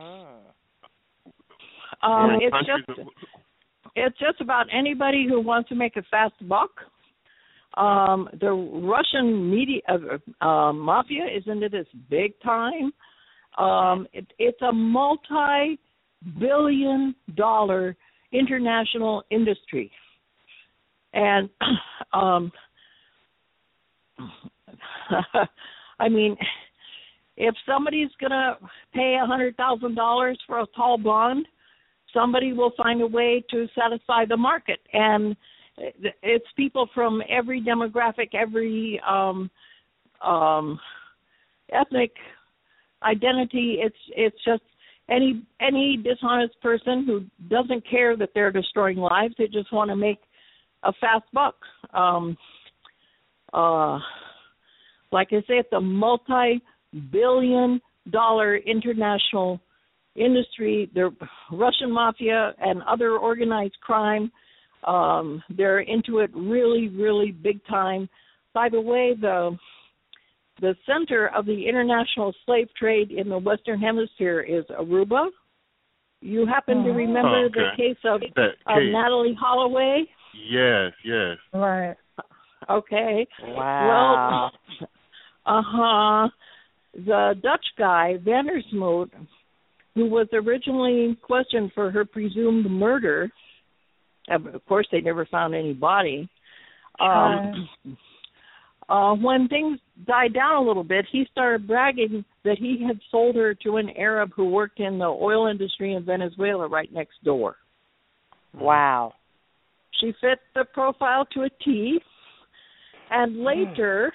Um, 2.03 2.39
it's 2.41 2.51
countries? 2.51 2.83
just 2.87 2.99
it's 3.95 4.19
just 4.19 4.41
about 4.41 4.65
anybody 4.73 5.25
who 5.27 5.41
wants 5.41 5.69
to 5.69 5.75
make 5.75 5.95
a 5.95 6.03
fast 6.11 6.33
buck. 6.47 6.71
Um, 7.77 8.29
the 8.39 8.51
Russian 8.51 9.51
media 9.51 9.81
uh, 9.89 10.17
uh, 10.45 10.71
mafia 10.73 11.25
is 11.25 11.43
into 11.47 11.69
this 11.69 11.87
big 12.09 12.33
time. 12.41 12.93
Um, 13.57 14.07
it, 14.13 14.27
it's 14.39 14.61
a 14.61 14.71
multi-billion 14.71 17.15
dollar 17.35 17.97
international 18.31 19.23
industry, 19.29 19.91
and 21.15 21.49
um, 22.13 22.51
I 25.99 26.09
mean, 26.09 26.37
if 27.37 27.55
somebody's 27.65 28.11
gonna 28.21 28.57
pay 28.93 29.17
a 29.21 29.25
hundred 29.25 29.57
thousand 29.57 29.95
dollars 29.95 30.39
for 30.45 30.59
a 30.59 30.67
tall 30.75 30.97
blonde, 30.97 31.47
somebody 32.13 32.53
will 32.53 32.73
find 32.77 33.01
a 33.01 33.07
way 33.07 33.43
to 33.49 33.67
satisfy 33.77 34.25
the 34.25 34.37
market, 34.37 34.79
and 34.93 35.35
it's 35.77 36.45
people 36.55 36.87
from 36.93 37.21
every 37.29 37.61
demographic, 37.61 38.33
every 38.33 39.01
um, 39.07 39.49
um, 40.21 40.79
ethnic 41.71 42.11
identity. 43.03 43.77
It's 43.79 43.95
it's 44.15 44.37
just 44.45 44.63
any 45.09 45.43
any 45.59 45.97
dishonest 45.97 46.59
person 46.61 47.05
who 47.05 47.25
doesn't 47.49 47.89
care 47.89 48.15
that 48.17 48.29
they're 48.33 48.51
destroying 48.51 48.97
lives. 48.97 49.35
They 49.37 49.47
just 49.47 49.71
want 49.73 49.89
to 49.89 49.95
make 49.95 50.19
a 50.85 50.93
fast 51.01 51.25
buck. 51.33 51.55
Um, 51.93 52.37
uh, 53.53 53.99
like 55.11 55.29
I 55.31 55.39
say, 55.41 55.55
it's 55.55 55.73
a 55.73 55.81
multi-billion 55.81 57.81
dollar 58.11 58.57
international 58.57 59.59
industry. 60.15 60.89
The 60.93 61.09
Russian 61.51 61.91
mafia 61.91 62.53
and 62.59 62.81
other 62.83 63.17
organized 63.17 63.77
crime. 63.81 64.31
Um, 64.85 65.41
they're 65.49 65.79
into 65.79 66.19
it 66.19 66.29
really, 66.35 66.89
really 66.89 67.31
big 67.31 67.65
time. 67.65 68.07
By 68.53 68.69
the 68.69 68.81
way, 68.81 69.15
the 69.19 69.57
the 70.61 70.75
center 70.85 71.27
of 71.35 71.45
the 71.45 71.67
international 71.67 72.33
slave 72.45 72.67
trade 72.79 73.11
in 73.11 73.27
the 73.27 73.37
Western 73.37 73.79
Hemisphere 73.79 74.41
is 74.41 74.63
Aruba. 74.79 75.27
You 76.21 76.45
happen 76.45 76.83
to 76.83 76.91
remember 76.91 77.45
Oh, 77.45 77.49
the 77.53 77.69
case 77.75 77.97
of, 78.05 78.21
That 78.35 78.51
of. 78.67 78.77
Natalee 78.77 79.35
Holloway? 79.37 80.05
Yes, 80.49 80.91
yes. 81.03 81.37
Right. 81.53 81.95
Okay. 82.69 83.27
Wow. 83.43 84.51
Well, 84.51 84.87
uh 85.45 85.61
huh. 85.65 86.29
The 86.93 87.33
Dutch 87.43 87.65
guy, 87.77 88.13
Van 88.23 88.45
der 88.45 88.61
Sloot, 88.71 89.11
who 89.95 90.05
was 90.05 90.27
originally 90.33 91.17
questioned 91.21 91.71
for 91.75 91.91
her 91.91 92.05
presumed 92.05 92.69
murder, 92.69 93.29
of 94.29 94.45
of 94.47 94.65
course, 94.65 94.87
they 94.91 95.01
never 95.01 95.25
found 95.25 95.53
any 95.53 95.73
body. 95.73 96.29
Um, 96.99 97.67
uh, 98.89 99.13
when 99.15 99.47
things 99.47 99.79
died 100.07 100.33
down 100.33 100.63
a 100.63 100.67
little 100.67 100.83
bit, 100.83 101.05
he 101.11 101.25
started 101.31 101.67
bragging 101.67 102.23
that 102.43 102.57
he 102.57 102.83
had 102.85 102.99
sold 103.11 103.35
her 103.35 103.53
to 103.55 103.77
an 103.77 103.89
Arab 103.97 104.31
who 104.35 104.49
worked 104.49 104.79
in 104.79 104.97
the 104.99 105.05
oil 105.05 105.47
industry 105.47 105.93
in 105.93 106.05
Venezuela 106.05 106.67
right 106.67 106.91
next 106.93 107.23
door. 107.23 107.57
Wow. 108.53 109.13
She 109.99 110.13
fit 110.21 110.39
the 110.53 110.65
profile 110.65 111.25
to 111.33 111.43
a 111.43 111.49
T. 111.63 111.99
And 113.11 113.43
later, 113.43 114.11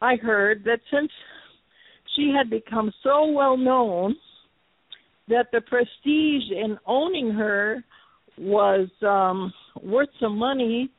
I 0.00 0.16
heard 0.16 0.62
that 0.64 0.80
since 0.90 1.10
she 2.14 2.32
had 2.36 2.50
become 2.50 2.92
so 3.02 3.26
well 3.26 3.56
known 3.56 4.16
that 5.28 5.46
the 5.52 5.60
prestige 5.60 6.50
in 6.50 6.78
owning 6.86 7.30
her 7.30 7.82
was 8.38 8.88
um 9.02 9.52
worth 9.82 10.10
some 10.20 10.36
money 10.36 10.90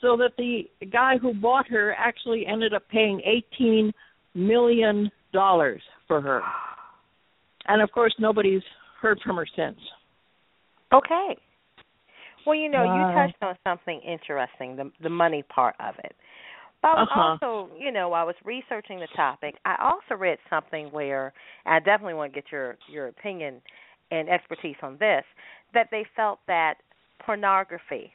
so 0.00 0.16
that 0.16 0.32
the 0.36 0.62
guy 0.90 1.16
who 1.20 1.34
bought 1.34 1.68
her 1.68 1.94
actually 1.96 2.44
ended 2.46 2.74
up 2.74 2.82
paying 2.90 3.20
18 3.54 3.92
million 4.34 5.10
dollars 5.32 5.82
for 6.08 6.20
her. 6.20 6.40
And 7.64 7.80
of 7.80 7.92
course 7.92 8.12
nobody's 8.18 8.62
heard 9.00 9.20
from 9.24 9.36
her 9.36 9.46
since. 9.54 9.78
Okay. 10.92 11.36
Well, 12.46 12.56
you 12.56 12.68
know, 12.68 12.84
Wow. 12.84 13.08
you 13.08 13.14
touched 13.14 13.42
on 13.42 13.56
something 13.64 14.00
interesting, 14.00 14.76
the 14.76 14.90
the 15.02 15.10
money 15.10 15.42
part 15.42 15.74
of 15.80 15.94
it. 16.02 16.14
I 16.84 16.94
was 16.94 17.08
Uh-huh. 17.08 17.38
also, 17.40 17.70
you 17.78 17.92
know, 17.92 18.08
while 18.08 18.22
I 18.22 18.24
was 18.24 18.34
researching 18.44 18.98
the 18.98 19.06
topic. 19.14 19.54
I 19.64 19.76
also 19.80 20.18
read 20.18 20.38
something 20.50 20.86
where 20.86 21.32
I 21.64 21.78
definitely 21.78 22.14
want 22.14 22.32
to 22.32 22.40
get 22.40 22.50
your 22.50 22.76
your 22.88 23.06
opinion 23.08 23.62
and 24.10 24.28
expertise 24.28 24.76
on 24.82 24.96
this 24.98 25.24
that 25.74 25.88
they 25.90 26.04
felt 26.16 26.40
that 26.46 26.74
pornography 27.24 28.12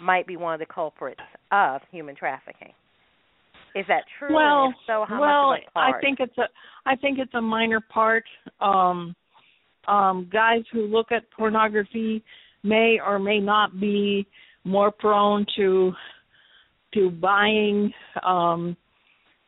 might 0.00 0.26
be 0.26 0.36
one 0.36 0.54
of 0.54 0.60
the 0.60 0.66
culprits 0.66 1.20
of 1.50 1.80
human 1.90 2.14
trafficking. 2.14 2.72
Is 3.74 3.86
that 3.88 4.04
true? 4.18 4.34
Well, 4.34 4.74
so, 4.86 5.06
how 5.08 5.18
well, 5.20 5.50
much 5.50 5.62
of 5.62 5.68
a 5.68 5.78
part? 5.78 5.96
I 5.96 6.00
think 6.00 6.20
it's 6.20 6.38
a 6.38 6.48
I 6.86 6.96
think 6.96 7.18
it's 7.18 7.34
a 7.34 7.40
minor 7.40 7.80
part. 7.80 8.24
Um 8.60 9.14
um 9.88 10.28
guys 10.32 10.62
who 10.72 10.82
look 10.82 11.10
at 11.12 11.22
pornography 11.30 12.22
may 12.62 12.98
or 13.04 13.18
may 13.18 13.40
not 13.40 13.78
be 13.80 14.26
more 14.64 14.90
prone 14.90 15.46
to 15.56 15.92
to 16.94 17.10
buying 17.10 17.92
um 18.22 18.76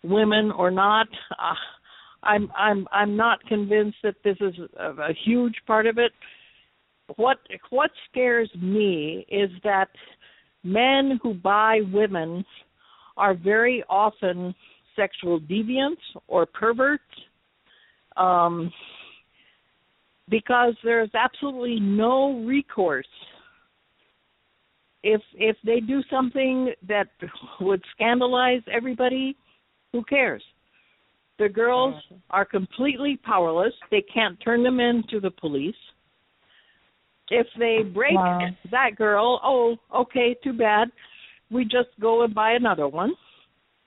women 0.02 0.50
or 0.52 0.70
not. 0.70 1.08
Uh, 1.38 1.54
I'm 2.22 2.50
I'm 2.56 2.86
I'm 2.92 3.16
not 3.16 3.44
convinced 3.46 3.98
that 4.02 4.14
this 4.24 4.36
is 4.40 4.54
a, 4.78 4.90
a 4.90 5.14
huge 5.24 5.54
part 5.66 5.86
of 5.86 5.98
it. 5.98 6.12
What 7.16 7.38
what 7.70 7.90
scares 8.10 8.50
me 8.60 9.26
is 9.28 9.50
that 9.64 9.88
men 10.64 11.18
who 11.22 11.34
buy 11.34 11.80
women 11.92 12.44
are 13.16 13.34
very 13.34 13.84
often 13.88 14.54
sexual 14.96 15.40
deviants 15.40 15.96
or 16.28 16.46
perverts 16.46 17.02
um, 18.16 18.70
because 20.28 20.74
there's 20.84 21.10
absolutely 21.14 21.80
no 21.80 22.42
recourse. 22.44 23.06
If 25.02 25.20
if 25.34 25.56
they 25.64 25.80
do 25.80 26.02
something 26.10 26.72
that 26.86 27.08
would 27.60 27.82
scandalize 27.92 28.62
everybody 28.70 29.36
who 29.92 30.04
cares? 30.04 30.42
The 31.38 31.48
girls 31.48 31.94
are 32.30 32.44
completely 32.44 33.16
powerless. 33.16 33.72
They 33.90 34.02
can't 34.02 34.38
turn 34.44 34.62
them 34.62 34.80
in 34.80 35.02
to 35.10 35.18
the 35.18 35.30
police. 35.30 35.74
If 37.30 37.46
they 37.58 37.82
break 37.82 38.16
Wow. 38.16 38.48
that 38.70 38.96
girl 38.96 39.40
oh 39.42 39.76
okay 39.94 40.34
too 40.42 40.52
bad. 40.52 40.90
We 41.50 41.64
just 41.64 41.90
go 42.00 42.22
and 42.22 42.34
buy 42.34 42.52
another 42.52 42.88
one. 42.88 43.12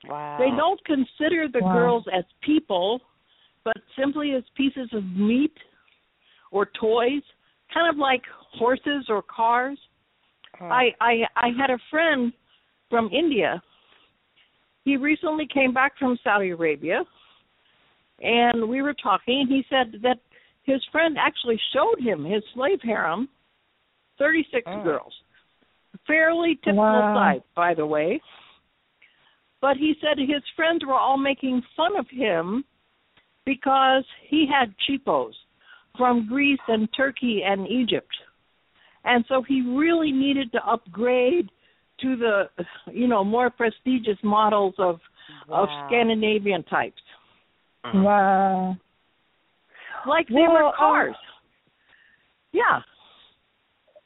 Wow. 0.07 0.38
they 0.38 0.51
don't 0.51 0.83
consider 0.86 1.47
the 1.47 1.61
Wow. 1.61 1.71
girls 1.71 2.05
as 2.13 2.25
people, 2.41 3.01
but 3.63 3.77
simply 3.97 4.33
as 4.33 4.43
pieces 4.55 4.88
of 4.93 5.03
meat 5.03 5.57
or 6.51 6.67
toys, 6.79 7.23
kind 7.73 7.89
of 7.89 7.97
like 7.97 8.21
horses 8.53 9.05
or 9.09 9.21
cars. 9.23 9.77
Oh. 10.61 10.65
I, 10.65 10.89
I 11.01 11.13
I 11.35 11.47
had 11.57 11.69
a 11.69 11.77
friend 11.89 12.31
from 12.89 13.09
India. 13.11 13.61
He 14.83 14.97
recently 14.97 15.47
came 15.51 15.73
back 15.73 15.97
from 15.97 16.17
Saudi 16.23 16.51
Arabia, 16.51 17.03
and 18.21 18.69
we 18.69 18.81
were 18.81 18.93
talking. 18.93 19.41
And 19.41 19.49
he 19.49 19.63
said 19.69 20.01
that 20.03 20.19
his 20.63 20.81
friend 20.91 21.17
actually 21.19 21.59
showed 21.73 21.99
him 21.99 22.23
his 22.23 22.43
slave 22.53 22.79
harem, 22.83 23.27
thirty-six 24.17 24.63
Oh. 24.67 24.83
girls, 24.83 25.13
fairly 26.07 26.55
typical 26.63 26.83
Wow. 26.83 27.13
size, 27.15 27.41
by 27.55 27.73
the 27.73 27.85
way. 27.85 28.21
But 29.61 29.77
he 29.77 29.95
said 29.99 30.19
his 30.19 30.43
friends 30.55 30.85
were 30.85 30.93
all 30.93 31.17
making 31.17 31.63
fun 31.75 31.97
of 31.97 32.07
him 32.09 32.63
because 33.45 34.03
he 34.27 34.47
had 34.47 34.75
cheapos 34.85 35.33
from 35.97 36.27
Greece 36.27 36.59
and 36.67 36.87
Turkey 36.95 37.41
and 37.45 37.67
Egypt. 37.67 38.11
And 39.03 39.23
so 39.29 39.43
he 39.47 39.61
really 39.61 40.11
needed 40.11 40.51
to 40.53 40.59
upgrade 40.65 41.49
to 42.01 42.15
the 42.15 42.43
you 42.91 43.07
know 43.07 43.23
more 43.23 43.49
prestigious 43.49 44.17
models 44.23 44.73
of 44.77 44.99
of 45.49 45.67
Scandinavian 45.87 46.63
types. 46.63 47.01
Wow. 47.83 48.75
Like 50.07 50.27
they 50.27 50.33
were 50.35 50.63
Well, 50.63 50.67
um, 50.67 50.73
cars. 50.77 51.15
yeah. 52.51 52.79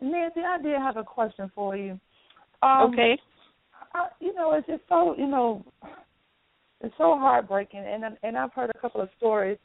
Nancy, 0.01 0.41
I 0.41 0.61
did 0.61 0.77
have 0.77 0.97
a 0.97 1.03
question 1.03 1.51
for 1.53 1.75
you. 1.75 1.99
Um, 2.61 2.91
okay. 2.93 3.17
I, 3.93 4.07
you 4.19 4.33
know, 4.33 4.53
it's 4.53 4.67
just 4.67 4.83
so 4.87 5.15
you 5.17 5.27
know, 5.27 5.65
it's 6.81 6.93
so 6.97 7.17
heartbreaking, 7.17 7.83
and 7.85 8.03
and 8.21 8.37
I've 8.37 8.53
heard 8.53 8.71
a 8.73 8.79
couple 8.79 9.01
of 9.01 9.09
stories 9.17 9.57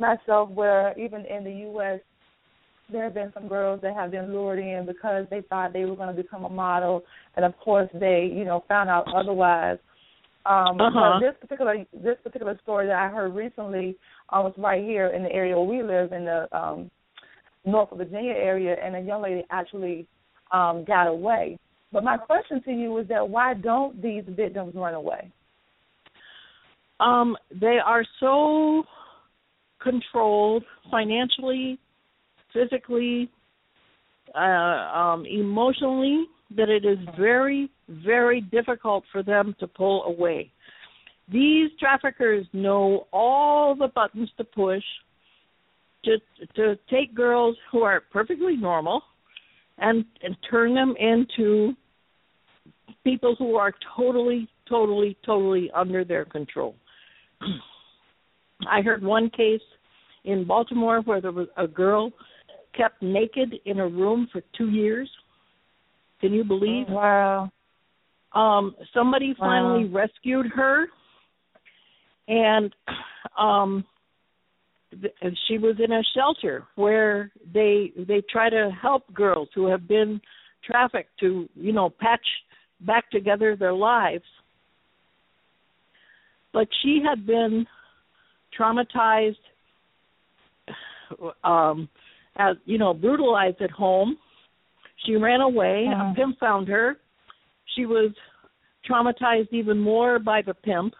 myself 0.00 0.50
where 0.50 0.98
even 0.98 1.24
in 1.26 1.44
the 1.44 1.52
U.S. 1.72 2.00
there 2.90 3.04
have 3.04 3.14
been 3.14 3.30
some 3.34 3.48
girls 3.48 3.80
that 3.82 3.94
have 3.94 4.10
been 4.10 4.32
lured 4.32 4.58
in 4.58 4.86
because 4.86 5.26
they 5.30 5.42
thought 5.42 5.72
they 5.72 5.84
were 5.84 5.96
going 5.96 6.14
to 6.14 6.22
become 6.22 6.44
a 6.44 6.48
model, 6.48 7.04
and 7.36 7.44
of 7.44 7.56
course 7.58 7.88
they 7.94 8.30
you 8.32 8.44
know 8.44 8.64
found 8.68 8.88
out 8.88 9.06
otherwise. 9.14 9.78
Um, 10.46 10.80
Uh-huh. 10.80 11.20
This 11.20 11.34
particular 11.40 11.84
this 11.92 12.16
particular 12.24 12.58
story 12.62 12.86
that 12.86 12.96
I 12.96 13.08
heard 13.08 13.34
recently 13.34 13.96
uh, 14.30 14.40
was 14.42 14.54
right 14.56 14.82
here 14.82 15.08
in 15.08 15.22
the 15.22 15.30
area 15.30 15.56
where 15.56 15.68
we 15.68 15.82
live 15.82 16.12
in 16.12 16.24
the 16.24 16.48
um, 16.56 16.90
Norfolk, 17.66 17.98
Virginia 17.98 18.32
area, 18.32 18.76
and 18.82 18.96
a 18.96 19.00
young 19.00 19.22
lady 19.22 19.44
actually 19.50 20.06
um, 20.50 20.84
got 20.84 21.06
away. 21.06 21.58
But 21.92 22.04
my 22.04 22.16
question 22.16 22.62
to 22.62 22.72
you 22.72 22.96
is 22.98 23.08
that 23.08 23.28
why 23.28 23.54
don't 23.54 24.00
these 24.00 24.24
victims 24.28 24.74
run 24.74 24.94
away? 24.94 25.30
Um, 27.00 27.36
they 27.60 27.78
are 27.84 28.04
so 28.20 28.84
controlled 29.82 30.64
financially, 30.90 31.78
physically, 32.52 33.30
uh, 34.34 34.38
um, 34.38 35.26
emotionally 35.26 36.26
that 36.56 36.68
it 36.68 36.84
is 36.84 36.98
very, 37.18 37.70
very 37.88 38.40
difficult 38.40 39.04
for 39.12 39.22
them 39.22 39.54
to 39.60 39.66
pull 39.66 40.04
away. 40.04 40.50
These 41.32 41.70
traffickers 41.78 42.46
know 42.52 43.06
all 43.12 43.74
the 43.74 43.88
buttons 43.88 44.30
to 44.36 44.44
push 44.44 44.82
to 46.04 46.16
to 46.56 46.78
take 46.90 47.14
girls 47.14 47.56
who 47.70 47.82
are 47.82 48.02
perfectly 48.12 48.56
normal 48.56 49.02
and 49.78 50.04
and 50.22 50.36
turn 50.50 50.74
them 50.74 50.94
into 50.98 51.74
people 53.04 53.34
who 53.38 53.56
are 53.56 53.72
totally, 53.96 54.48
totally, 54.68 55.16
totally 55.24 55.70
under 55.74 56.04
their 56.04 56.24
control. 56.24 56.74
I 58.68 58.82
heard 58.82 59.02
one 59.02 59.30
case 59.30 59.60
in 60.24 60.44
Baltimore 60.46 61.00
where 61.02 61.20
there 61.20 61.32
was 61.32 61.48
a 61.56 61.66
girl 61.66 62.12
kept 62.76 63.02
naked 63.02 63.54
in 63.64 63.80
a 63.80 63.88
room 63.88 64.28
for 64.32 64.42
two 64.56 64.70
years. 64.70 65.08
Can 66.20 66.32
you 66.32 66.44
believe? 66.44 66.86
Wow. 66.88 67.50
Um, 68.32 68.76
somebody 68.94 69.34
Wow. 69.38 69.46
finally 69.46 69.88
rescued 69.88 70.46
her, 70.54 70.86
and 72.28 72.72
um, 73.36 73.84
th- 75.00 75.14
she 75.48 75.58
was 75.58 75.76
in 75.82 75.92
a 75.92 76.02
shelter 76.14 76.66
where 76.76 77.32
they 77.52 77.92
they 77.96 78.22
try 78.30 78.48
to 78.48 78.70
help 78.80 79.12
girls 79.12 79.48
who 79.54 79.66
have 79.66 79.88
been 79.88 80.20
trafficked 80.64 81.18
to 81.20 81.48
you 81.56 81.72
know 81.72 81.90
patch 81.90 82.24
back 82.80 83.10
together 83.10 83.56
their 83.56 83.72
lives. 83.72 84.24
But 86.52 86.68
she 86.82 87.00
had 87.04 87.26
been 87.26 87.66
traumatized, 88.60 89.36
um, 91.44 91.88
as 92.36 92.56
you 92.64 92.78
know, 92.78 92.92
brutalized 92.94 93.60
at 93.62 93.70
home. 93.70 94.18
She 95.06 95.16
ran 95.16 95.40
away. 95.40 95.86
Uh-huh. 95.90 96.10
A 96.12 96.14
pimp 96.14 96.38
found 96.38 96.68
her. 96.68 96.96
She 97.74 97.86
was 97.86 98.10
traumatized 98.88 99.48
even 99.52 99.78
more 99.78 100.18
by 100.18 100.42
the 100.42 100.54
pimp. 100.54 100.94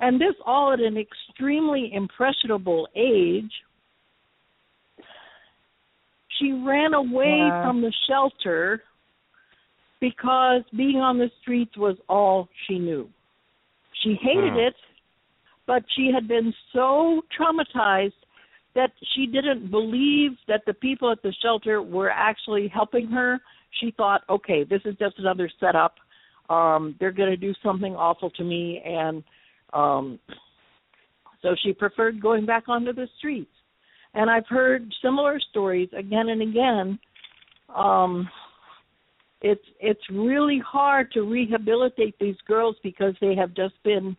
And 0.00 0.20
this 0.20 0.34
all 0.46 0.72
at 0.72 0.80
an 0.80 0.96
extremely 0.96 1.90
impressionable 1.92 2.88
age. 2.94 3.50
She 6.38 6.52
ran 6.52 6.94
away 6.94 7.48
Wow. 7.50 7.62
from 7.64 7.80
the 7.80 7.92
shelter 8.06 8.82
because 10.00 10.62
being 10.76 10.98
on 10.98 11.18
the 11.18 11.30
streets 11.40 11.76
was 11.76 11.96
all 12.08 12.48
she 12.66 12.78
knew. 12.78 13.08
She 14.02 14.14
hated 14.14 14.52
Hmm. 14.52 14.58
it, 14.60 14.76
but 15.68 15.84
she 15.94 16.10
had 16.12 16.26
been 16.26 16.52
so 16.72 17.20
traumatized 17.38 18.12
that 18.74 18.90
she 19.14 19.26
didn't 19.26 19.70
believe 19.70 20.30
that 20.48 20.62
the 20.66 20.72
people 20.72 21.12
at 21.12 21.22
the 21.22 21.32
shelter 21.42 21.82
were 21.82 22.10
actually 22.10 22.68
helping 22.68 23.06
her. 23.08 23.38
She 23.78 23.92
thought, 23.96 24.22
okay, 24.30 24.64
this 24.64 24.80
is 24.86 24.96
just 24.98 25.18
another 25.18 25.50
setup. 25.60 25.96
Um, 26.48 26.96
they're 26.98 27.12
going 27.12 27.28
to 27.28 27.36
do 27.36 27.52
something 27.62 27.94
awful 27.94 28.30
to 28.30 28.44
me, 28.44 28.82
and 28.82 29.22
um, 29.74 30.18
so 31.42 31.54
she 31.62 31.74
preferred 31.74 32.22
going 32.22 32.46
back 32.46 32.64
onto 32.68 32.94
the 32.94 33.06
streets. 33.18 33.50
And 34.14 34.30
I've 34.30 34.46
heard 34.48 34.90
similar 35.02 35.38
stories 35.50 35.90
again 35.96 36.30
and 36.30 36.40
again. 36.40 36.98
Um, 37.76 38.26
it's 39.42 39.64
it's 39.80 40.00
really 40.10 40.62
hard 40.66 41.12
to 41.12 41.22
rehabilitate 41.22 42.18
these 42.18 42.36
girls 42.46 42.76
because 42.82 43.14
they 43.20 43.36
have 43.36 43.52
just 43.54 43.74
been 43.84 44.16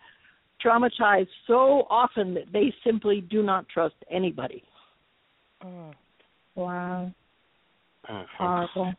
traumatized 0.64 1.28
so 1.48 1.88
often 1.90 2.34
that 2.34 2.52
they 2.52 2.74
simply 2.84 3.22
do 3.22 3.44
not 3.44 3.68
trust 3.70 3.96
anybody. 4.10 4.64
Mm. 5.64 5.94
Wow. 6.56 7.12
Uh, 8.08 8.24
Horrible. 8.38 8.94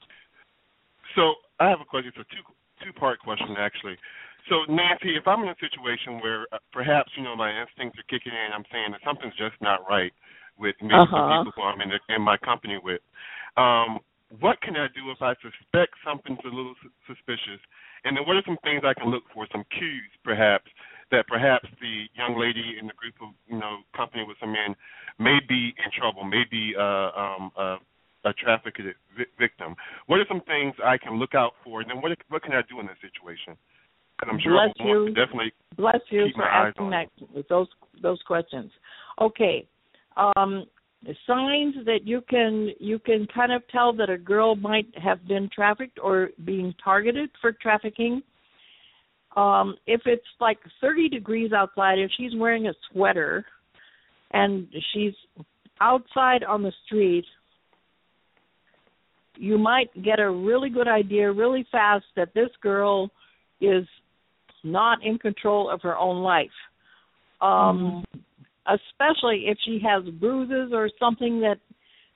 So 1.14 1.34
I 1.58 1.68
have 1.68 1.80
a 1.80 1.84
question. 1.84 2.12
It's 2.14 2.18
a 2.18 2.34
two 2.34 2.42
two 2.84 2.92
part 2.98 3.18
question 3.20 3.56
actually. 3.58 3.96
So 4.48 4.64
Nancy, 4.72 5.16
if 5.16 5.28
I'm 5.28 5.42
in 5.42 5.48
a 5.48 5.60
situation 5.60 6.20
where 6.20 6.46
uh, 6.52 6.58
perhaps 6.72 7.10
you 7.16 7.22
know 7.22 7.36
my 7.36 7.50
instincts 7.60 7.98
are 7.98 8.08
kicking 8.08 8.32
in, 8.32 8.52
I'm 8.52 8.64
saying 8.72 8.92
that 8.92 9.00
something's 9.04 9.36
just 9.36 9.60
not 9.60 9.80
right 9.88 10.12
with 10.58 10.76
maybe 10.80 10.94
Uh-huh. 10.94 11.16
some 11.16 11.44
people 11.44 11.52
who 11.56 11.62
I'm 11.62 11.80
in, 11.80 11.90
the, 11.90 12.00
in 12.14 12.22
my 12.22 12.36
company 12.36 12.78
with. 12.82 13.00
Um, 13.56 14.00
what 14.38 14.60
can 14.60 14.76
I 14.76 14.86
do 14.94 15.10
if 15.10 15.20
I 15.20 15.34
suspect 15.42 15.92
something's 16.04 16.38
a 16.44 16.48
little 16.48 16.74
sus- 16.82 17.16
suspicious? 17.16 17.60
And 18.04 18.16
then 18.16 18.24
what 18.26 18.36
are 18.36 18.42
some 18.46 18.58
things 18.62 18.82
I 18.84 18.94
can 18.94 19.10
look 19.10 19.24
for, 19.34 19.46
some 19.50 19.64
cues 19.76 20.12
perhaps 20.24 20.70
that 21.10 21.26
perhaps 21.26 21.66
the 21.80 22.06
young 22.14 22.38
lady 22.38 22.76
in 22.80 22.86
the 22.86 22.92
group 22.94 23.14
of 23.22 23.28
you 23.48 23.58
know 23.58 23.78
company 23.96 24.24
with 24.26 24.36
some 24.40 24.52
men 24.52 24.74
may 25.18 25.38
be 25.48 25.74
in 25.76 25.90
trouble, 25.98 26.24
may 26.24 26.44
be 26.50 26.74
uh, 26.78 27.10
um, 27.12 27.50
uh, 27.58 27.76
a 28.24 28.32
trafficked 28.34 28.80
vi- 29.16 29.32
victim. 29.38 29.74
What 30.06 30.20
are 30.20 30.26
some 30.28 30.42
things 30.42 30.74
I 30.84 30.98
can 30.98 31.18
look 31.18 31.34
out 31.34 31.52
for? 31.64 31.80
And 31.80 31.90
then 31.90 32.00
what 32.00 32.12
what 32.28 32.42
can 32.42 32.52
I 32.52 32.62
do 32.68 32.80
in 32.80 32.86
this 32.86 32.98
situation? 33.00 33.56
Because 34.18 34.32
I'm 34.32 34.40
sure 34.40 34.52
Bless 34.52 34.74
I 34.80 34.84
you. 34.84 35.08
definitely 35.08 35.52
Bless 35.76 36.00
you 36.10 36.26
keep 36.26 36.36
for 36.36 36.42
my 36.42 36.48
eyes 36.48 36.72
asking 36.76 36.86
on 36.86 36.90
that 36.90 37.48
those 37.48 37.68
those 38.02 38.20
questions. 38.26 38.70
Okay. 39.20 39.66
Um 40.16 40.66
signs 41.26 41.74
that 41.86 42.00
you 42.04 42.22
can 42.28 42.70
you 42.78 42.98
can 42.98 43.26
kind 43.34 43.52
of 43.52 43.62
tell 43.68 43.92
that 43.94 44.10
a 44.10 44.18
girl 44.18 44.54
might 44.54 44.86
have 45.02 45.26
been 45.26 45.48
trafficked 45.54 45.98
or 46.02 46.30
being 46.44 46.74
targeted 46.82 47.30
for 47.40 47.52
trafficking. 47.52 48.22
Um 49.36 49.76
if 49.86 50.02
it's 50.06 50.22
like 50.40 50.58
30 50.80 51.08
degrees 51.08 51.52
outside 51.52 51.98
if 51.98 52.10
she's 52.16 52.34
wearing 52.34 52.66
a 52.66 52.74
sweater 52.90 53.44
and 54.32 54.66
she's 54.92 55.14
outside 55.80 56.44
on 56.44 56.62
the 56.62 56.72
street 56.86 57.24
you 59.36 59.56
might 59.56 59.90
get 60.02 60.20
a 60.20 60.30
really 60.30 60.68
good 60.68 60.88
idea 60.88 61.30
really 61.30 61.66
fast 61.70 62.04
that 62.16 62.34
this 62.34 62.50
girl 62.60 63.10
is 63.60 63.86
not 64.62 64.98
in 65.04 65.18
control 65.18 65.70
of 65.70 65.80
her 65.82 65.96
own 65.96 66.22
life. 66.22 66.48
Um 67.40 68.04
especially 68.66 69.46
if 69.46 69.58
she 69.64 69.80
has 69.84 70.04
bruises 70.14 70.72
or 70.72 70.90
something 70.98 71.40
that 71.40 71.58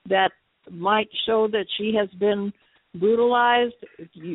that 0.07 0.31
might 0.71 1.09
show 1.25 1.47
that 1.47 1.65
she 1.77 1.93
has 1.97 2.09
been 2.19 2.51
brutalized 2.95 3.73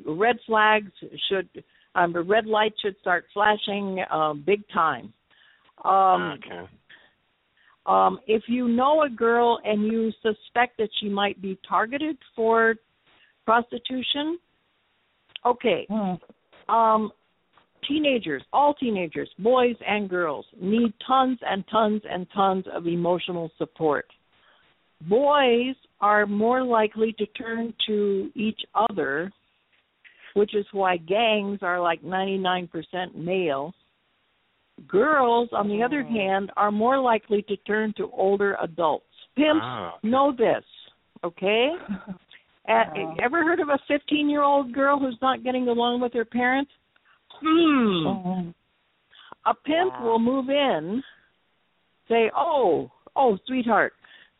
red 0.07 0.37
flags 0.47 0.91
should 1.29 1.49
um 1.95 2.13
the 2.13 2.23
red 2.23 2.47
light 2.47 2.73
should 2.83 2.97
start 3.01 3.25
flashing 3.33 4.03
um 4.11 4.43
big 4.47 4.63
time 4.73 5.13
um 5.85 6.39
okay. 6.39 6.69
um, 7.87 8.21
if 8.27 8.43
you 8.47 8.69
know 8.69 9.03
a 9.03 9.11
girl 9.11 9.61
and 9.65 9.85
you 9.85 10.13
suspect 10.23 10.77
that 10.79 10.91
she 11.01 11.09
might 11.09 11.41
be 11.41 11.59
targeted 11.69 12.17
for 12.37 12.75
prostitution, 13.51 14.39
okay. 15.45 15.87
Um, 16.69 17.11
teenagers, 17.89 18.43
all 18.53 18.75
teenagers, 18.75 19.29
boys 19.41 19.75
and 19.85 20.09
girls, 20.09 20.47
need 20.61 20.93
tons 21.05 21.39
and 21.43 21.65
tons 21.69 22.03
and 22.09 22.27
tons 22.33 22.65
of 22.73 22.87
emotional 22.87 23.51
support. 23.59 24.07
Boys 25.09 25.75
are 26.01 26.27
more 26.27 26.63
likely 26.63 27.13
to 27.15 27.27
turn 27.27 27.75
to 27.89 28.31
each 28.37 28.61
other, 28.75 29.33
which 30.35 30.55
is 30.55 30.67
why 30.73 30.97
gangs 30.97 31.61
are 31.63 31.81
like 31.81 32.03
99% 32.03 32.69
male. 33.15 33.73
Girls, 34.89 35.51
on 35.53 35.69
the 35.69 35.83
other 35.83 36.03
hand, 36.03 36.51
are 36.57 36.71
more 36.71 36.99
likely 36.99 37.43
to 37.43 37.57
turn 37.59 37.93
to 37.97 38.11
older 38.13 38.57
adults. 38.63 39.05
Pimps 39.37 39.61
Ah. 39.63 39.99
know 40.03 40.33
this, 40.37 40.65
okay? 41.25 41.69
Uh, 42.69 42.85
ever 43.21 43.43
heard 43.43 43.59
of 43.59 43.69
a 43.69 43.79
15 43.89 44.29
year 44.31 44.43
old 44.43 44.73
girl 44.73 44.97
who's 44.99 45.17
not 45.21 45.43
getting 45.43 45.67
along 45.67 46.01
with 46.01 46.13
her 46.13 46.25
parents? 46.27 46.71
Hmm. 47.43 48.51
A 49.47 49.55
pimp 49.55 50.01
will 50.03 50.19
move 50.21 50.51
in, 50.51 51.03
say, 52.09 52.31
"Oh, 52.37 52.91
oh, 53.17 53.39
sweetheart, 53.47 53.95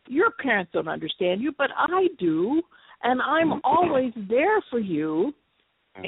your 0.07 0.31
parents 0.31 0.71
don't 0.71 0.87
understand 0.87 1.41
you, 1.41 1.51
but 1.57 1.71
I 1.75 2.07
do, 2.19 2.61
and 3.03 3.21
I'm 3.21 3.59
always 3.65 4.13
there 4.29 4.61
for 4.69 4.79
you." 4.79 5.33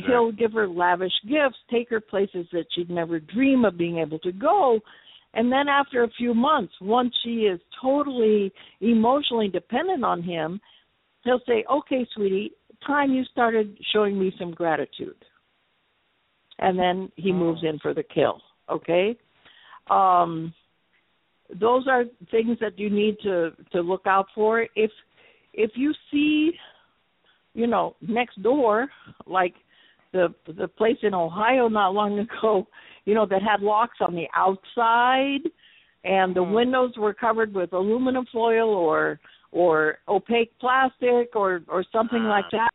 He'll 0.07 0.31
give 0.31 0.53
her 0.53 0.67
lavish 0.67 1.13
gifts, 1.27 1.57
take 1.69 1.89
her 1.89 1.99
places 1.99 2.47
that 2.51 2.65
she'd 2.73 2.89
never 2.89 3.19
dream 3.19 3.65
of 3.65 3.77
being 3.77 3.99
able 3.99 4.19
to 4.19 4.31
go. 4.31 4.79
And 5.34 5.51
then 5.51 5.67
after 5.67 6.03
a 6.03 6.09
few 6.17 6.34
months, 6.34 6.73
once 6.79 7.13
she 7.23 7.41
is 7.41 7.59
totally 7.81 8.51
emotionally 8.81 9.49
dependent 9.49 10.03
on 10.03 10.21
him, 10.21 10.61
he'll 11.23 11.41
say, 11.45 11.65
Okay, 11.69 12.07
sweetie, 12.13 12.51
time 12.86 13.11
you 13.11 13.23
started 13.25 13.77
showing 13.93 14.19
me 14.19 14.34
some 14.39 14.51
gratitude. 14.51 15.15
And 16.59 16.77
then 16.77 17.11
he 17.15 17.31
moves 17.31 17.61
in 17.63 17.79
for 17.79 17.93
the 17.93 18.03
kill. 18.03 18.41
Okay? 18.69 19.17
Um 19.89 20.53
those 21.59 21.88
are 21.88 22.05
things 22.31 22.57
that 22.61 22.79
you 22.79 22.89
need 22.89 23.17
to 23.23 23.51
to 23.73 23.81
look 23.81 24.07
out 24.07 24.27
for. 24.34 24.65
If 24.75 24.91
if 25.53 25.71
you 25.75 25.93
see 26.09 26.53
you 27.53 27.67
know, 27.67 27.95
next 28.01 28.41
door, 28.41 28.88
like 29.25 29.53
the 30.14 30.34
the 30.47 30.68
place 30.68 30.97
in 31.01 31.14
Ohio 31.14 31.68
not 31.68 31.93
long 31.93 32.20
ago, 32.20 32.68
you 33.05 33.14
know, 33.14 33.26
that 33.26 33.41
had 33.41 33.61
locks 33.61 33.97
on 33.99 34.16
the 34.16 34.28
outside 34.36 35.41
and 36.05 36.36
the 36.36 36.43
windows 36.43 36.93
were 36.97 37.14
covered 37.14 37.53
with 37.53 37.74
aluminum 37.74 38.26
foil 38.32 38.70
or 38.70 39.20
or 39.51 39.99
opaque 40.07 40.51
plastic 40.59 41.36
or 41.36 41.61
or 41.68 41.84
something 41.91 42.24
like 42.24 42.45
that. 42.51 42.70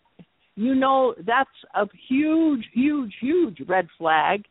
You 0.55 0.75
know, 0.75 1.15
that's 1.25 1.51
a 1.75 1.87
huge, 2.09 2.65
huge, 2.75 3.15
huge 3.21 3.61
red 3.69 3.87
flag. 3.97 4.45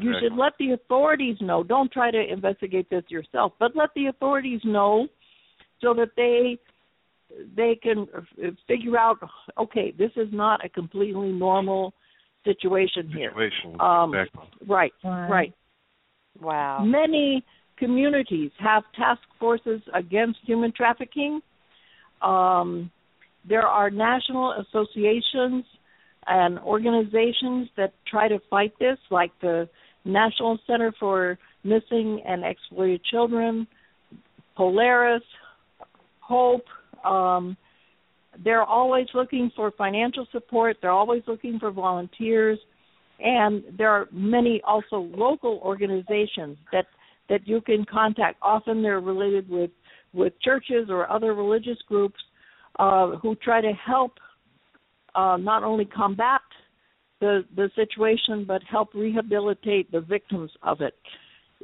You 0.00 0.14
should 0.20 0.36
let 0.36 0.54
the 0.58 0.72
authorities 0.72 1.36
know. 1.40 1.62
Don't 1.62 1.92
try 1.92 2.10
to 2.10 2.32
investigate 2.32 2.90
this 2.90 3.04
yourself, 3.08 3.52
but 3.60 3.76
let 3.76 3.90
the 3.94 4.06
authorities 4.06 4.60
know 4.64 5.06
so 5.80 5.94
that 5.94 6.10
they 6.16 6.58
they 7.56 7.78
can 7.80 8.06
uh, 8.16 8.50
figure 8.68 8.96
out 8.96 9.18
okay 9.58 9.92
this 9.98 10.12
is 10.16 10.28
not 10.32 10.64
a 10.64 10.68
completely 10.68 11.32
normal 11.32 11.92
situation 12.46 13.10
here 13.12 13.30
Situation. 13.30 13.80
um 13.80 14.14
exactly. 14.14 14.48
right 14.66 14.92
right 15.04 15.52
Wow. 16.40 16.84
many 16.84 17.44
communities 17.78 18.50
have 18.58 18.82
task 18.94 19.20
forces 19.38 19.80
against 19.94 20.38
human 20.46 20.72
trafficking 20.72 21.40
um 22.22 22.90
there 23.48 23.66
are 23.66 23.90
national 23.90 24.54
associations 24.62 25.64
and 26.26 26.58
organizations 26.60 27.68
that 27.76 27.92
try 28.10 28.26
to 28.28 28.38
fight 28.50 28.72
this 28.80 28.98
like 29.10 29.30
the 29.40 29.68
National 30.04 30.58
Center 30.66 30.92
for 30.98 31.38
Missing 31.64 32.22
and 32.26 32.44
Exploited 32.44 33.00
Children 33.04 33.66
Polaris 34.56 35.22
Hope 36.20 36.64
um, 37.04 37.56
they're 38.44 38.64
always 38.64 39.06
looking 39.14 39.50
for 39.54 39.70
financial 39.72 40.26
support. 40.32 40.76
They're 40.80 40.90
always 40.90 41.22
looking 41.26 41.58
for 41.58 41.70
volunteers, 41.70 42.58
and 43.18 43.62
there 43.76 43.90
are 43.90 44.08
many 44.12 44.60
also 44.66 44.96
local 45.16 45.60
organizations 45.62 46.58
that 46.72 46.86
that 47.28 47.46
you 47.46 47.60
can 47.60 47.84
contact. 47.84 48.38
Often 48.42 48.82
they're 48.82 49.00
related 49.00 49.48
with 49.48 49.70
with 50.12 50.32
churches 50.40 50.88
or 50.88 51.10
other 51.10 51.34
religious 51.34 51.78
groups 51.88 52.18
uh, 52.78 53.16
who 53.22 53.34
try 53.36 53.60
to 53.60 53.72
help 53.72 54.12
uh, 55.14 55.36
not 55.36 55.62
only 55.64 55.84
combat 55.84 56.40
the 57.20 57.44
the 57.54 57.70
situation 57.74 58.44
but 58.46 58.62
help 58.62 58.92
rehabilitate 58.94 59.90
the 59.90 60.00
victims 60.00 60.50
of 60.62 60.80
it. 60.80 60.94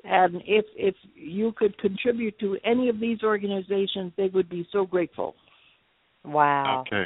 And 0.05 0.43
if 0.47 0.65
if 0.75 0.95
you 1.15 1.53
could 1.53 1.77
contribute 1.79 2.39
to 2.41 2.57
any 2.65 2.89
of 2.89 2.99
these 2.99 3.23
organizations, 3.23 4.13
they 4.17 4.29
would 4.29 4.49
be 4.49 4.67
so 4.73 4.87
grateful. 4.87 5.35
Wow. 6.25 6.85
Okay. 6.87 7.05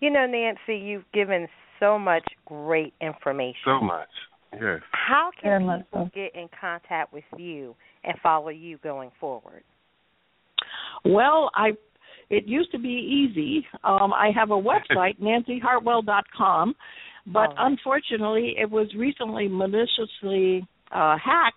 You 0.00 0.10
know, 0.10 0.26
Nancy, 0.26 0.84
you've 0.84 1.10
given 1.12 1.48
so 1.80 1.98
much 1.98 2.24
great 2.46 2.94
information. 3.00 3.60
So 3.64 3.80
much. 3.80 4.08
Yes. 4.52 4.80
How 4.92 5.30
Very 5.42 5.58
can 5.58 5.66
much 5.66 5.80
people 5.80 6.10
get 6.14 6.34
in 6.34 6.48
contact 6.60 7.12
with 7.12 7.24
you 7.36 7.74
and 8.04 8.14
follow 8.22 8.50
you 8.50 8.78
going 8.78 9.10
forward? 9.18 9.64
Well, 11.04 11.50
I 11.54 11.72
it 12.30 12.46
used 12.46 12.72
to 12.72 12.78
be 12.78 12.88
easy. 12.88 13.66
Um, 13.84 14.12
I 14.12 14.30
have 14.34 14.50
a 14.50 14.54
website, 14.54 15.18
nancyhartwell.com, 15.20 16.74
but 17.26 17.50
unfortunately, 17.58 18.54
it 18.58 18.70
was 18.70 18.88
recently 18.96 19.48
maliciously 19.48 20.66
uh, 20.92 21.16
hacked. 21.22 21.56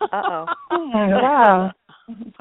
Uh-oh. 0.00 0.46
wow. 0.70 1.72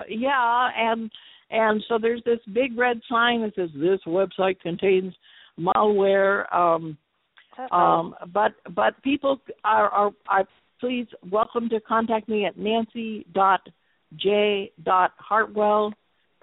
yeah, 0.08 0.70
and 0.78 1.12
and 1.50 1.84
so 1.88 1.98
there's 2.02 2.24
this 2.24 2.40
big 2.54 2.78
red 2.78 3.00
sign 3.10 3.42
that 3.42 3.56
says 3.56 3.70
this 3.76 4.00
website 4.06 4.60
contains 4.60 5.14
malware. 5.60 6.54
Um, 6.54 6.98
um, 7.72 8.16
but 8.34 8.54
but 8.76 9.02
people 9.04 9.40
are, 9.64 9.90
are 9.90 10.12
are 10.30 10.48
please 10.80 11.08
welcome 11.32 11.70
to 11.70 11.80
contact 11.80 12.30
me 12.30 12.46
at 12.46 12.58
nancy 12.58 13.26
dot 13.34 13.62
j 14.16 14.72
dot 14.84 15.12
hartwell 15.18 15.94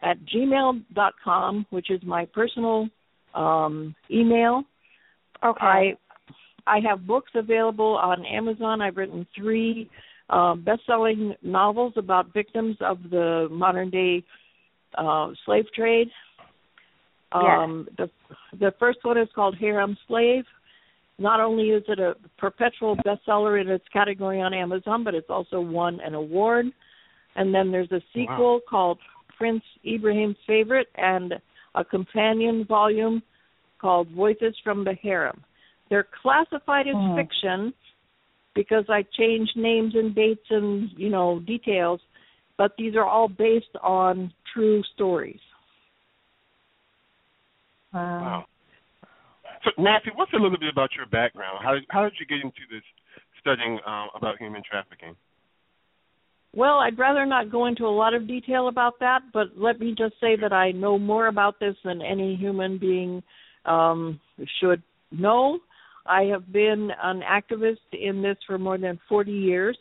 at 0.02 0.16
gmail 0.26 0.82
dot 0.94 1.14
com, 1.22 1.64
which 1.70 1.90
is 1.90 2.00
my 2.04 2.26
personal 2.26 2.88
um, 3.34 3.94
email. 4.10 4.64
Okay. 5.44 5.60
I 5.60 5.96
I 6.66 6.80
have 6.88 7.06
books 7.06 7.30
available 7.34 7.98
on 8.02 8.24
Amazon. 8.24 8.80
I've 8.80 8.96
written 8.96 9.26
three 9.36 9.90
uh, 10.30 10.54
best-selling 10.54 11.34
novels 11.42 11.92
about 11.96 12.32
victims 12.32 12.76
of 12.80 12.98
the 13.10 13.48
modern-day 13.50 14.24
uh, 14.96 15.28
slave 15.44 15.66
trade. 15.74 16.08
Um, 17.32 17.88
The 17.96 18.10
the 18.58 18.72
first 18.78 18.98
one 19.02 19.18
is 19.18 19.28
called 19.34 19.56
Harem 19.58 19.96
Slave. 20.06 20.44
Not 21.18 21.40
only 21.40 21.70
is 21.70 21.82
it 21.88 21.98
a 21.98 22.14
perpetual 22.38 22.96
bestseller 22.96 23.60
in 23.60 23.68
its 23.68 23.84
category 23.92 24.40
on 24.40 24.52
Amazon, 24.52 25.04
but 25.04 25.14
it's 25.14 25.30
also 25.30 25.60
won 25.60 26.00
an 26.00 26.14
award. 26.14 26.66
And 27.36 27.54
then 27.54 27.70
there's 27.70 27.90
a 27.92 28.00
sequel 28.12 28.54
wow. 28.54 28.60
called 28.68 28.98
Prince 29.36 29.62
Ibrahim's 29.84 30.36
Favorite 30.46 30.88
and 30.96 31.34
a 31.74 31.84
companion 31.84 32.64
volume 32.64 33.22
called 33.80 34.08
Voices 34.10 34.54
from 34.62 34.84
the 34.84 34.94
Harem. 34.94 35.42
They're 35.90 36.06
classified 36.22 36.88
as 36.88 36.94
mm. 36.94 37.16
fiction 37.16 37.74
because 38.54 38.84
I 38.88 39.04
changed 39.18 39.52
names 39.56 39.94
and 39.94 40.14
dates 40.14 40.46
and 40.50 40.88
you 40.96 41.10
know 41.10 41.40
details, 41.40 42.00
but 42.56 42.72
these 42.78 42.94
are 42.94 43.04
all 43.04 43.28
based 43.28 43.76
on 43.82 44.32
true 44.54 44.82
stories. 44.94 45.40
Wow. 47.92 48.46
So 49.64 49.70
Nancy, 49.78 50.10
what's 50.14 50.32
a 50.32 50.36
little 50.36 50.58
bit 50.58 50.70
about 50.70 50.90
your 50.96 51.06
background? 51.06 51.58
How 51.62 51.76
how 51.90 52.04
did 52.04 52.14
you 52.18 52.26
get 52.26 52.44
into 52.44 52.62
this 52.70 52.82
studying 53.40 53.78
um, 53.86 54.08
about 54.14 54.38
human 54.38 54.62
trafficking? 54.68 55.14
Well, 56.54 56.78
I'd 56.78 56.98
rather 56.98 57.26
not 57.26 57.50
go 57.50 57.66
into 57.66 57.84
a 57.84 57.88
lot 57.88 58.14
of 58.14 58.28
detail 58.28 58.68
about 58.68 58.94
that, 59.00 59.20
but 59.32 59.48
let 59.56 59.80
me 59.80 59.94
just 59.96 60.14
say 60.20 60.36
that 60.40 60.52
I 60.52 60.70
know 60.70 60.98
more 60.98 61.26
about 61.26 61.58
this 61.58 61.74
than 61.84 62.00
any 62.00 62.36
human 62.36 62.78
being 62.78 63.22
um, 63.64 64.20
should 64.60 64.82
know. 65.10 65.58
I 66.06 66.22
have 66.24 66.52
been 66.52 66.90
an 67.02 67.22
activist 67.22 67.78
in 67.92 68.22
this 68.22 68.36
for 68.46 68.58
more 68.58 68.78
than 68.78 69.00
40 69.08 69.32
years. 69.32 69.76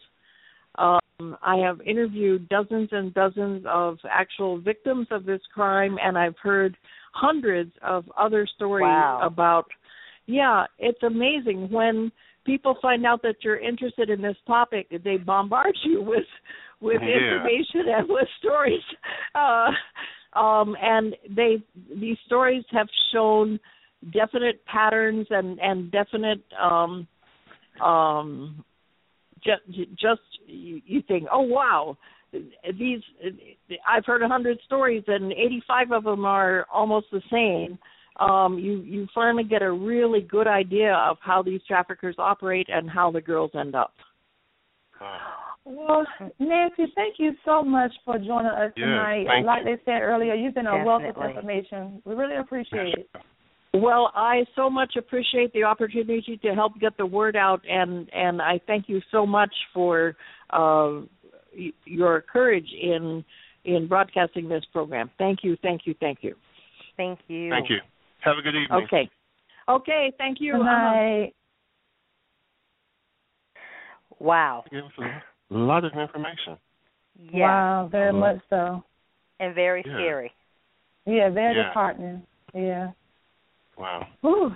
Um, 0.77 1.37
I 1.41 1.57
have 1.57 1.79
interviewed 1.81 2.49
dozens 2.49 2.89
and 2.91 3.13
dozens 3.13 3.65
of 3.67 3.97
actual 4.09 4.59
victims 4.59 5.07
of 5.11 5.25
this 5.25 5.41
crime, 5.53 5.97
and 6.03 6.17
I've 6.17 6.37
heard 6.41 6.75
hundreds 7.13 7.71
of 7.81 8.05
other 8.17 8.47
stories 8.55 8.83
wow. 8.83 9.21
about. 9.23 9.65
Yeah, 10.25 10.65
it's 10.79 11.03
amazing 11.03 11.69
when 11.69 12.11
people 12.45 12.77
find 12.81 13.05
out 13.05 13.21
that 13.21 13.35
you're 13.41 13.59
interested 13.59 14.09
in 14.09 14.21
this 14.21 14.37
topic, 14.47 14.87
they 15.03 15.17
bombard 15.17 15.77
you 15.83 16.01
with 16.01 16.25
with 16.81 17.01
yeah. 17.01 17.35
information 17.35 17.93
and 17.95 18.09
with 18.09 18.27
stories. 18.39 18.81
Uh, 19.35 19.71
um, 20.39 20.75
and 20.79 21.15
they 21.35 21.55
these 21.99 22.17
stories 22.27 22.63
have 22.71 22.87
shown 23.11 23.59
definite 24.13 24.63
patterns 24.65 25.25
and 25.31 25.59
and 25.59 25.91
definite 25.91 26.43
um, 26.61 27.07
um, 27.81 28.63
just 29.43 29.89
just 29.99 30.21
you, 30.45 30.81
you 30.85 31.01
think, 31.07 31.27
oh 31.31 31.41
wow, 31.41 31.97
these 32.31 33.01
I've 33.87 34.05
heard 34.05 34.21
a 34.21 34.27
hundred 34.27 34.59
stories 34.65 35.03
and 35.07 35.31
85 35.31 35.91
of 35.91 36.03
them 36.03 36.25
are 36.25 36.65
almost 36.71 37.07
the 37.11 37.21
same 37.31 37.77
um, 38.19 38.59
you 38.59 38.81
you 38.81 39.07
finally 39.13 39.43
get 39.43 39.61
a 39.61 39.71
really 39.71 40.21
good 40.21 40.47
idea 40.47 40.93
of 40.93 41.17
how 41.21 41.41
these 41.41 41.61
traffickers 41.67 42.15
operate 42.19 42.67
and 42.69 42.89
how 42.89 43.11
the 43.11 43.21
girls 43.21 43.51
end 43.55 43.75
up. 43.75 43.93
Well, 45.65 46.05
Nancy, 46.39 46.85
thank 46.95 47.15
you 47.17 47.33
so 47.43 47.63
much 47.63 47.91
for 48.05 48.17
joining 48.17 48.51
us 48.51 48.71
yeah, 48.77 48.85
tonight. 48.85 49.43
Like 49.45 49.65
you. 49.65 49.75
they 49.75 49.81
said 49.83 50.01
earlier, 50.01 50.33
you've 50.33 50.53
been 50.53 50.67
a 50.67 50.71
Definitely. 50.71 50.87
wealth 50.87 51.15
of 51.17 51.29
information. 51.29 52.01
We 52.05 52.15
really 52.15 52.37
appreciate 52.37 52.93
it. 52.93 53.09
Well, 53.75 54.11
I 54.13 54.45
so 54.55 54.69
much 54.69 54.95
appreciate 54.97 55.51
the 55.53 55.63
opportunity 55.63 56.39
to 56.43 56.53
help 56.53 56.79
get 56.79 56.95
the 56.97 57.05
word 57.05 57.35
out, 57.35 57.61
and 57.67 58.07
and 58.13 58.41
I 58.41 58.59
thank 58.67 58.87
you 58.87 59.01
so 59.11 59.25
much 59.25 59.53
for 59.73 60.15
uh, 60.51 61.01
your 61.85 62.21
courage 62.21 62.67
in 62.79 63.25
in 63.65 63.87
broadcasting 63.87 64.47
this 64.47 64.63
program. 64.71 65.09
Thank 65.17 65.39
you, 65.43 65.57
thank 65.63 65.81
you, 65.85 65.95
thank 65.99 66.19
you. 66.21 66.35
Thank 66.97 67.19
you. 67.27 67.49
Thank 67.49 67.69
you. 67.69 67.77
Have 68.19 68.37
a 68.37 68.41
good 68.41 68.55
evening. 68.55 68.83
Okay. 68.85 69.09
Okay, 69.67 70.13
thank 70.17 70.37
you. 70.39 70.53
Good 70.53 70.63
night. 70.63 71.33
Wow. 74.19 74.63
Give 74.69 74.85
us 74.85 74.91
a 74.99 75.53
lot 75.53 75.83
of 75.83 75.93
information. 75.93 76.57
Yeah. 77.31 77.47
Wow, 77.47 77.87
very 77.91 78.09
Uh-huh. 78.09 78.19
much 78.19 78.37
so. 78.49 78.83
And 79.39 79.55
very 79.55 79.83
Yeah. 79.85 79.93
scary. 79.93 80.31
Yeah, 81.05 81.29
very 81.29 81.55
Yeah. 81.55 81.63
disheartening. 81.63 82.27
Yeah. 82.53 82.91
Wow. 83.77 84.07
Whew. 84.21 84.51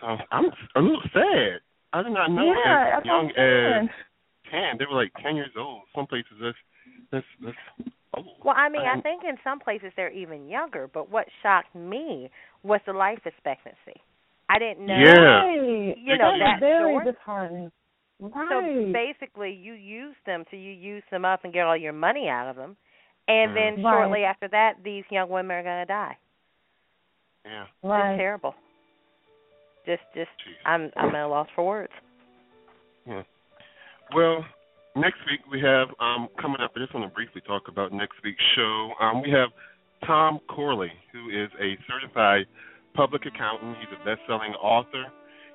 So 0.00 0.06
I'm 0.30 0.44
a 0.76 0.80
little 0.80 1.02
sad. 1.12 1.60
I 1.92 2.02
did 2.02 2.12
not 2.12 2.30
know 2.30 2.52
Yeah, 2.52 2.86
as 2.88 2.92
that's 2.94 3.06
young 3.06 3.30
as 3.30 3.88
ten. 4.50 4.76
They 4.78 4.84
were 4.90 5.00
like 5.00 5.12
ten 5.22 5.36
years 5.36 5.50
old. 5.58 5.82
Some 5.94 6.06
places 6.06 6.32
that's 6.40 6.56
that's 7.10 7.26
that's 7.42 7.90
old. 8.16 8.36
Well, 8.44 8.54
I 8.56 8.68
mean, 8.68 8.82
I 8.82 8.94
Um, 8.94 9.02
think 9.02 9.24
in 9.24 9.36
some 9.42 9.58
places 9.58 9.92
they're 9.96 10.10
even 10.10 10.48
younger, 10.48 10.88
but 10.92 11.10
what 11.10 11.26
shocked 11.42 11.74
me 11.74 12.30
was 12.62 12.80
the 12.86 12.92
life 12.92 13.20
expectancy. 13.24 14.00
I 14.48 14.58
didn't 14.58 14.86
know. 14.86 14.94
Yeah. 14.94 15.42
Right. 15.42 15.96
You 15.98 16.18
know, 16.18 16.32
That's 16.38 16.60
that 16.60 16.60
very 16.60 16.92
short. 16.92 17.04
disheartening. 17.04 17.72
So 18.20 18.92
basically, 18.92 19.52
you 19.52 19.74
use 19.74 20.14
them 20.24 20.44
till 20.50 20.58
you 20.58 20.72
use 20.72 21.02
them 21.10 21.24
up 21.24 21.44
and 21.44 21.52
get 21.52 21.66
all 21.66 21.76
your 21.76 21.92
money 21.92 22.28
out 22.28 22.48
of 22.48 22.56
them, 22.56 22.76
and 23.28 23.54
then 23.56 23.76
Right. 23.76 23.92
shortly 23.92 24.24
after 24.24 24.48
that, 24.48 24.82
these 24.84 25.04
young 25.10 25.28
women 25.28 25.56
are 25.56 25.62
going 25.62 25.82
to 25.82 25.86
die. 25.86 26.16
Yeah. 27.46 27.64
right. 27.82 28.12
It's 28.12 28.20
terrible. 28.20 28.54
Just, 29.86 30.02
just, 30.14 30.30
Jeez. 30.42 30.68
I'm, 30.68 30.90
I'm 30.96 31.14
at 31.14 31.26
a 31.26 31.28
loss 31.28 31.48
for 31.54 31.64
words. 31.64 31.92
Yeah. 33.06 33.22
Well, 34.14 34.44
next 34.96 35.18
week 35.30 35.40
we 35.50 35.60
have 35.60 35.88
um 36.00 36.28
coming 36.40 36.58
up. 36.60 36.72
I 36.74 36.80
just 36.80 36.94
want 36.94 37.08
to 37.08 37.14
briefly 37.14 37.40
talk 37.46 37.68
about 37.68 37.92
next 37.92 38.16
week's 38.24 38.42
show. 38.56 38.90
Um, 39.00 39.22
we 39.22 39.30
have 39.30 39.50
Tom 40.06 40.40
Corley, 40.48 40.92
who 41.12 41.30
is 41.30 41.50
a 41.60 41.78
certified 41.86 42.46
public 42.94 43.22
accountant. 43.26 43.76
He's 43.78 43.98
a 44.00 44.04
best-selling 44.04 44.52
author. 44.54 45.04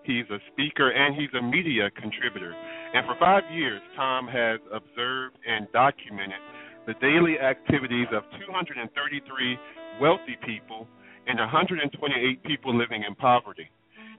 He's 0.03 0.25
a 0.31 0.39
speaker 0.51 0.89
and 0.91 1.15
he's 1.15 1.29
a 1.37 1.41
media 1.41 1.89
contributor. 1.91 2.53
And 2.93 3.05
for 3.05 3.15
five 3.19 3.43
years, 3.53 3.81
Tom 3.95 4.27
has 4.27 4.59
observed 4.73 5.37
and 5.47 5.67
documented 5.71 6.41
the 6.87 6.93
daily 6.99 7.37
activities 7.37 8.07
of 8.11 8.23
233 8.47 9.57
wealthy 10.01 10.37
people 10.45 10.87
and 11.27 11.39
128 11.39 12.43
people 12.43 12.75
living 12.75 13.03
in 13.07 13.15
poverty. 13.15 13.69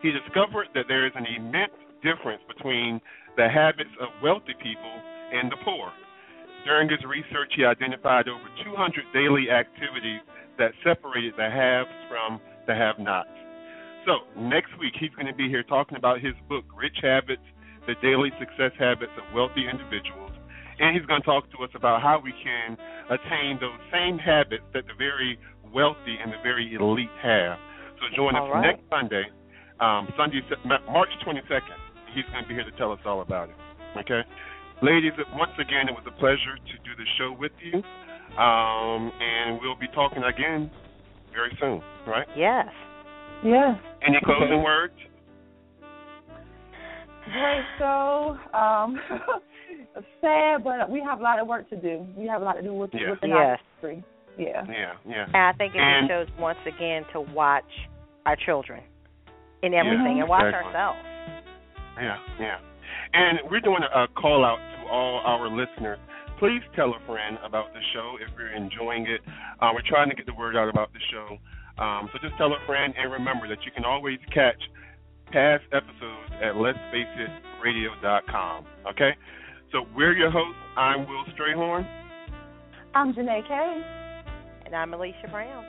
He 0.02 0.10
discovered 0.10 0.68
that 0.74 0.86
there 0.88 1.06
is 1.06 1.12
an 1.14 1.26
immense 1.26 1.76
difference 2.02 2.42
between 2.48 3.00
the 3.36 3.48
habits 3.48 3.94
of 4.00 4.08
wealthy 4.22 4.54
people 4.62 4.94
and 5.32 5.50
the 5.50 5.56
poor. 5.64 5.92
During 6.64 6.88
his 6.88 7.02
research, 7.06 7.54
he 7.56 7.64
identified 7.64 8.28
over 8.28 8.46
200 8.64 9.04
daily 9.12 9.50
activities 9.50 10.20
that 10.58 10.72
separated 10.84 11.34
the 11.36 11.50
haves 11.50 11.90
from 12.08 12.40
the 12.66 12.74
have 12.74 12.98
nots. 12.98 13.30
So, 14.06 14.26
next 14.38 14.70
week, 14.78 14.94
he's 14.98 15.14
going 15.14 15.26
to 15.26 15.34
be 15.34 15.48
here 15.48 15.62
talking 15.62 15.96
about 15.96 16.20
his 16.20 16.34
book, 16.48 16.64
Rich 16.74 16.98
Habits 17.02 17.42
The 17.86 17.94
Daily 18.02 18.30
Success 18.38 18.72
Habits 18.78 19.12
of 19.16 19.34
Wealthy 19.34 19.66
Individuals. 19.70 20.30
And 20.78 20.96
he's 20.96 21.06
going 21.06 21.22
to 21.22 21.26
talk 21.26 21.50
to 21.54 21.62
us 21.62 21.70
about 21.74 22.02
how 22.02 22.20
we 22.22 22.34
can 22.42 22.76
attain 23.12 23.58
those 23.60 23.78
same 23.92 24.18
habits 24.18 24.64
that 24.72 24.84
the 24.88 24.96
very 24.96 25.38
wealthy 25.72 26.16
and 26.20 26.32
the 26.32 26.40
very 26.42 26.74
elite 26.74 27.12
have. 27.22 27.58
So, 28.00 28.08
join 28.16 28.34
us 28.34 28.42
All 28.42 28.50
right. 28.50 28.74
next 28.74 28.82
Sunday, 28.90 29.24
um, 29.80 30.08
Sunday, 30.16 30.40
March 30.90 31.12
22nd. 31.26 31.78
He's 32.14 32.24
going 32.32 32.42
to 32.42 32.48
be 32.48 32.54
here 32.54 32.64
to 32.64 32.76
tell 32.76 32.92
us 32.92 33.00
all 33.06 33.22
about 33.22 33.48
it. 33.48 33.56
Okay? 34.00 34.20
Ladies, 34.82 35.12
once 35.32 35.52
again, 35.60 35.88
it 35.88 35.94
was 35.94 36.04
a 36.06 36.16
pleasure 36.18 36.56
to 36.56 36.74
do 36.84 36.92
the 36.96 37.06
show 37.16 37.32
with 37.38 37.52
you. 37.62 37.80
Um, 38.36 39.12
and 39.20 39.60
we'll 39.60 39.78
be 39.78 39.88
talking 39.94 40.22
again 40.24 40.70
very 41.32 41.56
soon, 41.60 41.82
right? 42.06 42.26
Yes. 42.36 42.66
Yeah. 43.44 43.76
Any 44.06 44.18
closing 44.24 44.62
words? 44.62 44.94
Great 47.30 47.62
show. 47.78 48.36
Um, 48.54 48.98
sad, 50.20 50.64
but 50.64 50.90
we 50.90 51.00
have 51.00 51.20
a 51.20 51.22
lot 51.22 51.38
of 51.38 51.46
work 51.46 51.68
to 51.70 51.76
do. 51.76 52.06
We 52.16 52.26
have 52.26 52.42
a 52.42 52.44
lot 52.44 52.54
to 52.54 52.62
do 52.62 52.74
with 52.74 52.90
Yeah. 52.92 53.10
within 53.10 53.30
Yes. 53.30 53.38
our 53.82 53.90
industry. 53.90 54.04
Yeah. 54.38 54.64
Yeah, 54.68 54.92
yeah. 55.06 55.24
And 55.26 55.36
I 55.36 55.52
think 55.52 55.74
it 55.74 55.78
And- 55.80 56.08
just 56.08 56.30
shows 56.30 56.38
once 56.40 56.58
again 56.66 57.04
to 57.12 57.20
watch 57.20 57.68
our 58.26 58.36
children 58.36 58.82
in 59.62 59.74
everything 59.74 60.16
Yeah, 60.16 60.22
and 60.22 60.28
watch 60.28 60.44
exactly. 60.46 60.66
ourselves. 60.74 60.98
Yeah, 62.00 62.18
yeah. 62.40 62.58
And 63.14 63.40
we're 63.50 63.60
doing 63.60 63.82
a, 63.82 64.04
a 64.04 64.08
call 64.08 64.44
out 64.44 64.58
to 64.58 64.88
all 64.88 65.20
our 65.24 65.48
listeners. 65.48 65.98
Please 66.38 66.62
tell 66.74 66.90
a 66.94 67.00
friend 67.06 67.38
about 67.44 67.72
the 67.72 67.80
show 67.92 68.16
if 68.20 68.28
you're 68.36 68.50
enjoying 68.52 69.06
it. 69.06 69.20
Uh, 69.60 69.70
we're 69.74 69.82
trying 69.86 70.08
to 70.08 70.16
get 70.16 70.26
the 70.26 70.34
word 70.34 70.56
out 70.56 70.68
about 70.68 70.92
the 70.92 70.98
show. 71.12 71.38
Um, 71.82 72.08
so 72.12 72.18
just 72.18 72.36
tell 72.36 72.52
a 72.52 72.58
friend 72.66 72.92
and 72.98 73.12
remember 73.12 73.46
that 73.48 73.64
you 73.64 73.70
can 73.72 73.84
always 73.84 74.18
catch 74.34 74.60
past 75.32 75.64
episodes 75.72 76.30
at 76.42 76.54
let'sfaceitradio.com. 76.54 78.66
Okay? 78.90 79.16
So 79.72 79.86
we're 79.96 80.12
your 80.12 80.30
hosts. 80.30 80.60
I'm 80.76 81.08
Will 81.08 81.24
Strayhorn. 81.32 81.88
I'm 82.94 83.14
Janae 83.14 83.48
Kay. 83.48 83.80
And 84.66 84.76
I'm 84.76 84.92
Alicia 84.92 85.28
Brown. 85.30 85.64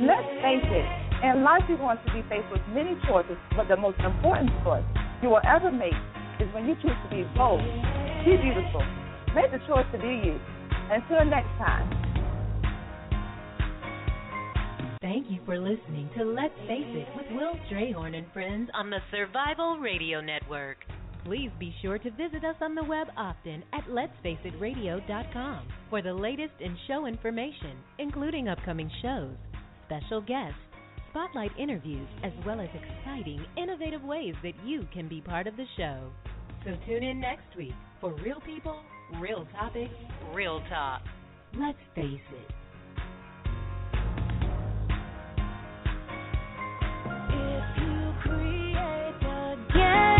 Let's 0.00 0.28
face 0.44 0.68
it. 0.68 0.86
In 1.24 1.42
life, 1.42 1.62
you're 1.68 1.78
going 1.78 1.96
to 1.96 2.12
be 2.12 2.20
faced 2.28 2.52
with 2.52 2.60
many 2.68 2.94
choices, 3.08 3.38
but 3.56 3.68
the 3.68 3.76
most 3.76 3.98
important 4.00 4.50
choice 4.64 4.84
you 5.22 5.30
will 5.30 5.40
ever 5.46 5.72
make 5.72 5.94
is 6.40 6.52
when 6.52 6.66
you 6.66 6.74
choose 6.82 6.98
to 7.04 7.08
be 7.08 7.24
bold, 7.36 7.62
be 8.24 8.36
beautiful, 8.36 8.82
make 9.34 9.50
the 9.52 9.58
choice 9.66 9.86
to 9.92 9.98
be 9.98 10.20
you. 10.26 10.38
Until 10.90 11.24
next 11.24 11.48
time. 11.58 12.01
Thank 15.02 15.28
you 15.28 15.40
for 15.44 15.58
listening 15.58 16.08
to 16.16 16.24
Let's 16.24 16.54
Face 16.68 16.86
It 16.86 17.08
with 17.16 17.26
Will 17.32 17.54
Strayhorn 17.68 18.16
and 18.16 18.24
friends 18.32 18.70
on 18.72 18.88
the 18.88 19.00
Survival 19.10 19.78
Radio 19.80 20.20
Network. 20.20 20.76
Please 21.24 21.50
be 21.58 21.74
sure 21.82 21.98
to 21.98 22.10
visit 22.12 22.44
us 22.44 22.54
on 22.60 22.76
the 22.76 22.84
web 22.84 23.08
often 23.16 23.64
at 23.72 23.82
letsfaceitradio.com 23.86 25.68
for 25.90 26.02
the 26.02 26.14
latest 26.14 26.52
in 26.60 26.76
show 26.86 27.06
information, 27.06 27.78
including 27.98 28.46
upcoming 28.46 28.88
shows, 29.02 29.34
special 29.86 30.20
guests, 30.20 30.54
spotlight 31.10 31.50
interviews, 31.58 32.08
as 32.22 32.32
well 32.46 32.60
as 32.60 32.68
exciting, 32.68 33.44
innovative 33.56 34.04
ways 34.04 34.36
that 34.44 34.54
you 34.64 34.86
can 34.94 35.08
be 35.08 35.20
part 35.20 35.48
of 35.48 35.56
the 35.56 35.66
show. 35.76 36.12
So 36.64 36.76
tune 36.86 37.02
in 37.02 37.18
next 37.18 37.56
week 37.58 37.74
for 38.00 38.14
real 38.22 38.40
people, 38.46 38.80
real 39.20 39.48
topics, 39.58 39.94
real 40.32 40.62
talk. 40.70 41.02
Let's 41.58 41.78
face 41.96 42.20
it. 42.38 42.61
Yeah. 49.74 50.11